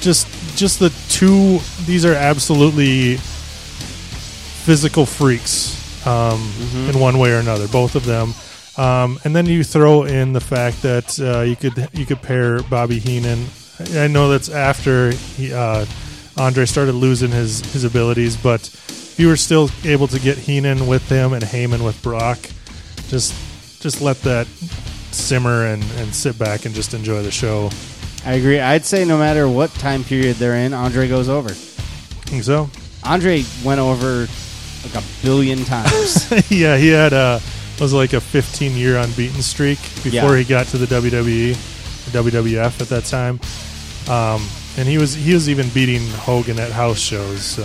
[0.01, 0.26] just
[0.56, 3.16] just the two these are absolutely
[4.64, 6.90] physical freaks um, Mm-hmm.
[6.90, 8.32] in one way or another, both of them.
[8.76, 12.62] Um, and then you throw in the fact that uh, you could you could pair
[12.62, 13.47] Bobby Heenan.
[13.94, 15.85] I know that's after he, uh,
[16.36, 20.86] Andre started losing his his abilities, but if you were still able to get Heenan
[20.86, 22.39] with him and Heyman with Brock,
[23.09, 23.35] just
[23.80, 24.47] just let that
[25.10, 27.70] simmer and, and sit back and just enjoy the show.
[28.24, 28.60] I agree.
[28.60, 31.50] I'd say no matter what time period they're in, Andre goes over.
[31.50, 32.68] Think so?
[33.04, 34.26] Andre went over
[34.84, 36.30] like a billion times.
[36.50, 37.40] yeah, he had a
[37.80, 40.36] was like a 15 year unbeaten streak before Yeah.
[40.38, 41.52] he got to the WWE,
[42.10, 43.38] WWF at that time.
[44.12, 44.44] Um,
[44.76, 47.42] and he was he was even beating Hogan at house shows.
[47.42, 47.62] So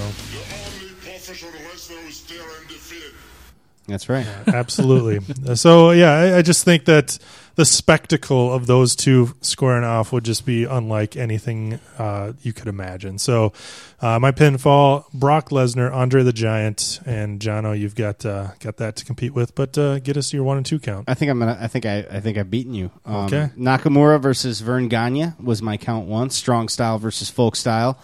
[3.87, 4.25] That's right.
[4.47, 5.19] absolutely.
[5.55, 7.17] So yeah, I, I just think that
[7.55, 12.67] the spectacle of those two squaring off would just be unlike anything uh, you could
[12.67, 13.19] imagine.
[13.19, 13.53] So
[14.01, 17.77] uh, my pinfall: Brock Lesnar, Andre the Giant, and Jono.
[17.79, 20.65] You've got uh, got that to compete with, but uh, get us your one and
[20.65, 21.07] two count.
[21.07, 21.57] I think I'm gonna.
[21.59, 21.99] I think I.
[22.09, 22.89] I think I've beaten you.
[23.05, 23.49] Um, Okay.
[23.57, 26.29] Nakamura versus Verne Gagne was my count one.
[26.29, 27.99] Strong style versus folk style.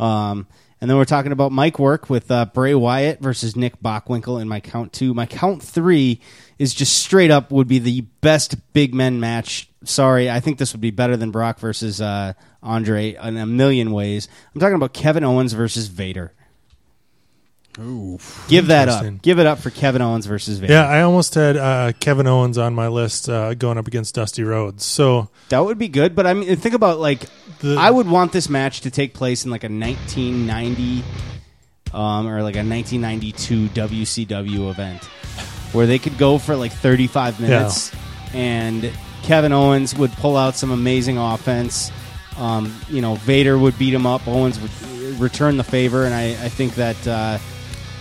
[0.00, 0.46] Um,
[0.84, 4.46] and then we're talking about mic work with uh, Bray Wyatt versus Nick Bockwinkel in
[4.46, 5.14] my count two.
[5.14, 6.20] My count three
[6.58, 9.70] is just straight up would be the best big men match.
[9.84, 13.92] Sorry, I think this would be better than Brock versus uh, Andre in a million
[13.92, 14.28] ways.
[14.54, 16.34] I'm talking about Kevin Owens versus Vader.
[17.80, 18.18] Ooh,
[18.48, 19.04] Give that up.
[19.22, 20.72] Give it up for Kevin Owens versus Vader.
[20.74, 24.44] Yeah, I almost had uh, Kevin Owens on my list uh, going up against Dusty
[24.44, 24.84] Rhodes.
[24.84, 27.20] So That would be good, but I mean, think about like
[27.60, 31.02] The- I would want this match to take place in like a 1990
[31.92, 35.02] um, or like a 1992 WCW event
[35.72, 37.92] where they could go for like 35 minutes
[38.32, 38.92] and
[39.22, 41.90] Kevin Owens would pull out some amazing offense.
[42.36, 44.26] Um, you know, Vader would beat him up.
[44.28, 44.70] Owens would
[45.20, 47.38] return the favor, and I, I think that uh,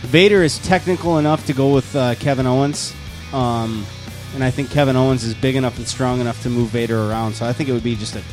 [0.04, 2.94] Vader is technical enough to go with uh, Kevin Owens.
[3.32, 3.86] Um,
[4.36, 7.36] and I think Kevin Owens is big enough and strong enough to move Vader around.
[7.36, 8.24] So I think it would be just a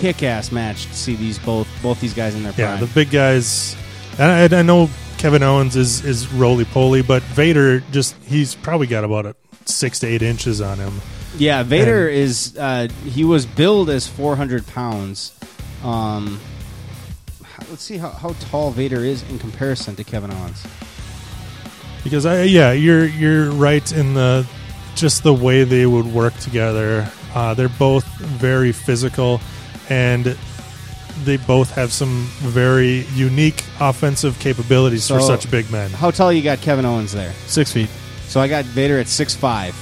[0.00, 3.76] kick-ass match to see these both both these guys in their Yeah, the big guys.
[4.18, 4.88] And I, I know
[5.18, 9.98] Kevin Owens is is roly poly, but Vader just he's probably got about a six
[10.00, 11.00] to eight inches on him.
[11.36, 12.56] Yeah, Vader is.
[12.56, 15.36] Uh, he was billed as 400 pounds.
[15.82, 16.40] Um,
[17.74, 20.64] let's see how, how tall Vader is in comparison to Kevin Owens.
[22.04, 24.46] Because I yeah, you're you're right in the
[24.94, 27.10] just the way they would work together.
[27.34, 29.40] Uh, they're both very physical,
[29.88, 30.38] and
[31.24, 35.90] they both have some very unique offensive capabilities for such big men.
[35.90, 37.32] How tall you got Kevin Owens there?
[37.46, 37.90] Six feet.
[38.28, 39.74] So I got Vader at six five.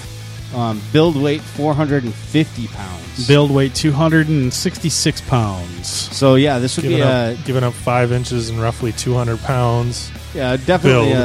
[0.54, 3.26] Um, build weight 450 pounds.
[3.26, 5.86] Build weight 266 pounds.
[5.88, 9.14] So yeah, this would giving be up, a giving up five inches and roughly two
[9.14, 10.10] hundred pounds.
[10.34, 11.18] Yeah, definitely a,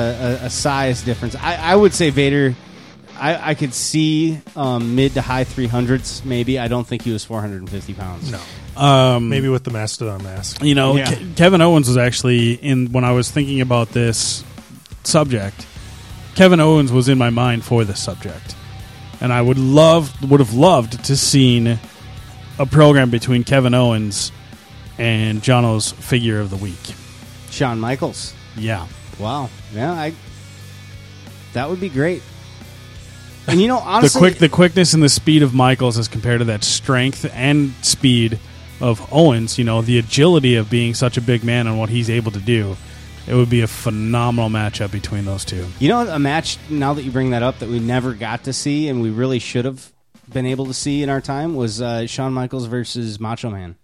[0.44, 1.36] a, a size difference.
[1.36, 2.56] I, I would say Vader.
[3.20, 6.60] I, I could see um, mid to high 300s, maybe.
[6.60, 8.32] I don't think he was 450 pounds.
[8.32, 8.40] No.
[8.80, 10.64] Um, Maybe with the Mastodon mask.
[10.64, 11.12] You know, Yeah.
[11.16, 14.44] Ke- Kevin Owens was actually in when I was thinking about this
[15.04, 15.66] subject.
[16.36, 18.54] Kevin Owens was in my mind for this subject,
[19.22, 21.80] and I would love would have loved to seen
[22.60, 24.32] a program between Kevin Owens
[24.98, 26.96] and Jono's figure of the week.
[27.52, 28.34] Shawn Michaels.
[28.56, 28.88] Yeah,
[29.20, 29.50] Wow.
[29.74, 30.14] Yeah, I.
[31.54, 32.22] That would be great.
[33.48, 36.40] And you know, honestly, the quick the quickness and the speed of Michaels as compared
[36.40, 38.40] to that strength and speed
[38.80, 39.58] of Owens.
[39.58, 42.40] You know, the agility of being such a big man and what he's able to
[42.40, 42.78] do.
[43.28, 45.68] It would be a phenomenal matchup between those two.
[45.80, 48.54] You know, a match now that you bring that up that we never got to
[48.54, 49.92] see and we really should have
[50.32, 53.76] been able to see in our time was uh, Shawn Michaels versus Macho Man.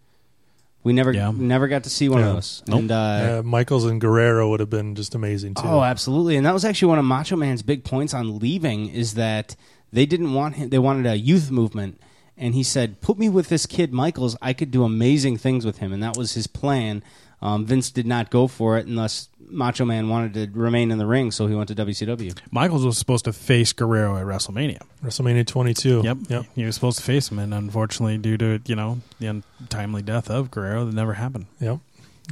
[0.83, 2.33] We never never got to see one of Yeah.
[2.33, 2.63] those.
[2.67, 5.63] And uh, Uh, Michaels and Guerrero would have been just amazing too.
[5.65, 6.35] Oh, absolutely.
[6.35, 9.55] And that was actually one of Macho Man's big points on leaving is that
[9.93, 12.01] they didn't want him they wanted a youth movement
[12.37, 15.77] and he said, "Put me with this kid Michaels, I could do amazing things with
[15.77, 17.01] him." And that was his plan.
[17.43, 21.05] Um, Vince did not go for it unless Macho Man wanted to remain in the
[21.05, 22.37] ring, so he went to WCW.
[22.51, 24.79] Michaels was supposed to face Guerrero at WrestleMania.
[25.03, 26.03] WrestleMania 22.
[26.05, 26.17] Yep.
[26.29, 26.45] Yep.
[26.55, 30.29] He was supposed to face him, and unfortunately, due to you know the untimely death
[30.29, 31.47] of Guerrero, that never happened.
[31.59, 31.79] Yep.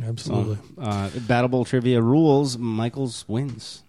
[0.01, 0.55] Absolutely.
[0.77, 3.83] So, uh, Battle Bowl trivia rules: Michaels wins.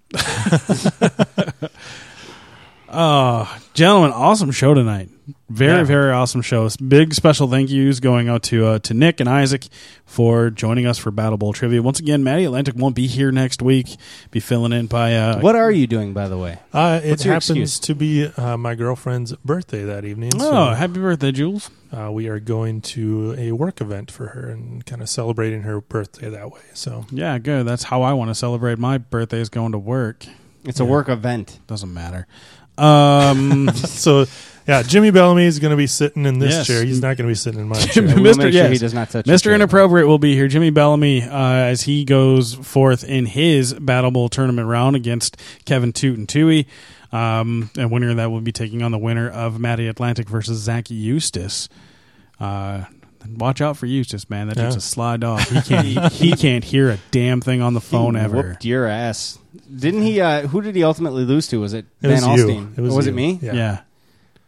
[2.89, 5.09] Oh, gentlemen, awesome show tonight.
[5.53, 5.85] Very, Yeah.
[5.85, 6.69] very awesome show.
[6.87, 9.67] Big special thank yous going out to uh, to Nick and Isaac
[10.07, 11.83] for joining us for Battle Bowl trivia.
[11.83, 13.97] Once again, Matty Atlantic won't be here next week.
[14.31, 16.59] Be filling in by uh, what are you doing, by the way?
[16.73, 17.79] Uh, it happens excuse?
[17.81, 20.33] to be uh, my girlfriend's birthday that evening.
[20.41, 21.71] Oh, happy birthday, Jules!
[21.93, 25.83] Uh, we are going to a work event for her and kind of celebrating her
[25.83, 26.63] birthday that way.
[26.73, 27.67] So Yeah, good.
[27.67, 30.25] That's how I want to celebrate my birthday is going to work.
[30.65, 31.59] It's a work event.
[31.67, 32.27] Doesn't matter.
[32.79, 34.25] Um, so
[34.67, 36.67] yeah, Jimmy Bellamy is going to be sitting in this Yes.
[36.67, 36.85] chair.
[36.85, 38.03] He's not going to be sitting in my chair.
[38.05, 38.53] Mr.
[38.53, 38.81] yes.
[38.83, 39.55] Mr.
[39.55, 40.49] Inappropriate will be here.
[40.49, 45.93] Jimmy Bellamy, uh, as he goes forth in his Battle Bowl tournament round against Kevin
[45.93, 46.67] Toot and Tui.
[47.13, 50.59] Um, and winner of that will be taking on the winner of Matty Atlantic versus
[50.61, 51.69] Zach Eustace.
[52.41, 52.85] Uh,
[53.37, 54.49] watch out for Eustace, man.
[54.49, 54.79] That dude's Yeah.
[54.79, 55.41] a sly dog.
[55.41, 55.87] He can't.
[55.87, 58.37] he, he can't hear a damn thing on the phone He ever.
[58.39, 59.39] Whooped your ass.
[59.75, 60.21] Didn't he?
[60.21, 61.61] Uh, who did he ultimately lose to?
[61.61, 62.47] Was it, It Van was you.
[62.47, 62.79] Alstine?
[62.79, 63.13] It was was you.
[63.13, 63.39] it me?
[63.43, 63.53] Yeah.
[63.53, 63.81] Yeah.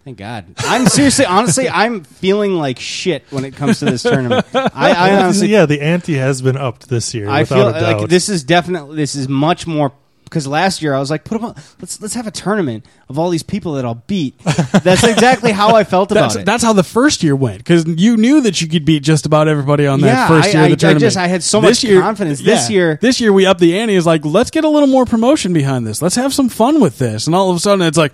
[0.05, 0.45] Thank God.
[0.59, 4.45] I'm seriously, honestly, I'm feeling like shit when it comes to this tournament.
[4.55, 7.29] I, I honestly, yeah, the ante has been upped this year.
[7.29, 8.01] I without feel a doubt.
[8.01, 9.93] like this is definitely this is much more
[10.25, 13.19] because last year I was like, put 'em on, let's let's have a tournament of
[13.19, 14.37] all these people that I'll beat.
[14.83, 16.45] That's exactly how I felt about That's, it.
[16.45, 19.49] that's how the first year went because you knew that you could beat just about
[19.49, 21.01] everybody on that Yeah, first I- year of I- the I tournament.
[21.01, 22.41] just- I had so This much year- confidence.
[22.43, 23.95] This year- this year we up the ante.
[23.95, 26.03] Is like let's get a little more promotion behind this.
[26.03, 27.27] Let's have some fun with this.
[27.27, 28.13] And all of a sudden it's like.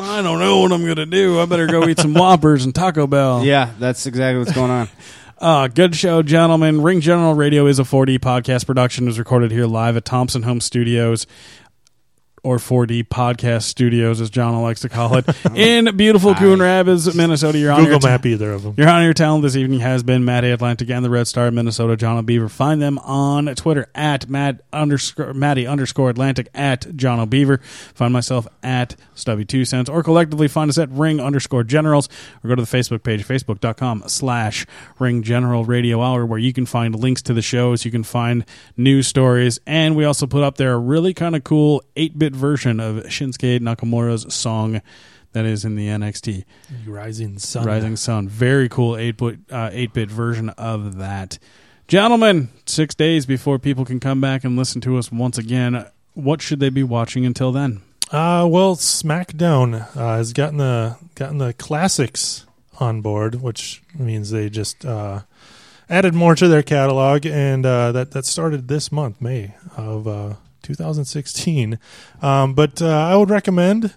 [0.00, 1.40] I don't know what I'm gonna do.
[1.40, 3.44] I better go eat some Whoppers and Taco Bell.
[3.44, 4.88] yeah, that's exactly what's going on.
[5.40, 6.82] Uh, good show, gentlemen.
[6.82, 9.04] Ring General Radio is a 4D podcast production.
[9.04, 11.28] It was recorded here live at Thompson Home Studios.
[12.42, 17.58] Or 4D podcast studios, as John likes to call it, in beautiful Coon Rapids, Minnesota.
[17.58, 18.74] You're on Google your Map either of them.
[18.76, 21.54] Your honor, your talent this evening has been Matty Atlantic and the Red Star of
[21.54, 22.48] Minnesota, Jono Beaver.
[22.48, 27.58] Find them on Twitter at Matt underscore Matty underscore Atlantic at Jono Beaver.
[27.94, 32.08] Find myself at Stubby Two Cents, or collectively find us at Ring underscore Generals,
[32.42, 34.66] or go to the Facebook page, facebook.com slash
[34.98, 38.44] Ring General Radio Hour, where you can find links to the shows, you can find
[38.76, 41.82] news stories, and we also put up there a really kind of cool
[42.28, 44.82] 8-bit version of Shinsuke Nakamura's song
[45.32, 46.44] that is in the NXT.
[46.86, 47.64] Rising Sun.
[47.64, 48.28] Rising Sun.
[48.28, 51.38] Very cool 8 bit, uh, 8-bit version of that.
[51.86, 56.42] Gentlemen, six days before people can come back and listen to us once again, what
[56.42, 57.80] should they be watching until then?
[58.10, 62.46] Uh, well, SmackDown uh, has gotten the gotten the classics
[62.78, 65.20] on board, which means they just uh,
[65.88, 70.34] added more to their catalog, and uh, that that started this month, May of uh,
[70.68, 71.78] 2016.
[72.22, 73.94] Um, but uh, I would recommend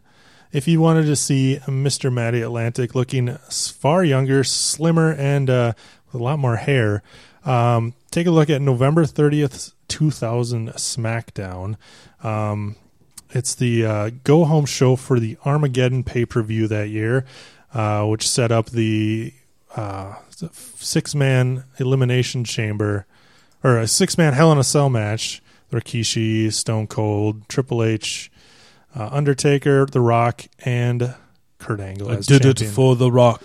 [0.52, 2.12] if you wanted to see Mr.
[2.12, 5.74] Matty Atlantic looking far younger, slimmer, and uh,
[6.08, 7.04] with a lot more hair,
[7.46, 11.76] um, take a look at November 30th, 2000 SmackDown.
[12.24, 12.76] Um,
[13.32, 17.26] it's the uh, go home show for the Armageddon pay per view that year,
[17.74, 19.34] uh, which set up the
[19.76, 23.06] uh, six man elimination chamber
[23.64, 25.41] or a six man Hell in a Cell match.
[25.72, 28.32] Rikishi, Stone Cold, Triple H,
[28.96, 31.16] uh, Undertaker, The Rock, and
[31.60, 32.10] Kurt Angle.
[32.12, 33.42] I as did it for The Rock.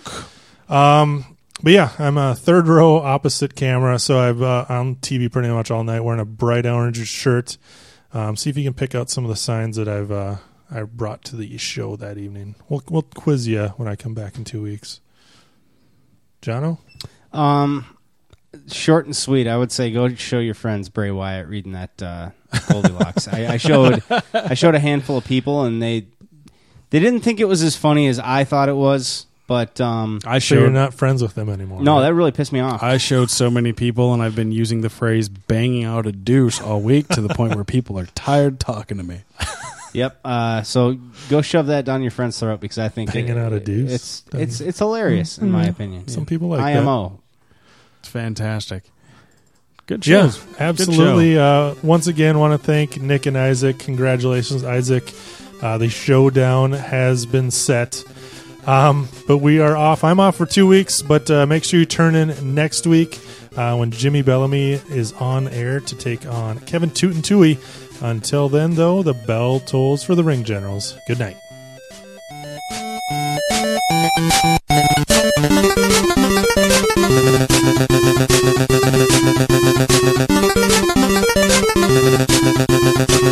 [0.69, 5.49] Um, but yeah, I'm a third row opposite camera, so I've uh, on TV pretty
[5.49, 7.57] much all night wearing a bright orange shirt.
[8.13, 10.35] Um, see if you can pick out some of the signs that I've uh,
[10.69, 12.55] I brought to the show that evening.
[12.69, 14.99] We'll we'll quiz you when I come back in two weeks.
[16.41, 16.77] Jono,
[17.33, 17.85] Um,
[18.71, 19.47] short and sweet.
[19.47, 22.29] I would say go show your friends Bray Wyatt reading that uh,
[22.69, 23.27] Goldilocks.
[23.27, 24.03] I, I showed
[24.33, 26.07] I showed a handful of people, and they
[26.89, 29.25] they didn't think it was as funny as I thought it was.
[29.47, 31.81] But um, I so you're not friends with them anymore.
[31.81, 32.01] no, right?
[32.01, 32.83] that really pissed me off.
[32.83, 36.59] I showed so many people, and I've been using the phrase "banging out a deuce"
[36.61, 39.21] all week to the point where people are tired talking to me.
[39.93, 40.19] Yep.
[40.25, 40.97] Uh, so
[41.29, 43.89] go shove that down your friend's throat because I think banging it- out a deuce?
[43.91, 45.69] It's it's it's hilarious in my Mm.
[45.69, 46.07] opinion.
[46.09, 46.83] Some people like that.
[48.07, 48.83] It's fantastic.
[49.85, 50.37] Good Yeah, shows.
[50.37, 51.37] Good absolutely.
[51.37, 53.79] Uh, once again, want to thank Nick and Isaac.
[53.79, 55.11] Congratulations, Isaac.
[55.61, 58.01] Uh, the showdown has been set.
[58.65, 60.05] Um, but we are off.
[60.05, 63.19] I'm off for two weeks, but uh, make sure you turn in next week
[63.57, 67.59] uh, when Jimmy Bellamy is on air to take on Kevin Toot and Tui.
[67.99, 70.95] Until then, though, the bell tolls for the Ring Generals.
[71.09, 71.35] Good night.
[78.47, 78.71] Thank
[83.21, 83.26] you.